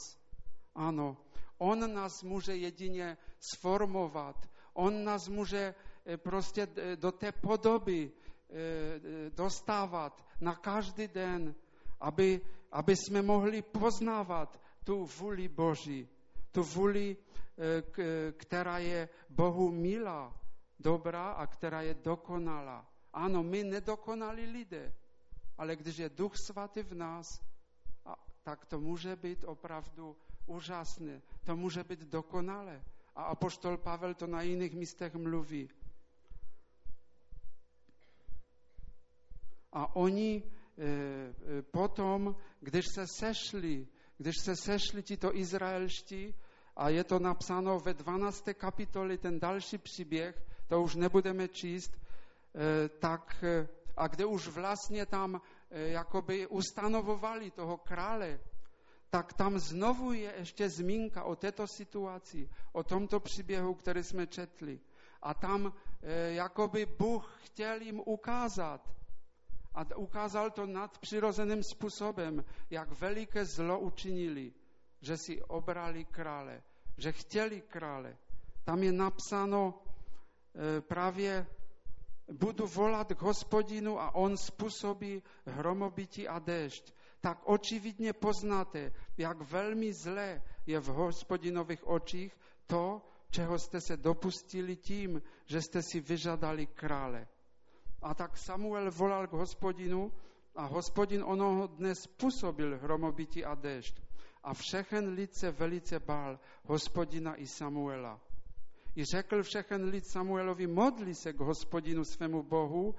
Ano, 0.75 1.16
On 1.59 1.95
nás 1.95 2.23
může 2.23 2.57
jedině 2.57 3.16
sformovat, 3.53 4.49
On 4.73 5.05
nás 5.05 5.29
může 5.29 5.75
eh, 6.07 6.16
prostě 6.16 6.68
do 6.97 7.12
té 7.12 7.33
podoby 7.33 8.12
eh, 8.12 9.31
dostávat 9.31 10.27
na 10.41 10.55
každý 10.55 11.09
den, 11.09 11.55
aby, 12.01 12.41
aby 12.73 12.97
jsme 12.97 13.23
mohli 13.23 13.62
poznávat 13.62 14.61
tu 14.85 15.07
vůli 15.07 15.49
Boží, 15.49 16.09
tu 16.53 16.62
vůli, 16.62 17.16
která 18.37 18.79
je 18.79 19.09
Bohu 19.29 19.71
milá, 19.71 20.37
dobrá 20.81 21.33
a 21.33 21.47
která 21.47 21.83
je 21.83 21.95
dokonalá. 21.95 22.87
Ano, 23.12 23.43
my 23.43 23.64
nedokonalí 23.64 24.47
lidé, 24.47 24.95
ale 25.59 25.77
když 25.77 25.97
je 25.97 26.09
Duch 26.09 26.33
Svatý 26.37 26.83
v 26.83 26.95
nás, 26.95 27.27
tak 28.43 28.64
to 28.64 28.81
může 28.81 29.16
být 29.16 29.45
opravdu 29.45 30.16
úžasné, 30.47 31.23
to 31.45 31.57
může 31.57 31.85
být 31.85 32.01
dokonalé. 32.01 32.83
A 33.16 33.23
apoštol 33.23 33.77
Pavel 33.77 34.14
to 34.14 34.27
na 34.27 34.43
jiných 34.43 34.75
místech 34.75 35.14
mluví. 35.14 35.68
A 39.73 39.97
oni 39.97 40.43
potom, 41.71 42.37
když 42.61 42.85
se 42.95 43.07
sešli, 43.07 43.87
když 44.18 44.37
se 44.45 44.57
sešli 44.57 45.03
tito 45.03 45.37
izraelští, 45.37 46.35
a 46.77 46.89
je 46.89 47.05
to 47.05 47.18
napsáno 47.18 47.81
ve 47.81 47.95
12. 47.95 48.45
kapitoli, 48.55 49.18
ten 49.18 49.41
další 49.41 49.79
příběh, 49.79 50.43
to 50.68 50.83
už 50.83 50.95
nebudeme 50.95 51.49
číst, 51.49 51.93
e, 51.93 52.89
tak 52.89 53.45
a 53.97 54.07
kde 54.07 54.25
už 54.25 54.49
vlastně 54.49 55.07
tam 55.07 55.41
jakoby 55.71 56.47
ustanovovali 56.47 57.51
toho 57.51 57.77
krále, 57.77 58.41
tak 59.11 59.33
tam 59.33 59.59
znovu 59.59 60.12
je 60.12 60.35
ještě 60.39 60.68
zmínka 60.71 61.25
o 61.25 61.37
této 61.37 61.66
situaci, 61.66 62.49
o 62.73 62.83
tomto 62.83 63.21
příběhu, 63.21 63.75
který 63.75 64.03
jsme 64.03 64.27
četli. 64.27 64.81
A 65.23 65.35
tam 65.35 65.73
e, 66.03 66.33
jakoby 66.33 66.87
Bůh 66.87 67.39
chtěl 67.43 67.83
jim 67.83 68.01
ukázat, 68.07 68.89
a 69.75 69.97
ukázal 69.97 70.51
to 70.51 70.66
nadpřirozeným 70.66 71.62
způsobem, 71.62 72.45
jak 72.71 72.93
veliké 73.01 73.45
zlo 73.45 73.79
učinili, 73.79 74.53
že 75.01 75.16
si 75.16 75.43
obrali 75.43 76.05
krále, 76.05 76.62
že 76.97 77.12
chtěli 77.12 77.61
krále. 77.61 78.16
Tam 78.64 78.83
je 78.83 78.93
napsáno 78.93 79.83
e, 80.55 80.81
právě 80.81 81.47
budu 82.33 82.66
volat 82.66 83.12
k 83.12 83.23
hospodinu 83.23 84.01
a 84.01 84.14
on 84.14 84.37
způsobí 84.37 85.23
hromobití 85.47 86.29
a 86.29 86.39
déšť 86.39 86.93
tak 87.21 87.39
očividně 87.45 88.12
poznáte, 88.12 88.93
jak 89.18 89.41
velmi 89.41 89.93
zlé 89.93 90.43
je 90.66 90.81
v 90.81 90.87
hospodinových 90.87 91.87
očích 91.87 92.37
to, 92.66 93.03
čeho 93.31 93.59
jste 93.59 93.81
se 93.81 93.97
dopustili 93.97 94.77
tím, 94.77 95.23
že 95.47 95.62
jste 95.62 95.83
si 95.83 96.01
vyžadali 96.01 96.66
krále. 96.66 97.29
A 98.03 98.15
tak 98.15 98.39
Samuel 98.39 98.91
volal 98.91 99.27
k 99.27 99.33
hospodinu 99.33 100.13
a 100.57 100.67
hospodin 100.67 101.23
onoho 101.25 101.67
dne 101.67 101.95
způsobil 101.95 102.79
hromobití 102.79 103.45
a 103.45 103.55
déšť. 103.55 104.01
A 104.43 104.55
všechen 104.55 105.09
lid 105.09 105.35
se 105.35 105.51
velice 105.51 106.01
bál 106.01 106.39
hospodina 106.65 107.41
i 107.41 107.47
Samuela. 107.47 108.21
I 108.97 109.05
řekl 109.05 109.43
všechen 109.43 109.85
lid 109.85 110.07
Samuelovi, 110.07 110.67
modli 110.67 111.15
se 111.15 111.33
k 111.33 111.41
hospodinu 111.41 112.05
svému 112.05 112.43
Bohu 112.43 112.95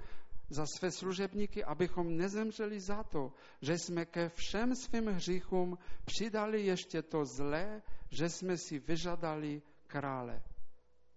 za 0.48 0.66
své 0.66 0.90
služebníky, 0.90 1.64
abychom 1.64 2.16
nezemřeli 2.16 2.80
za 2.80 3.02
to, 3.02 3.32
že 3.60 3.78
jsme 3.78 4.04
ke 4.06 4.28
všem 4.28 4.74
svým 4.74 5.06
hříchům 5.06 5.78
přidali 6.04 6.62
ještě 6.66 7.02
to 7.02 7.24
zlé, 7.24 7.82
že 8.10 8.28
jsme 8.28 8.56
si 8.56 8.78
vyžadali 8.78 9.62
krále. 9.86 10.42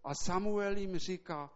A 0.04 0.16
Samuel 0.16 0.78
jim 0.78 0.98
říká, 0.98 1.50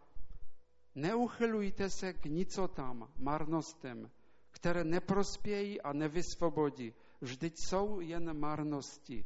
neuchylujte 0.94 1.90
se 1.90 2.12
k 2.12 2.24
nicotám, 2.24 3.08
marnostem, 3.18 4.10
které 4.50 4.84
neprospějí 4.84 5.80
a 5.80 5.92
nevysvobodí. 5.92 6.94
Vždyť 7.20 7.54
jsou 7.58 8.00
jen 8.00 8.38
marnosti. 8.38 9.24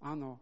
Ano, 0.00 0.40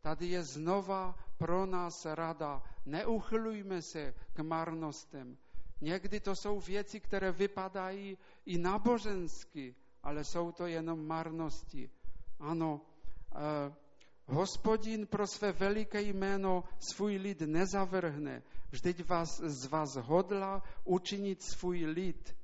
tady 0.00 0.26
je 0.26 0.42
znova 0.42 1.18
pro 1.38 1.66
nás 1.66 2.04
rada. 2.04 2.62
Neuchylujme 2.86 3.82
se 3.82 4.14
k 4.32 4.40
marnostem. 4.40 5.36
Někdy 5.80 6.20
to 6.20 6.36
jsou 6.36 6.60
věci, 6.60 7.00
které 7.00 7.32
vypadají 7.32 8.18
i 8.46 8.58
nábožensky, 8.58 9.74
ale 10.02 10.24
jsou 10.24 10.52
to 10.52 10.66
jenom 10.66 11.06
marnosti. 11.06 11.90
Ano, 12.40 12.80
eh, 13.34 13.74
hospodin 14.28 15.06
pro 15.06 15.26
své 15.26 15.52
veliké 15.52 16.02
jméno 16.02 16.64
svůj 16.78 17.16
lid 17.16 17.40
nezavrhne. 17.40 18.42
Vždyť 18.70 19.04
vás, 19.04 19.40
z 19.40 19.66
vás 19.66 19.96
hodla 19.96 20.62
učinit 20.84 21.42
svůj 21.42 21.84
lid. 21.84 22.36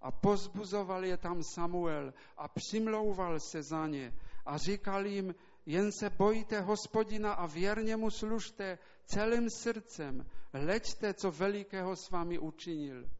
A 0.00 0.10
pozbuzoval 0.10 1.04
je 1.04 1.16
tam 1.16 1.42
Samuel 1.42 2.14
a 2.36 2.48
přimlouval 2.48 3.40
se 3.40 3.62
za 3.62 3.86
ně 3.86 4.12
a 4.46 4.58
říkal 4.58 5.06
jim, 5.06 5.34
jen 5.66 5.92
se 5.92 6.10
bojíte 6.10 6.60
hospodina 6.60 7.32
a 7.32 7.46
věrně 7.46 7.96
mu 7.96 8.10
služte 8.10 8.78
celým 9.06 9.50
srdcem. 9.50 10.26
Hleďte, 10.52 11.14
co 11.14 11.30
velikého 11.30 11.96
s 11.96 12.10
vámi 12.10 12.38
učinil. 12.38 13.10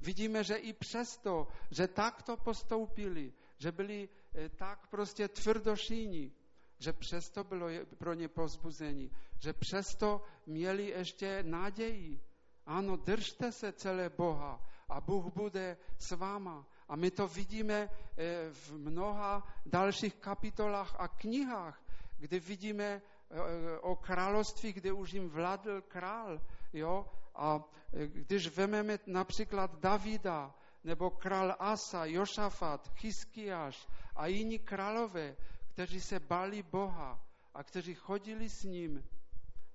Vidíme, 0.00 0.44
že 0.44 0.54
i 0.54 0.72
přesto, 0.72 1.48
že 1.70 1.88
takto 1.88 2.36
postoupili, 2.36 3.32
že 3.58 3.72
byli 3.72 4.08
eh, 4.34 4.48
tak 4.48 4.86
prostě 4.86 5.28
tvrdošíní, 5.28 6.32
že 6.82 6.92
přesto 6.92 7.44
bylo 7.44 7.66
pro 7.98 8.14
ně 8.14 8.28
pozbuzení, 8.28 9.10
že 9.38 9.52
přesto 9.52 10.22
měli 10.46 10.86
ještě 10.86 11.42
naději. 11.42 12.20
Ano, 12.66 12.96
držte 12.96 13.52
se 13.52 13.72
celé 13.72 14.08
Boha 14.08 14.60
a 14.88 15.00
Bůh 15.00 15.34
bude 15.34 15.76
s 15.98 16.10
váma. 16.10 16.66
A 16.88 16.96
my 16.96 17.10
to 17.10 17.28
vidíme 17.28 17.88
eh, 17.88 18.50
v 18.50 18.72
mnoha 18.72 19.46
dalších 19.66 20.14
kapitolách 20.14 20.94
a 20.98 21.08
knihách, 21.08 21.82
kdy 22.18 22.40
vidíme 22.40 22.84
eh, 22.84 23.78
o 23.80 23.96
království, 23.96 24.72
kde 24.72 24.92
už 24.92 25.12
jim 25.12 25.28
vládl 25.28 25.80
král. 25.80 26.40
Jo? 26.72 27.06
A 27.34 27.64
eh, 27.92 28.06
když 28.06 28.56
vememe 28.56 28.98
například 29.06 29.78
Davida, 29.78 30.54
nebo 30.84 31.10
král 31.10 31.56
Asa, 31.58 32.04
Jošafat, 32.04 32.88
Chyskiáš 32.94 33.88
a 34.16 34.26
jiní 34.26 34.58
králové, 34.58 35.36
kteří 35.72 36.00
se 36.00 36.20
bali 36.20 36.62
Boha 36.62 37.20
a 37.54 37.62
kteří 37.64 37.94
chodili 37.94 38.48
s 38.50 38.62
ním, 38.64 39.04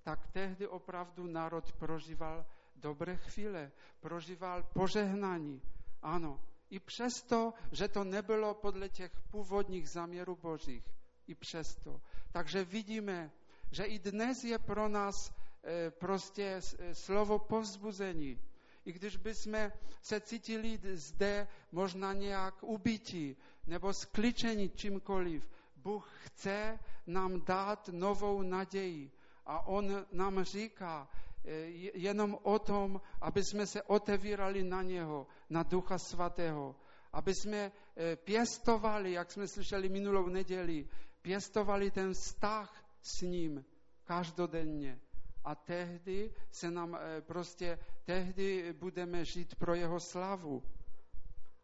tak 0.04 0.28
tehdy 0.28 0.68
opravdu 0.68 1.28
národ 1.28 1.72
prožíval 1.72 2.46
dobré 2.76 3.18
chvíle, 3.18 3.72
prožíval 4.00 4.64
požehnání. 4.64 5.62
Ano, 6.02 6.40
i 6.70 6.80
přesto, 6.80 7.54
že 7.72 7.88
to 7.88 8.04
nebylo 8.04 8.54
podle 8.54 8.90
těch 8.90 9.12
původních 9.32 9.90
záměrů 9.90 10.36
božích. 10.36 10.86
I 11.28 11.36
přesto. 11.36 12.02
Takže 12.32 12.64
vidíme, 12.66 13.32
že 13.72 13.84
i 13.84 14.00
dnes 14.00 14.44
je 14.44 14.60
pro 14.60 14.88
nás 14.88 15.16
e, 15.64 15.92
prostě 15.92 16.62
e, 16.80 16.96
slovo 16.96 17.40
povzbuzení. 17.40 18.40
I 18.86 18.92
když 18.92 19.18
bychom 19.18 19.72
se 20.02 20.22
cítili 20.22 20.80
zde 20.94 21.48
možná 21.72 22.14
nějak 22.14 22.64
ubití 22.64 23.36
nebo 23.68 23.94
skličení 23.94 24.70
čímkoliv, 24.70 25.50
Bůh 25.88 26.12
chce 26.24 26.80
nám 27.08 27.42
dát 27.42 27.90
novou 27.92 28.42
naději. 28.42 29.12
A 29.46 29.68
On 29.68 30.06
nám 30.12 30.44
říká, 30.44 31.08
e, 31.46 31.52
jenom 31.96 32.38
o 32.44 32.60
tom, 32.60 33.02
aby 33.22 33.44
jsme 33.44 33.68
se 33.68 33.84
otevírali 33.84 34.64
na 34.64 34.82
něho, 34.82 35.28
na 35.50 35.64
Ducha 35.64 35.98
Svatého, 35.98 36.76
aby 37.14 37.32
jsme 37.36 37.58
e, 37.58 38.16
pěstovali, 38.16 39.12
jak 39.12 39.32
jsme 39.32 39.48
slyšeli 39.48 39.90
minulou 39.90 40.28
neděli, 40.28 40.88
pěstovali 41.22 41.92
ten 41.92 42.14
vztah 42.14 42.84
s 43.02 43.22
ním 43.22 43.66
každodenně. 44.04 45.00
A 45.44 45.56
tehdy 45.56 46.34
se 46.52 46.72
nám 46.72 46.96
e, 46.96 47.22
prostě, 47.22 47.80
tehdy 48.06 48.74
budeme 48.74 49.26
žít 49.26 49.56
pro 49.56 49.76
jeho 49.76 50.00
slavu. 50.00 50.64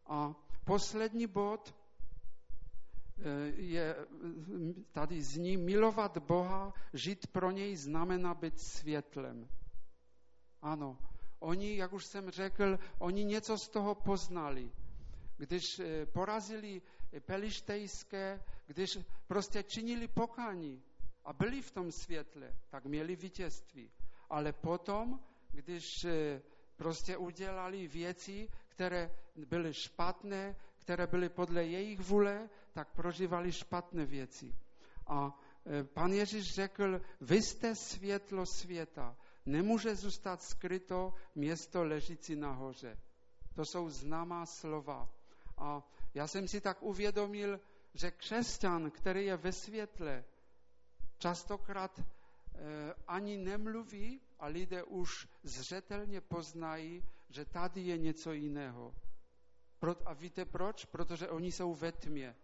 A 0.05 0.35
poslední 0.65 1.27
bod 1.27 1.82
je, 3.55 3.95
tady 4.91 5.21
zní 5.21 5.57
milovat 5.57 6.17
Boha, 6.17 6.73
žít 6.93 7.27
pro 7.27 7.51
něj 7.51 7.75
znamená 7.75 8.33
být 8.33 8.59
světlem. 8.59 9.47
Ano, 10.61 10.97
oni, 11.39 11.75
jak 11.77 11.93
už 11.93 12.05
jsem 12.05 12.29
řekl, 12.31 12.79
oni 12.99 13.23
něco 13.25 13.57
z 13.57 13.69
toho 13.69 13.95
poznali. 13.95 14.71
Když 15.37 15.79
eh, 15.79 16.05
porazili 16.05 16.81
pelištejské, 17.19 18.43
když 18.67 18.97
prostě 19.27 19.63
činili 19.63 20.07
pokání 20.07 20.83
a 21.25 21.33
byli 21.33 21.61
v 21.61 21.71
tom 21.71 21.91
světle, 21.91 22.53
tak 22.69 22.85
měli 22.85 23.15
vítězství. 23.15 23.91
Ale 24.29 24.53
potom, 24.53 25.19
když 25.51 26.03
eh, 26.05 26.41
prostě 26.75 27.17
udělali 27.17 27.87
věci, 27.87 28.47
které 28.67 29.11
byly 29.35 29.73
špatné, 29.73 30.55
které 30.83 31.07
byly 31.07 31.29
podle 31.29 31.65
jejich 31.65 31.99
vůle, 31.99 32.49
tak 32.73 32.91
prožívali 32.95 33.51
špatné 33.51 34.05
věci. 34.05 34.55
A 35.07 35.39
e, 35.65 35.83
pan 35.83 36.11
Ježíš 36.11 36.53
řekl, 36.53 37.01
vy 37.21 37.41
jste 37.41 37.75
světlo 37.75 38.45
světa. 38.45 39.15
Nemůže 39.45 39.95
zůstat 39.95 40.41
skryto 40.43 41.13
město 41.35 41.83
ležící 41.83 42.35
nahoře. 42.35 42.97
To 43.55 43.65
jsou 43.65 43.89
známá 43.89 44.45
slova. 44.45 45.09
A 45.57 45.83
já 46.13 46.27
jsem 46.27 46.47
si 46.47 46.61
tak 46.61 46.83
uvědomil, 46.83 47.59
že 47.93 48.11
křesťan, 48.11 48.91
který 48.91 49.25
je 49.25 49.37
ve 49.37 49.51
světle, 49.51 50.23
častokrát 51.17 51.99
e, 51.99 52.03
ani 53.07 53.37
nemluví 53.37 54.21
a 54.39 54.47
lidé 54.47 54.83
už 54.83 55.27
zřetelně 55.43 56.21
poznají, 56.21 57.03
že 57.29 57.45
tady 57.45 57.81
je 57.81 57.97
něco 57.97 58.31
jiného. 58.31 58.95
A 60.05 60.13
víte 60.13 60.45
proč? 60.45 60.85
Protože 60.85 61.29
oni 61.29 61.51
jsou 61.51 61.73
ve 61.73 61.91
tmě. 61.91 62.35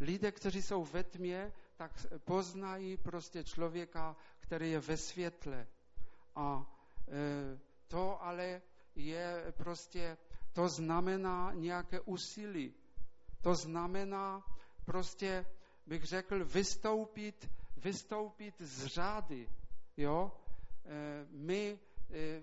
Lidé, 0.00 0.32
kteří 0.32 0.62
jsou 0.62 0.84
ve 0.84 1.04
tmě, 1.04 1.52
tak 1.76 2.06
poznají 2.24 2.96
prostě 2.96 3.44
člověka, 3.44 4.16
který 4.40 4.70
je 4.70 4.80
ve 4.80 4.96
světle. 4.96 5.66
A 6.34 6.66
e, 7.08 7.58
to 7.88 8.22
ale 8.22 8.62
je 8.94 9.52
prostě, 9.56 10.16
to 10.52 10.68
znamená 10.68 11.52
nějaké 11.54 12.00
úsilí. 12.00 12.74
To 13.40 13.54
znamená 13.54 14.44
prostě, 14.84 15.46
bych 15.86 16.04
řekl, 16.04 16.44
vystoupit, 16.44 17.50
vystoupit 17.76 18.60
z 18.60 18.86
řády. 18.86 19.48
Jo? 19.96 20.32
E, 20.84 21.26
my, 21.30 21.78
e, 22.10 22.42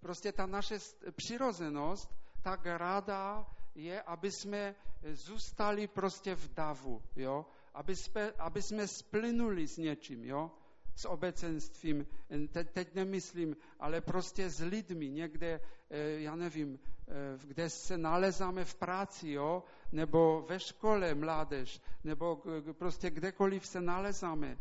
prostě 0.00 0.32
ta 0.32 0.46
naše 0.46 0.78
přirozenost 1.16 2.14
tak 2.42 2.66
ráda 2.66 3.46
je, 3.78 4.02
aby 4.02 4.32
jsme 4.32 4.74
zůstali 5.12 5.86
prostě 5.86 6.34
v 6.34 6.54
davu, 6.54 7.02
jo? 7.16 7.46
Aby, 7.74 7.96
jsme, 7.96 8.30
aby 8.30 8.62
jsme 8.62 8.88
splynuli 8.88 9.68
s 9.68 9.76
něčím, 9.76 10.24
jo? 10.24 10.50
s 10.96 11.08
obecenstvím, 11.08 12.06
Te, 12.52 12.64
teď 12.64 12.94
nemyslím, 12.94 13.56
ale 13.80 14.00
prostě 14.00 14.50
s 14.50 14.60
lidmi, 14.60 15.08
někde, 15.08 15.60
eh, 15.90 16.20
já 16.20 16.36
nevím, 16.36 16.78
eh, 17.08 17.38
kde 17.44 17.70
se 17.70 17.98
nalezáme 17.98 18.64
v 18.64 18.74
práci, 18.74 19.30
jo? 19.30 19.62
nebo 19.92 20.42
ve 20.42 20.60
škole 20.60 21.14
mládež, 21.14 21.80
nebo 22.04 22.42
prostě 22.72 23.10
kdekoliv 23.10 23.66
se 23.66 23.80
nalezáme. 23.80 24.58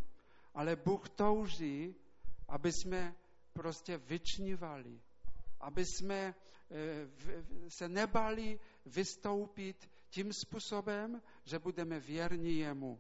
Ale 0.54 0.76
Bůh 0.76 1.10
touží, 1.10 1.96
aby 2.48 2.72
jsme 2.72 3.16
prostě 3.54 3.98
vyčnívali, 3.98 5.02
aby 5.60 5.86
jsme 5.86 6.36
Eh, 6.70 7.08
se 7.68 7.90
nebali 7.90 8.60
vystoupit 8.88 9.90
tím 10.10 10.34
způsobem, 10.34 11.22
že 11.44 11.60
budeme 11.60 12.00
věrní 12.00 12.58
jemu. 12.58 13.00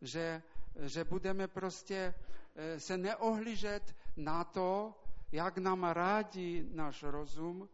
Že, 0.00 0.42
že 0.80 1.04
budeme 1.04 1.48
prostě 1.48 2.14
eh, 2.54 2.80
se 2.80 2.96
neohlížet 2.96 3.96
na 4.16 4.44
to, 4.44 4.94
jak 5.32 5.58
nám 5.58 5.84
rádí 5.84 6.68
náš 6.72 7.02
rozum, 7.02 7.68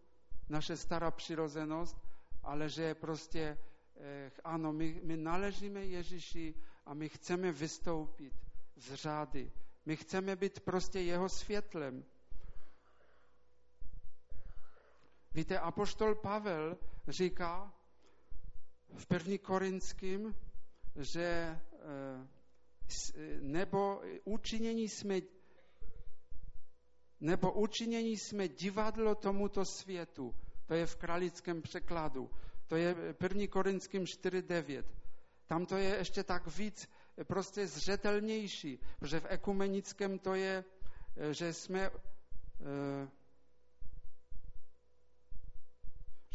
naše 0.48 0.76
stará 0.76 1.10
přirozenost, 1.10 1.96
ale 2.42 2.68
že 2.68 2.94
prostě 2.94 3.58
eh, 3.96 4.30
ano, 4.44 4.72
my, 4.72 5.00
my 5.04 5.16
naležíme 5.16 5.84
Ježíši 5.84 6.54
a 6.86 6.94
my 6.94 7.08
chceme 7.08 7.52
vystoupit 7.52 8.32
z 8.76 8.94
řády. 8.94 9.52
My 9.86 9.96
chceme 9.96 10.36
být 10.36 10.60
prostě 10.60 11.00
jeho 11.00 11.28
světlem. 11.28 12.04
Víte, 15.34 15.58
apoštol 15.58 16.14
Pavel 16.14 16.78
říká 17.08 17.72
v 18.96 19.06
první 19.06 19.38
Korinským, 19.38 20.34
že 20.96 21.24
eh, 21.24 22.28
nebo 23.40 24.02
učinění 24.24 24.88
jsme 24.88 25.20
nebo 27.20 27.52
učinění 27.52 28.16
jsme 28.18 28.48
divadlo 28.48 29.14
tomuto 29.14 29.64
světu. 29.64 30.34
To 30.66 30.74
je 30.74 30.86
v 30.86 30.96
kralickém 30.96 31.62
překladu. 31.62 32.30
To 32.66 32.76
je 32.76 32.96
1. 33.22 33.46
Korinským 33.50 34.04
4.9. 34.04 34.84
Tam 35.46 35.66
to 35.66 35.76
je 35.76 35.96
ještě 35.96 36.24
tak 36.24 36.46
víc 36.56 36.88
prostě 37.24 37.66
zřetelnější, 37.66 38.78
protože 38.98 39.20
v 39.20 39.26
ekumenickém 39.28 40.18
to 40.18 40.34
je, 40.34 40.64
že 41.30 41.52
jsme 41.52 41.90
eh, 41.90 43.08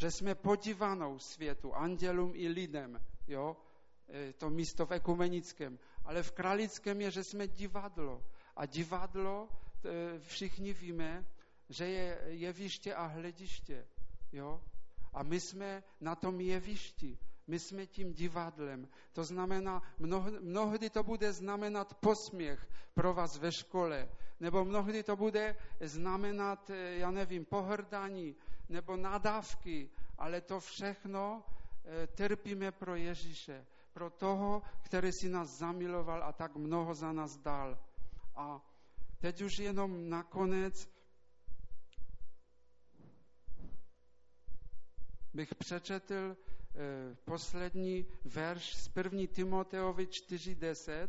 že 0.00 0.10
jsme 0.10 0.34
podívanou 0.34 1.18
světu, 1.18 1.74
andělům 1.74 2.32
i 2.34 2.48
lidem, 2.48 3.00
jo, 3.28 3.56
eh, 4.08 4.32
to 4.32 4.50
místo 4.50 4.86
v 4.86 4.92
ekumenickém. 4.92 5.78
Ale 6.04 6.22
v 6.22 6.32
kralickém 6.32 7.00
je, 7.00 7.10
že 7.10 7.24
jsme 7.24 7.48
divadlo. 7.48 8.24
A 8.56 8.66
divadlo, 8.66 9.48
eh, 9.48 10.18
všichni 10.18 10.72
víme, 10.72 11.26
že 11.68 11.86
je 11.86 12.18
jeviště 12.24 12.94
a 12.94 13.06
hlediště. 13.06 13.86
Jo? 14.32 14.60
A 15.12 15.22
my 15.22 15.40
jsme 15.40 15.82
na 16.00 16.14
tom 16.14 16.40
jevišti. 16.40 17.18
My 17.46 17.58
jsme 17.58 17.86
tím 17.86 18.12
divadlem. 18.12 18.88
To 19.12 19.24
znamená, 19.24 19.82
mnohdy 20.40 20.90
to 20.90 21.02
bude 21.02 21.32
znamenat 21.32 21.94
posměch 21.94 22.68
pro 22.94 23.14
vás 23.14 23.38
ve 23.38 23.52
škole, 23.52 24.08
nebo 24.40 24.64
mnohdy 24.64 25.02
to 25.02 25.16
bude 25.16 25.56
znamenat, 25.80 26.70
eh, 26.70 26.96
já 26.96 27.10
nevím, 27.10 27.44
pohrdání, 27.44 28.36
nebo 28.70 28.96
nadávky, 28.96 29.90
ale 30.18 30.40
to 30.40 30.60
všechno 30.60 31.42
eh, 31.84 32.06
trpíme 32.06 32.72
pro 32.72 32.94
Ježíše, 32.96 33.66
pro 33.92 34.10
toho, 34.10 34.62
který 34.82 35.12
si 35.12 35.28
nás 35.28 35.58
zamiloval 35.58 36.24
a 36.24 36.32
tak 36.32 36.56
mnoho 36.56 36.94
za 36.94 37.12
nás 37.12 37.36
dal. 37.36 37.78
A 38.34 38.62
teď 39.18 39.42
už 39.42 39.58
jenom 39.58 40.08
nakonec 40.08 40.88
bych 45.34 45.54
přečetl 45.54 46.14
eh, 46.14 47.16
poslední 47.24 48.06
verš 48.24 48.76
z 48.76 48.90
1. 48.96 49.20
Timoteovi 49.32 50.06
4.10, 50.06 51.08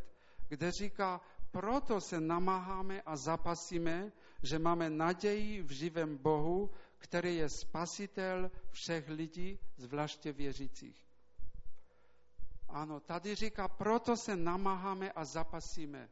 kde 0.49 0.71
říká, 0.71 1.21
proto 1.51 2.01
se 2.01 2.21
namáháme 2.21 3.01
a 3.01 3.15
zapasíme, 3.15 4.11
že 4.43 4.59
máme 4.59 4.89
naději 4.89 5.61
v 5.61 5.71
živém 5.71 6.17
Bohu, 6.17 6.69
který 7.01 7.35
je 7.35 7.49
spasitel 7.49 8.51
všech 8.71 9.09
lidí, 9.09 9.59
zvláště 9.77 10.31
věřících. 10.31 11.05
Ano, 12.69 12.99
tady 12.99 13.35
říká, 13.35 13.67
proto 13.67 14.17
se 14.17 14.35
namáháme 14.35 15.11
a 15.11 15.25
zapasíme. 15.25 16.09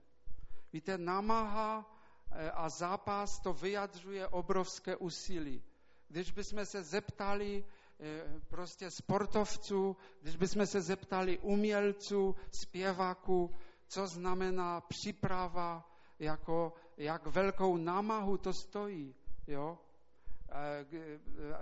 Víte, 0.74 0.98
namáha 0.98 1.86
eh, 2.32 2.52
a 2.52 2.70
zápas 2.70 3.40
to 3.44 3.54
vyjadřuje 3.54 4.28
obrovské 4.28 4.96
úsilí. 4.96 5.64
Když 6.08 6.32
bychom 6.32 6.66
se 6.66 6.84
zeptali 6.84 7.66
eh, 8.00 8.40
prostě 8.48 8.92
sportovců, 8.92 9.98
když 10.22 10.36
bychom 10.36 10.66
se 10.66 10.82
zeptali 10.82 11.40
umělců, 11.40 12.36
zpěváků, 12.62 13.56
co 13.88 14.08
znamená 14.08 14.82
příprava, 14.82 15.90
jako, 16.20 16.74
jak 16.98 17.26
velkou 17.28 17.78
námahu 17.78 18.38
to 18.38 18.54
stojí. 18.54 19.16
Jo? 19.48 19.78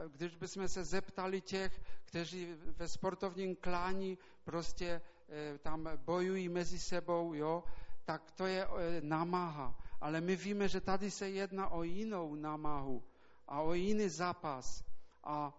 Když 0.08 0.36
bychom 0.36 0.68
se 0.68 0.84
zeptali 0.84 1.42
těch, 1.42 1.82
kteří 2.06 2.54
ve 2.54 2.88
sportovním 2.88 3.56
klání 3.56 4.18
prostě 4.44 5.02
e, 5.30 5.58
tam 5.58 5.90
bojují 5.98 6.50
mezi 6.50 6.80
sebou, 6.80 7.34
jo, 7.34 7.64
tak 8.06 8.32
to 8.32 8.46
je 8.46 8.66
e, 8.66 9.02
námaha. 9.02 9.76
Ale 10.02 10.22
my 10.22 10.36
víme, 10.36 10.68
že 10.68 10.82
tady 10.82 11.12
se 11.12 11.30
jedná 11.30 11.70
o 11.70 11.84
jinou 11.84 12.36
námahu 12.36 13.04
a 13.48 13.62
o 13.62 13.74
jiný 13.74 14.10
zápas. 14.10 14.84
A 15.24 15.54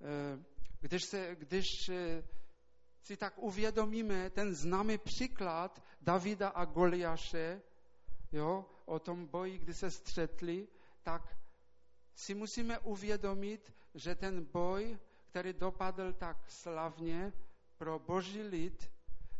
e, 0.00 0.44
když, 0.80 1.02
se, 1.04 1.36
když 1.36 1.90
si 3.02 3.16
tak 3.16 3.38
uvědomíme 3.38 4.30
ten 4.30 4.54
známý 4.54 4.98
příklad 4.98 5.82
Davida 6.00 6.48
a 6.48 6.64
Goliáše, 6.64 7.62
jo, 8.32 8.66
o 8.84 8.98
tom 8.98 9.26
boji, 9.26 9.58
kdy 9.58 9.74
se 9.74 9.90
střetli, 9.90 10.68
tak 11.02 11.39
si 12.20 12.34
musíme 12.34 12.78
uvědomit, 12.78 13.72
že 13.94 14.14
ten 14.14 14.44
boj, 14.44 14.98
který 15.30 15.52
dopadl 15.52 16.12
tak 16.12 16.36
slavně 16.50 17.32
pro 17.78 17.98
boží 17.98 18.42
lid, 18.42 18.90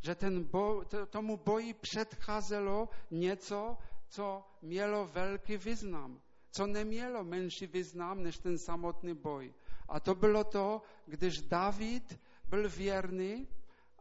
že 0.03 0.15
ten 0.15 0.45
boj, 0.45 0.85
tomu 1.11 1.37
boji 1.37 1.75
předcházelo 1.75 2.89
něco, 3.11 3.77
co 4.09 4.45
mělo 4.63 5.07
velký 5.07 5.57
význam, 5.57 6.21
co 6.51 6.67
nemělo 6.67 7.25
menší 7.25 7.67
význam 7.67 8.23
než 8.23 8.39
ten 8.39 8.59
samotný 8.59 9.15
boj. 9.15 9.55
A 9.89 10.01
to 10.01 10.15
bylo 10.15 10.45
to, 10.45 10.83
když 11.07 11.41
David 11.41 12.21
byl 12.49 12.69
věrný 12.69 13.49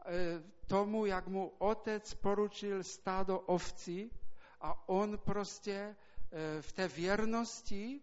eh, 0.05 0.43
tomu, 0.67 1.05
jak 1.05 1.27
mu 1.27 1.51
otec 1.57 2.13
poručil 2.13 2.83
stádo 2.83 3.39
ovcí 3.39 4.11
a 4.61 4.89
on 4.89 5.17
prostě 5.17 5.95
eh, 6.31 6.61
v 6.61 6.71
té 6.71 6.87
věrnosti 6.87 8.01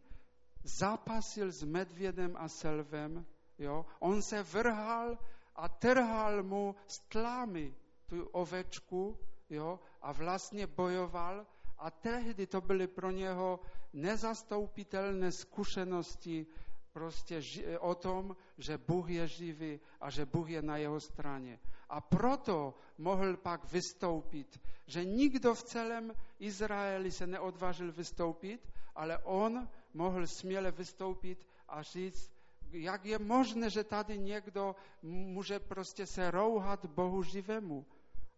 zápasil 0.66 1.52
s 1.52 1.62
medvědem 1.62 2.36
a 2.36 2.48
selvem, 2.48 3.26
jo? 3.58 3.86
on 3.98 4.22
se 4.22 4.42
vrhal 4.42 5.18
a 5.56 5.68
trhal 5.68 6.42
mu 6.42 6.74
s 6.86 6.98
tlámy 6.98 7.74
tu 8.06 8.24
ovečku 8.24 9.18
jo? 9.50 9.80
a 10.02 10.12
vlastně 10.12 10.66
bojoval 10.66 11.46
a 11.78 11.90
tehdy 11.90 12.46
to 12.46 12.60
byly 12.60 12.86
pro 12.86 13.10
něho 13.10 13.60
nezastoupitelné 13.92 15.32
zkušenosti 15.32 16.46
prostě 16.92 17.42
o 17.80 17.94
tom, 17.94 18.36
že 18.58 18.78
Bůh 18.78 19.10
je 19.10 19.28
živý 19.28 19.80
a 20.00 20.10
že 20.10 20.26
Bůh 20.26 20.50
je 20.50 20.62
na 20.62 20.76
jeho 20.76 21.00
straně. 21.00 21.58
A 21.88 22.00
proto 22.00 22.74
mohl 22.98 23.36
pak 23.36 23.72
vystoupit, 23.72 24.60
že 24.86 25.04
nikdo 25.04 25.54
v 25.54 25.62
celém 25.62 26.12
Izraeli 26.38 27.10
se 27.10 27.26
neodvážil 27.26 27.92
vystoupit, 27.92 28.72
ale 28.94 29.18
on 29.18 29.68
mohl 29.96 30.26
směle 30.26 30.70
vystoupit 30.70 31.46
a 31.68 31.82
říct, 31.82 32.32
jak 32.70 33.04
je 33.04 33.18
možné, 33.18 33.70
že 33.70 33.84
tady 33.84 34.18
někdo 34.18 34.76
může 35.02 35.58
prostě 35.58 36.06
se 36.06 36.30
rouhat 36.30 36.86
Bohu 36.86 37.22
živému. 37.22 37.86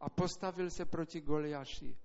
A 0.01 0.09
postavil 0.11 0.71
se 0.71 0.85
proti 0.85 1.21
Goliáši, 1.21 1.97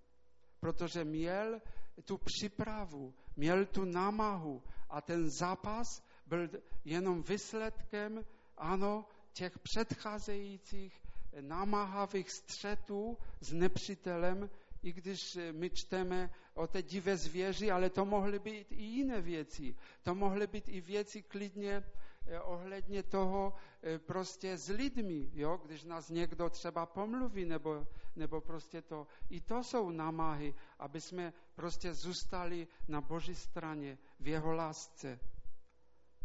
protože 0.59 1.03
měl 1.03 1.61
tu 2.05 2.17
přípravu, 2.17 3.13
měl 3.35 3.65
tu 3.65 3.85
námahu 3.85 4.61
a 4.89 5.01
ten 5.01 5.29
zápas 5.29 6.03
byl 6.27 6.49
jenom 6.85 7.23
výsledkem, 7.23 8.25
ano, 8.57 9.05
těch 9.33 9.59
předcházejících 9.59 11.01
namáhavých 11.41 12.31
střetů 12.31 13.17
s 13.39 13.53
nepřítelem, 13.53 14.49
i 14.83 14.93
když 14.93 15.37
my 15.51 15.69
čteme 15.69 16.29
o 16.53 16.67
té 16.67 16.81
divé 16.81 17.17
zvěři, 17.17 17.71
ale 17.71 17.89
to 17.89 18.05
mohly 18.05 18.39
být 18.39 18.71
i 18.71 18.81
jiné 18.83 19.21
věci. 19.21 19.75
To 20.03 20.15
mohly 20.15 20.47
být 20.47 20.67
i 20.67 20.81
věci 20.81 21.21
klidně 21.21 21.83
eh, 22.27 22.39
ohledně 22.39 23.03
toho 23.03 23.53
eh, 23.83 23.99
prostě 23.99 24.57
s 24.57 24.69
lidmi, 24.69 25.29
jo? 25.33 25.61
když 25.65 25.83
nás 25.83 26.09
někdo 26.09 26.49
třeba 26.49 26.85
pomluví, 26.85 27.45
nebo, 27.45 27.87
nebo 28.15 28.41
prostě 28.41 28.81
to. 28.81 29.07
I 29.29 29.41
to 29.41 29.63
jsou 29.63 29.91
námahy, 29.91 30.55
aby 30.79 31.01
jsme 31.01 31.33
prostě 31.55 31.93
zůstali 31.93 32.67
na 32.87 33.01
Boží 33.01 33.35
straně, 33.35 33.97
v 34.19 34.27
jeho 34.27 34.53
lásce. 34.53 35.19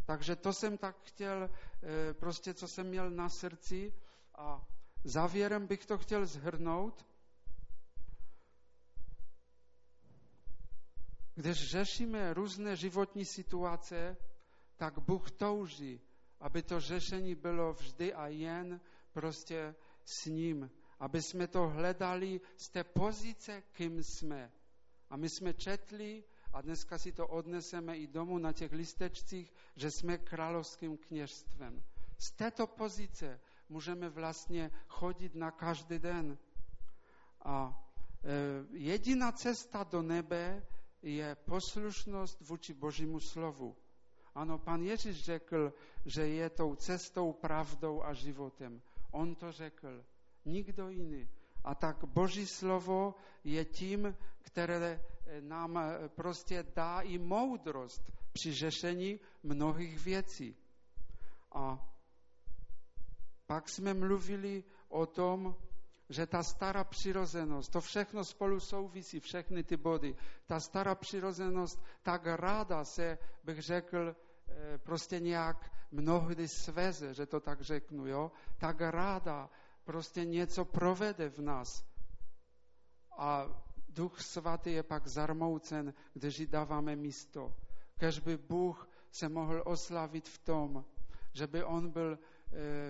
Takže 0.06 0.36
to 0.36 0.52
jsem 0.52 0.78
tak 0.78 0.96
chtěl, 1.02 1.50
eh, 1.50 2.14
prostě 2.14 2.54
co 2.54 2.68
jsem 2.68 2.86
měl 2.86 3.10
na 3.10 3.28
srdci 3.28 3.94
a 4.34 4.66
závěrem 5.04 5.66
bych 5.66 5.86
to 5.86 5.98
chtěl 5.98 6.26
zhrnout. 6.26 7.06
Když 11.38 11.70
řešíme 11.70 12.34
různé 12.34 12.76
životní 12.76 13.24
situace, 13.24 14.16
tak 14.76 14.98
Bůh 14.98 15.30
touží, 15.30 16.00
aby 16.40 16.62
to 16.62 16.80
řešení 16.80 17.34
bylo 17.34 17.72
vždy 17.72 18.14
a 18.14 18.26
jen 18.26 18.80
prostě 19.12 19.74
s 20.04 20.26
ním. 20.26 20.70
Aby 20.98 21.22
jsme 21.22 21.46
to 21.46 21.68
hledali 21.68 22.40
z 22.56 22.68
té 22.68 22.84
pozice, 22.84 23.62
kým 23.72 24.02
jsme. 24.02 24.52
A 25.10 25.16
my 25.16 25.28
jsme 25.28 25.54
četli, 25.54 26.24
a 26.52 26.60
dneska 26.60 26.98
si 26.98 27.12
to 27.12 27.26
odneseme 27.28 27.96
i 27.96 28.06
domů 28.06 28.38
na 28.38 28.52
těch 28.52 28.72
listečcích, 28.72 29.52
že 29.76 29.90
jsme 29.90 30.18
královským 30.18 30.96
kněžstvem. 30.96 31.82
Z 32.18 32.30
této 32.30 32.66
pozice 32.66 33.40
můžeme 33.68 34.08
vlastně 34.08 34.70
chodit 34.88 35.34
na 35.34 35.50
každý 35.50 35.98
den. 35.98 36.38
A 37.42 37.86
e, 38.24 38.76
jediná 38.76 39.32
cesta 39.32 39.84
do 39.84 40.02
nebe 40.02 40.66
je 41.02 41.34
poslušnost 41.34 42.40
vůči 42.40 42.74
Božímu 42.74 43.20
slovu. 43.20 43.76
Ano, 44.34 44.58
pan 44.58 44.82
Ježíš 44.82 45.24
řekl, 45.24 45.72
že 46.06 46.28
je 46.28 46.50
tou 46.50 46.74
cestou, 46.74 47.32
pravdou 47.32 48.02
a 48.02 48.14
životem. 48.14 48.82
On 49.10 49.34
to 49.34 49.52
řekl. 49.52 50.04
Nikdo 50.44 50.88
jiný. 50.88 51.28
A 51.64 51.74
tak 51.74 52.04
Boží 52.04 52.46
slovo 52.46 53.14
je 53.44 53.64
tím, 53.64 54.16
které 54.40 55.04
nám 55.40 55.78
prostě 56.08 56.64
dá 56.74 57.00
i 57.00 57.18
moudrost 57.18 58.12
při 58.32 58.52
řešení 58.54 59.20
mnohých 59.42 60.04
věcí. 60.04 60.56
A 61.52 61.94
pak 63.46 63.68
jsme 63.68 63.94
mluvili 63.94 64.64
o 64.88 65.06
tom, 65.06 65.56
že 66.08 66.26
ta 66.26 66.42
stará 66.42 66.84
přirozenost, 66.84 67.72
to 67.72 67.80
všechno 67.80 68.24
spolu 68.24 68.60
souvisí, 68.60 69.20
všechny 69.20 69.64
ty 69.64 69.76
body. 69.76 70.16
Ta 70.46 70.60
stará 70.60 70.94
přirozenost 70.94 71.82
tak 72.02 72.26
ráda 72.26 72.84
se, 72.84 73.18
bych 73.44 73.62
řekl, 73.62 74.16
eh, 74.48 74.78
prostě 74.78 75.20
nějak 75.20 75.70
mnohdy 75.90 76.48
sveze, 76.48 77.14
že 77.14 77.26
to 77.26 77.40
tak 77.40 77.60
řeknu, 77.60 78.06
jo? 78.06 78.32
Tak 78.58 78.80
ráda 78.80 79.50
prostě 79.84 80.24
něco 80.24 80.64
provede 80.64 81.28
v 81.28 81.38
nás. 81.38 81.84
A 83.18 83.46
Duch 83.88 84.20
Svatý 84.20 84.72
je 84.72 84.82
pak 84.82 85.06
zarmoucen, 85.06 85.94
když 86.14 86.38
jí 86.38 86.46
dáváme 86.46 86.96
místo. 86.96 87.54
Kež 87.98 88.18
by 88.18 88.36
Bůh 88.36 88.88
se 89.10 89.28
mohl 89.28 89.62
oslavit 89.66 90.28
v 90.28 90.38
tom, 90.38 90.84
že 91.32 91.46
by 91.46 91.64
on 91.64 91.90
byl 91.90 92.18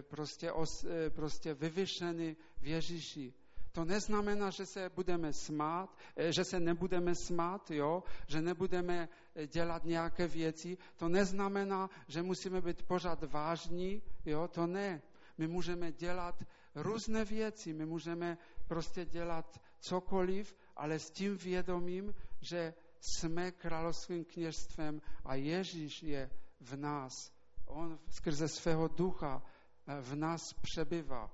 prostě, 0.02 0.52
os, 0.52 0.84
e, 0.84 1.10
prostě 1.10 1.54
vyvyšený 1.54 2.36
v 2.60 2.66
Ježíši. 2.66 3.34
To 3.72 3.84
neznamená, 3.84 4.50
že 4.50 4.66
se 4.66 4.90
budeme 4.94 5.32
smát, 5.32 5.96
e, 6.16 6.32
že 6.32 6.44
se 6.44 6.60
nebudeme 6.60 7.14
smát, 7.14 7.70
jo? 7.70 8.02
že 8.26 8.42
nebudeme 8.42 9.08
dělat 9.46 9.84
nějaké 9.84 10.28
věci. 10.28 10.78
To 10.96 11.08
neznamená, 11.08 11.90
že 12.08 12.22
musíme 12.22 12.60
být 12.60 12.82
pořád 12.82 13.22
vážní, 13.32 14.02
jo? 14.26 14.48
to 14.48 14.66
ne. 14.66 15.02
My 15.38 15.48
můžeme 15.48 15.92
dělat 15.92 16.44
různé 16.74 17.24
věci, 17.24 17.72
my 17.72 17.86
můžeme 17.86 18.38
prostě 18.68 19.04
dělat 19.04 19.60
cokoliv, 19.80 20.56
ale 20.76 20.98
s 20.98 21.10
tím 21.10 21.36
vědomím, 21.36 22.14
že 22.40 22.74
jsme 23.00 23.52
královským 23.52 24.24
kněžstvem 24.24 25.00
a 25.24 25.34
Ježíš 25.34 26.02
je 26.02 26.30
v 26.60 26.76
nás. 26.76 27.37
On 27.68 27.98
skrze 28.10 28.48
svého 28.48 28.88
ducha 28.88 29.42
eh, 29.86 30.00
v 30.00 30.14
nás 30.14 30.40
přebyvá. 30.62 31.30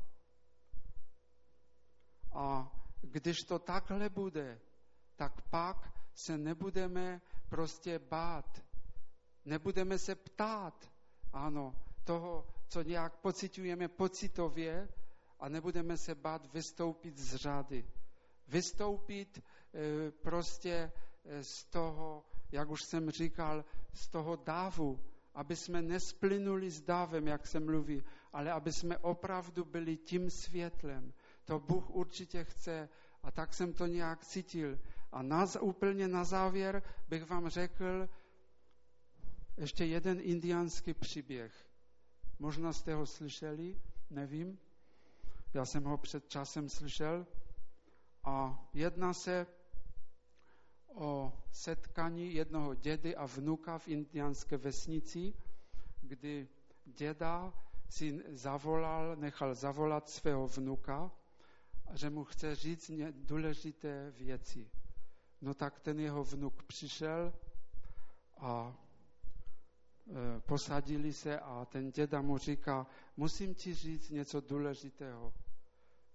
A 2.33 2.73
když 3.01 3.37
to 3.49 3.59
takhle 3.59 4.09
bude, 4.09 4.61
tak 5.17 5.41
pak 5.51 5.93
se 6.15 6.39
nebudeme 6.39 7.21
prostě 7.49 7.99
bát. 7.99 8.65
Nebudeme 9.45 9.99
se 9.99 10.15
ptát, 10.15 10.93
ano, 11.33 11.75
toho, 12.05 12.47
co 12.69 12.83
nějak 12.83 13.17
pocitujeme 13.17 13.89
pocitově 13.89 14.89
a 15.41 15.49
nebudeme 15.49 15.97
se 15.99 16.15
bát 16.15 16.53
vystoupit 16.53 17.19
z 17.19 17.35
řady. 17.35 17.89
Vystoupit 18.49 19.39
e, 19.39 20.11
prostě 20.11 20.93
eh, 21.25 21.45
z 21.45 21.65
toho, 21.65 22.25
jak 22.53 22.71
už 22.71 22.81
jsem 22.83 23.11
říkal, 23.11 23.65
z 23.93 24.09
toho 24.09 24.37
dávu, 24.37 25.01
aby 25.35 25.57
jsme 25.57 25.83
nesplynuli 25.83 26.71
s 26.71 26.81
dávem, 26.81 27.27
jak 27.29 27.47
se 27.47 27.61
mluví, 27.61 28.03
ale 28.33 28.53
aby 28.53 28.73
jsme 28.73 28.99
opravdu 28.99 29.65
byli 29.65 29.97
tím 29.97 30.31
světlem. 30.31 31.13
To 31.45 31.59
Bůh 31.59 31.91
určitě 31.91 32.45
chce 32.45 32.89
a 33.23 33.31
tak 33.31 33.55
jsem 33.55 33.73
to 33.73 33.87
nějak 33.87 34.25
cítil. 34.25 34.79
A 35.13 35.23
na, 35.23 35.47
úplně 35.61 36.09
na 36.09 36.25
závěr 36.25 36.83
bych 37.09 37.31
vám 37.31 37.49
řekl 37.49 38.09
ještě 39.57 39.85
jeden 39.85 40.19
indiánský 40.23 40.95
příběh. 40.95 41.67
Možná 42.39 42.73
jste 42.73 42.95
ho 42.95 43.07
slyšeli, 43.07 43.81
nevím. 44.11 44.59
Já 45.55 45.65
jsem 45.65 45.85
ho 45.85 45.99
před 45.99 46.29
časem 46.29 46.69
slyšel. 46.69 47.27
A 48.25 48.65
jedná 48.75 49.13
se 49.13 49.47
o 50.95 51.33
setkání 51.53 52.35
jednoho 52.35 52.75
dědy 52.75 53.17
a 53.17 53.27
vnuka 53.27 53.79
v 53.79 53.89
indiánské 53.89 54.57
vesnici, 54.57 55.35
kdy 56.03 56.49
děda 56.85 57.53
si 57.89 58.23
zavolal, 58.29 59.17
nechal 59.17 59.55
zavolat 59.55 60.09
svého 60.09 60.47
vnuka, 60.49 61.11
že 61.95 62.11
mu 62.11 62.25
chce 62.25 62.55
říct 62.55 62.91
důležité 63.13 64.11
věci. 64.11 64.71
No 65.41 65.55
tak 65.55 65.81
ten 65.81 66.01
jeho 66.01 66.25
vnuk 66.25 66.63
přišel 66.63 67.33
a 68.39 68.77
e, 70.37 70.41
posadili 70.41 71.13
se 71.13 71.39
a 71.41 71.65
ten 71.65 71.91
děda 71.91 72.23
mu 72.23 72.39
říká, 72.39 72.87
musím 73.17 73.55
ti 73.55 73.75
říct 73.75 74.11
něco 74.11 74.41
důležitého, 74.41 75.33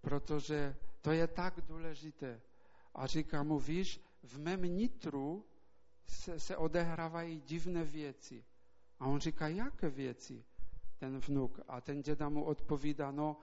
protože 0.02 0.76
to 1.02 1.12
je 1.12 1.28
tak 1.28 1.62
důležité. 1.62 2.42
A 2.96 3.08
říká 3.08 3.44
mu, 3.44 3.60
víš, 3.60 4.02
v 4.24 4.38
mém 4.40 4.62
nitru 4.64 5.46
se, 6.08 6.40
se 6.40 6.58
odehrávají 6.58 7.42
divné 7.42 7.84
věci. 7.84 8.46
A 9.00 9.06
on 9.06 9.20
říká, 9.20 9.48
jaké 9.48 9.90
věci? 9.90 10.46
Ten 10.98 11.20
vnuk. 11.20 11.60
A 11.68 11.82
ten 11.82 12.02
děda 12.02 12.30
mu 12.30 12.44
odpovídá, 12.44 13.12
no 13.12 13.38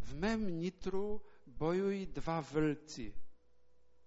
v 0.00 0.14
mém 0.14 0.58
nitru 0.58 1.22
bojují 1.46 2.06
dva 2.06 2.40
vlci. 2.40 3.14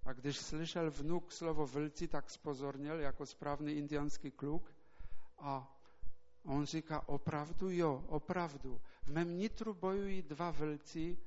A 0.06 0.14
když 0.14 0.38
slyšel 0.38 0.92
vnuk 0.92 1.32
slovo 1.32 1.68
vlci, 1.68 2.08
tak 2.08 2.30
spozornil 2.30 3.00
jako 3.00 3.26
správný 3.26 3.74
indianský 3.74 4.32
kluk. 4.32 4.74
A 5.38 5.80
on 6.44 6.66
říká, 6.66 7.08
opravdu 7.10 7.70
jo, 7.70 8.06
opravdu. 8.08 8.82
V 9.04 9.08
mém 9.08 9.38
nitru 9.38 9.74
bojují 9.74 10.22
dva 10.22 10.52
vlci 10.52 11.18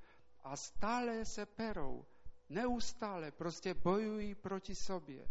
a 0.45 0.57
stále 0.57 1.25
se 1.25 1.47
perou 1.47 2.05
neustále 2.49 3.31
prostě 3.31 3.75
bojují 3.75 4.35
proti 4.35 4.75
sobě. 4.75 5.29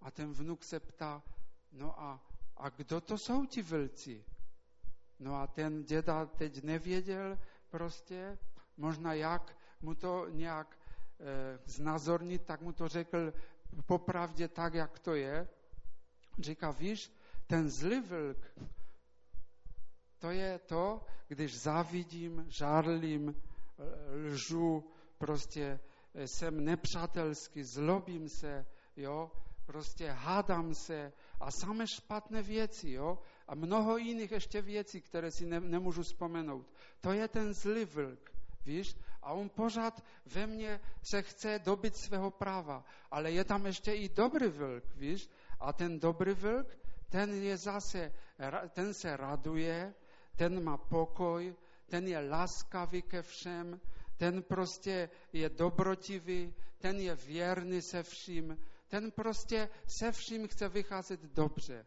A 0.00 0.10
ten 0.10 0.32
vnuk 0.32 0.64
se 0.64 0.80
ptá, 0.80 1.22
no 1.72 2.00
a, 2.00 2.26
a 2.56 2.68
kdo 2.68 3.00
to 3.00 3.18
jsou 3.18 3.46
ti 3.46 3.62
vlci? 3.62 4.24
No 5.18 5.36
a 5.36 5.46
ten 5.46 5.84
děda 5.84 6.26
teď 6.26 6.62
nevěděl 6.62 7.38
prostě, 7.70 8.38
možná 8.76 9.14
jak 9.14 9.56
mu 9.80 9.94
to 9.94 10.28
nějak 10.28 10.78
e, 11.20 11.58
znázornit, 11.64 12.44
tak 12.44 12.60
mu 12.60 12.72
to 12.72 12.88
řekl 12.88 13.32
popravdě 13.86 14.48
tak, 14.48 14.74
jak 14.74 14.98
to 14.98 15.14
je. 15.14 15.48
Říká, 16.38 16.70
víš, 16.70 17.12
ten 17.46 17.70
zlý 17.70 18.00
vlk, 18.00 18.54
to 20.18 20.30
je 20.30 20.58
to, 20.58 21.06
když 21.28 21.60
závidím, 21.60 22.44
žárlím, 22.48 23.42
lžu, 24.32 24.90
prostě 25.18 25.80
jsem 26.14 26.64
nepřátelský, 26.64 27.64
zlobím 27.64 28.28
se, 28.28 28.66
jo, 28.96 29.30
prostě 29.66 30.10
hádám 30.10 30.74
se 30.74 31.12
a 31.40 31.50
samé 31.50 31.86
špatné 31.86 32.42
věci, 32.42 32.90
jo, 32.90 33.18
a 33.48 33.54
mnoho 33.54 33.96
jiných 33.96 34.32
ještě 34.32 34.62
věcí, 34.62 35.00
které 35.00 35.30
si 35.30 35.46
ne, 35.46 35.60
nemůžu 35.60 36.02
vzpomenout. 36.02 36.66
To 37.00 37.12
je 37.12 37.28
ten 37.28 37.54
zlý 37.54 37.84
vlk, 37.84 38.30
víš, 38.64 38.96
a 39.22 39.32
on 39.32 39.48
pořád 39.48 40.04
ve 40.26 40.46
mně 40.46 40.80
se 41.02 41.22
chce 41.22 41.58
dobit 41.58 41.96
svého 41.96 42.30
práva, 42.30 42.84
ale 43.10 43.32
je 43.32 43.44
tam 43.44 43.66
ještě 43.66 43.92
i 43.92 44.08
dobrý 44.08 44.48
vlk, 44.48 44.84
víš, 44.94 45.28
a 45.60 45.72
ten 45.72 46.00
dobrý 46.00 46.32
vlk, 46.32 46.78
ten 47.08 47.34
je 47.34 47.56
zase, 47.56 48.12
ten 48.68 48.94
se 48.94 49.16
raduje, 49.16 49.94
ten 50.36 50.64
má 50.64 50.76
pokoj, 50.76 51.54
ten 51.86 52.08
je 52.08 52.28
laskavý 52.28 53.02
ke 53.02 53.22
všem, 53.22 53.80
ten 54.16 54.42
prostě 54.42 55.10
je 55.32 55.48
dobrotivý, 55.48 56.54
ten 56.78 57.00
je 57.00 57.14
věrný 57.14 57.82
se 57.82 58.02
vším, 58.02 58.58
ten 58.88 59.10
prostě 59.10 59.70
se 59.86 60.12
vším 60.12 60.48
chce 60.48 60.68
vycházet 60.68 61.20
dobře. 61.20 61.86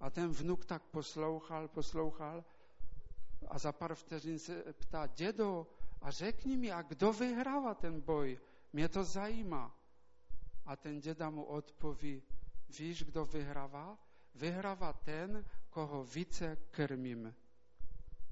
A 0.00 0.10
ten 0.10 0.28
vnuk 0.28 0.64
tak 0.64 0.82
poslouchal, 0.82 1.68
poslouchal 1.68 2.44
a 3.48 3.58
za 3.58 3.72
pár 3.72 3.94
vteřin 3.94 4.38
se 4.38 4.64
ptá, 4.72 5.06
dědo, 5.06 5.66
a 6.00 6.10
řekni 6.10 6.56
mi, 6.56 6.72
a 6.72 6.82
kdo 6.82 7.12
vyhrává 7.12 7.74
ten 7.74 8.00
boj? 8.00 8.40
Mě 8.72 8.88
to 8.88 9.04
zajímá. 9.04 9.76
A 10.66 10.76
ten 10.76 11.00
děda 11.00 11.30
mu 11.30 11.44
odpoví, 11.44 12.22
víš, 12.78 13.04
kdo 13.04 13.24
vyhrává? 13.24 13.98
Vyhrává 14.34 14.92
ten, 14.92 15.44
koho 15.70 16.04
více 16.04 16.56
krmím. 16.70 17.34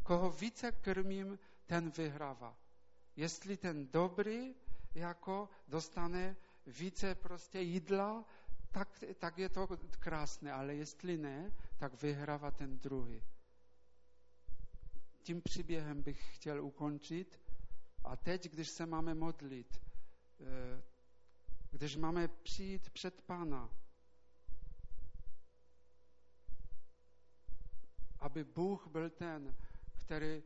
Koho 0.02 0.30
více 0.30 0.72
krmím, 0.72 1.38
ten 1.66 1.90
vyhrává. 1.90 2.56
Jestli 3.18 3.56
ten 3.56 3.88
dobrý 3.90 4.54
jako 4.94 5.48
dostane 5.68 6.36
více 6.66 7.14
prostě 7.14 7.60
jídla, 7.60 8.24
tak, 8.70 9.04
tak 9.18 9.38
je 9.38 9.48
to 9.48 9.68
krásné, 9.98 10.52
ale 10.52 10.74
jestli 10.74 11.16
ne, 11.18 11.52
tak 11.78 12.02
vyhrává 12.02 12.50
ten 12.50 12.78
druhý. 12.78 13.22
Tím 15.22 15.42
příběhem 15.42 16.02
bych 16.02 16.36
chtěl 16.36 16.64
ukončit. 16.64 17.40
A 18.04 18.16
teď, 18.16 18.50
když 18.50 18.68
se 18.68 18.86
máme 18.86 19.14
modlit, 19.14 19.80
eh, 20.40 20.82
když 21.70 21.96
máme 21.96 22.28
přijít 22.28 22.90
před 22.90 23.22
Pána, 23.22 23.70
aby 28.18 28.44
Bůh 28.44 28.86
byl 28.86 29.10
ten, 29.10 29.56
který 29.96 30.42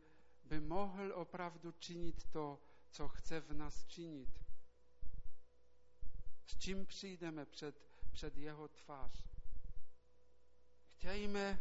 by 0.52 0.60
mohl 0.60 1.12
opravdu 1.14 1.72
činit 1.72 2.24
to, 2.30 2.58
co 2.90 3.08
chce 3.08 3.40
v 3.40 3.52
nás 3.52 3.84
činit. 3.86 4.28
S 6.46 6.56
čím 6.58 6.86
přijdeme 6.86 7.46
před, 7.46 7.76
před 8.12 8.36
jeho 8.36 8.68
tvář? 8.68 9.24
Chtějme, 10.86 11.60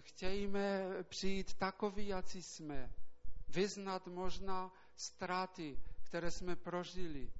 chtějme 0.00 0.84
přijít 1.02 1.54
takový, 1.54 2.06
jací 2.06 2.42
jsme. 2.42 2.92
Vyznat 3.48 4.06
možná 4.06 4.72
ztráty, 4.96 5.80
které 6.02 6.30
jsme 6.30 6.56
prožili. 6.56 7.32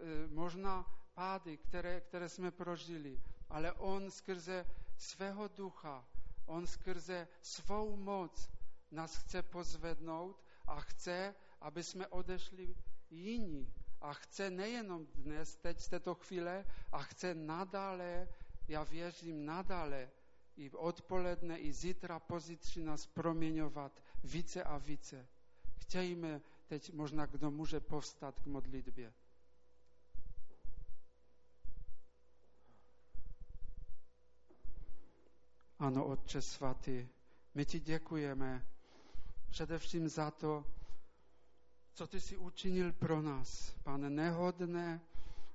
E, 0.00 0.28
možná 0.28 0.86
pády, 1.14 1.56
které, 1.56 2.00
které 2.00 2.28
jsme 2.28 2.50
prožili. 2.50 3.20
Ale 3.48 3.72
on 3.72 4.10
skrze 4.10 4.66
svého 4.96 5.48
ducha, 5.48 6.04
on 6.46 6.66
skrze 6.66 7.28
svou 7.42 7.96
moc 7.96 8.53
nás 8.94 9.16
chce 9.16 9.42
pozvednout 9.42 10.42
a 10.66 10.80
chce, 10.80 11.34
aby 11.60 11.82
jsme 11.82 12.06
odešli 12.06 12.76
jiní. 13.10 13.72
A 14.00 14.12
chce 14.12 14.50
nejenom 14.50 15.06
dnes, 15.06 15.56
teď 15.56 15.80
z 15.80 15.88
této 15.88 16.14
chvíle, 16.14 16.64
a 16.92 16.98
chce 17.02 17.34
nadále, 17.34 18.28
já 18.68 18.82
věřím 18.82 19.44
nadále, 19.46 20.10
i 20.56 20.70
odpoledne, 20.70 21.58
i 21.58 21.72
zítra, 21.72 22.20
pozítří 22.20 22.82
nás 22.84 23.06
proměňovat 23.06 24.02
více 24.24 24.62
a 24.62 24.78
více. 24.78 25.28
Chtějme 25.80 26.40
teď 26.66 26.92
možná, 26.92 27.26
kdo 27.26 27.50
může 27.50 27.80
povstat 27.80 28.40
k 28.40 28.46
modlitbě. 28.46 29.12
Ano, 35.78 36.06
Otče 36.06 36.42
svatý, 36.42 37.08
my 37.54 37.64
ti 37.64 37.80
děkujeme 37.80 38.66
především 39.54 40.08
za 40.08 40.30
to, 40.30 40.64
co 41.92 42.06
ty 42.06 42.20
si 42.20 42.36
učinil 42.36 42.92
pro 42.92 43.22
nás, 43.22 43.74
pane, 43.82 44.10
nehodné, 44.10 45.00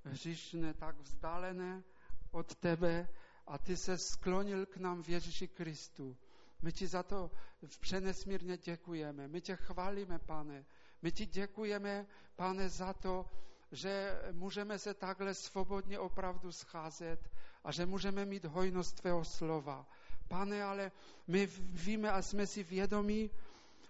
hříšné, 0.04 0.74
tak 0.74 0.96
vzdálené 1.00 1.84
od 2.32 2.56
tebe 2.56 3.08
a 3.48 3.58
ty 3.58 3.78
se 3.78 3.98
sklonil 3.98 4.66
k 4.66 4.78
nám 4.78 5.04
v 5.04 5.10
Ježíši 5.10 5.48
Kristu. 5.48 6.18
My 6.62 6.72
ti 6.72 6.88
za 6.88 7.04
to 7.04 7.32
přenesmírně 7.80 8.58
děkujeme. 8.58 9.28
My 9.28 9.42
tě 9.42 9.56
chválíme, 9.56 10.20
pane. 10.20 10.66
My 11.02 11.12
ti 11.12 11.26
děkujeme, 11.26 12.08
pane, 12.36 12.70
za 12.70 12.94
to, 12.94 13.26
že 13.72 14.22
můžeme 14.32 14.80
se 14.80 14.94
takhle 14.94 15.34
svobodně 15.34 16.00
opravdu 16.00 16.52
scházet 16.52 17.30
a 17.64 17.72
že 17.72 17.86
můžeme 17.86 18.26
mít 18.26 18.46
hojnost 18.46 18.96
tvého 19.02 19.26
slova. 19.26 19.88
Pane, 20.28 20.64
ale 20.64 20.92
my 21.28 21.46
víme 21.60 22.12
a 22.12 22.22
jsme 22.22 22.48
si 22.48 22.64
vědomí, 22.64 23.32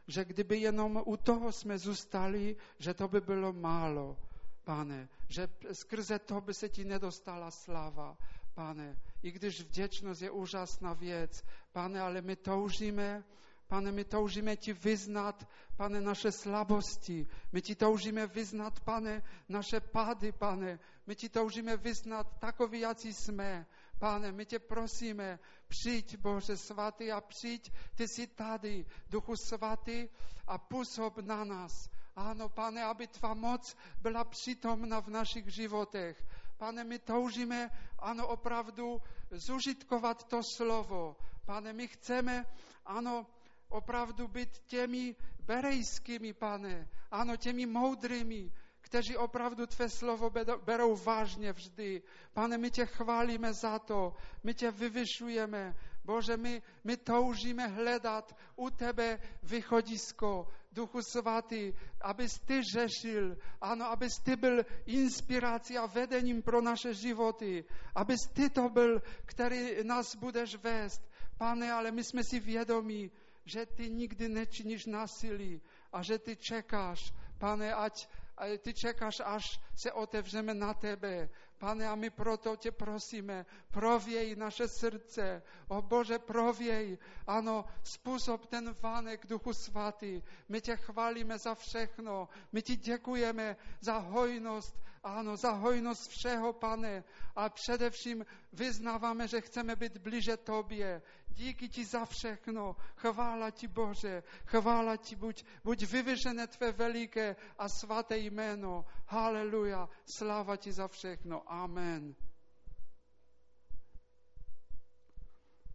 že 0.10 0.26
kdyby 0.26 0.58
jenom 0.58 1.02
u 1.06 1.18
toho 1.18 1.52
jsme 1.52 1.78
zůstali, 1.78 2.56
že 2.80 2.94
to 2.94 3.08
by 3.08 3.22
bylo 3.22 3.54
málo, 3.54 4.18
pane, 4.64 5.10
že 5.28 5.48
skrze 5.74 6.20
to 6.20 6.42
by 6.42 6.54
se 6.54 6.70
ti 6.70 6.86
nedostala 6.86 7.52
sláva, 7.52 8.18
pane. 8.54 8.98
I 9.24 9.32
když 9.32 9.62
vděčnost 9.62 10.22
je 10.22 10.32
úžasná 10.32 10.94
věc, 10.94 11.44
pane, 11.72 12.02
ale 12.02 12.22
my 12.22 12.36
toužíme, 12.36 13.24
Pane, 13.70 13.92
my 13.92 14.04
toužíme 14.06 14.58
Ti 14.58 14.74
vyznat, 14.74 15.48
Pane, 15.78 16.02
naše 16.02 16.32
slabosti. 16.32 17.28
My 17.52 17.62
Ti 17.62 17.76
toužíme 17.76 18.28
vyznat, 18.28 18.80
Pane, 18.80 19.24
naše 19.50 19.80
pády, 19.80 20.32
Pane. 20.32 20.80
My 21.08 21.16
Ti 21.16 21.30
toužíme 21.30 21.78
vyznat 21.78 22.40
takový, 22.40 22.80
jací 22.80 23.14
jsme. 23.14 23.66
Pane, 24.00 24.32
my 24.32 24.46
tě 24.46 24.60
prosíme, 24.60 25.40
přijď, 25.68 26.18
Bože 26.18 26.58
svatý, 26.58 27.12
a 27.12 27.22
přijď, 27.22 27.72
ty 27.96 28.08
jsi 28.08 28.28
tady, 28.28 28.86
Duchu 29.10 29.36
svatý, 29.36 30.08
a 30.48 30.58
působ 30.58 31.18
na 31.18 31.44
nás. 31.44 31.90
Ano, 32.16 32.50
pane, 32.50 32.84
aby 32.84 33.08
tvá 33.08 33.34
moc 33.34 33.78
byla 34.02 34.24
přítomna 34.24 35.02
v 35.02 35.08
našich 35.08 35.48
životech. 35.48 36.24
Pane, 36.58 36.84
my 36.84 37.00
toužíme, 37.00 37.70
ano, 38.00 38.28
opravdu 38.28 39.02
zužitkovat 39.32 40.24
to 40.24 40.44
slovo. 40.44 41.16
Pane, 41.46 41.74
my 41.74 41.88
chceme, 41.88 42.46
ano, 42.86 43.28
opravdu 43.70 44.28
být 44.28 44.60
těmi 44.60 45.16
berejskými, 45.40 46.34
pane, 46.34 46.90
ano, 47.12 47.38
těmi 47.38 47.66
moudrými, 47.66 48.52
kteří 48.90 49.18
opravdu 49.18 49.66
Tvé 49.66 49.90
slovo 49.90 50.30
berou 50.66 50.96
vážně 50.96 51.54
vždy. 51.54 52.02
Pane, 52.34 52.58
my 52.58 52.72
Tě 52.72 52.86
chválíme 52.86 53.54
za 53.54 53.80
to, 53.80 54.14
my 54.44 54.54
Tě 54.54 54.72
vyvyšujeme. 54.72 55.76
Bože, 56.06 56.38
my, 56.38 56.62
my 56.84 56.98
toužíme 56.98 57.68
hledat 57.68 58.36
u 58.56 58.70
Tebe 58.70 59.20
vychodisko, 59.44 60.48
Duchu 60.72 61.02
Svatý, 61.02 61.74
abys 62.02 62.40
Ty 62.46 62.62
řešil, 62.74 63.38
ano, 63.62 63.86
abys 63.86 64.18
Ty 64.24 64.36
byl 64.36 64.66
inspirací 64.86 65.78
a 65.78 65.86
vedením 65.86 66.42
pro 66.42 66.62
naše 66.62 66.94
životy, 66.94 67.66
abys 67.96 68.20
Ty 68.34 68.50
to 68.50 68.70
byl, 68.70 69.02
který 69.26 69.84
nás 69.84 70.16
budeš 70.16 70.56
vést. 70.56 71.02
Pane, 71.38 71.72
ale 71.72 71.92
my 71.92 72.04
jsme 72.04 72.22
si 72.24 72.40
vědomí, 72.40 73.12
že 73.46 73.66
Ty 73.66 73.90
nikdy 73.90 74.30
nečiníš 74.30 74.86
násilí 74.86 75.62
a 75.94 76.02
že 76.02 76.18
Ty 76.18 76.36
čekáš, 76.36 77.14
Pane, 77.38 77.74
ať, 77.74 78.10
ale 78.40 78.58
ty 78.58 78.74
čekáš, 78.74 79.22
až 79.26 79.60
se 79.76 79.92
otevřeme 79.92 80.54
na 80.54 80.74
tebe. 80.74 81.30
Pane, 81.58 81.88
a 81.88 81.96
my 81.96 82.10
proto 82.10 82.56
tě 82.56 82.72
prosíme, 82.72 83.46
prověj 83.72 84.36
naše 84.36 84.68
srdce. 84.68 85.44
O 85.68 85.82
Bože, 85.82 86.20
prověj, 86.20 86.98
ano, 87.28 87.66
způsob 87.84 88.46
ten 88.46 88.76
vánek 88.82 89.28
Duchu 89.28 89.54
Svatý. 89.54 90.22
My 90.50 90.62
tě 90.62 90.76
chválíme 90.76 91.38
za 91.38 91.56
všechno. 91.56 92.30
My 92.52 92.62
ti 92.62 92.76
děkujeme 92.76 93.58
za 93.82 93.98
hojnost, 93.98 94.76
ano, 95.04 95.38
za 95.38 95.52
hojnost 95.52 96.10
všeho, 96.10 96.54
pane. 96.54 97.04
A 97.36 97.50
především 97.50 98.26
vyznáváme, 98.54 99.28
že 99.28 99.42
chceme 99.42 99.76
být 99.76 99.98
blíže 99.98 100.38
tobě. 100.38 101.02
Díky 101.30 101.70
ti 101.70 101.86
za 101.86 102.06
všechno. 102.06 102.76
Chvála 102.96 103.52
ti, 103.52 103.68
Bože. 103.68 104.24
Chvála 104.46 104.98
ti, 104.98 105.16
buď, 105.16 105.44
buď 105.64 105.86
vyvyžené 105.86 106.48
tvé 106.48 106.72
veliké 106.72 107.36
a 107.58 107.70
svaté 107.70 108.18
jméno. 108.18 108.86
Haleluja. 109.08 109.90
Sláva 110.18 110.58
ti 110.58 110.72
za 110.72 110.88
všechno. 110.88 111.52
Amen. 111.52 112.16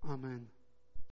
Amen. 0.03 0.54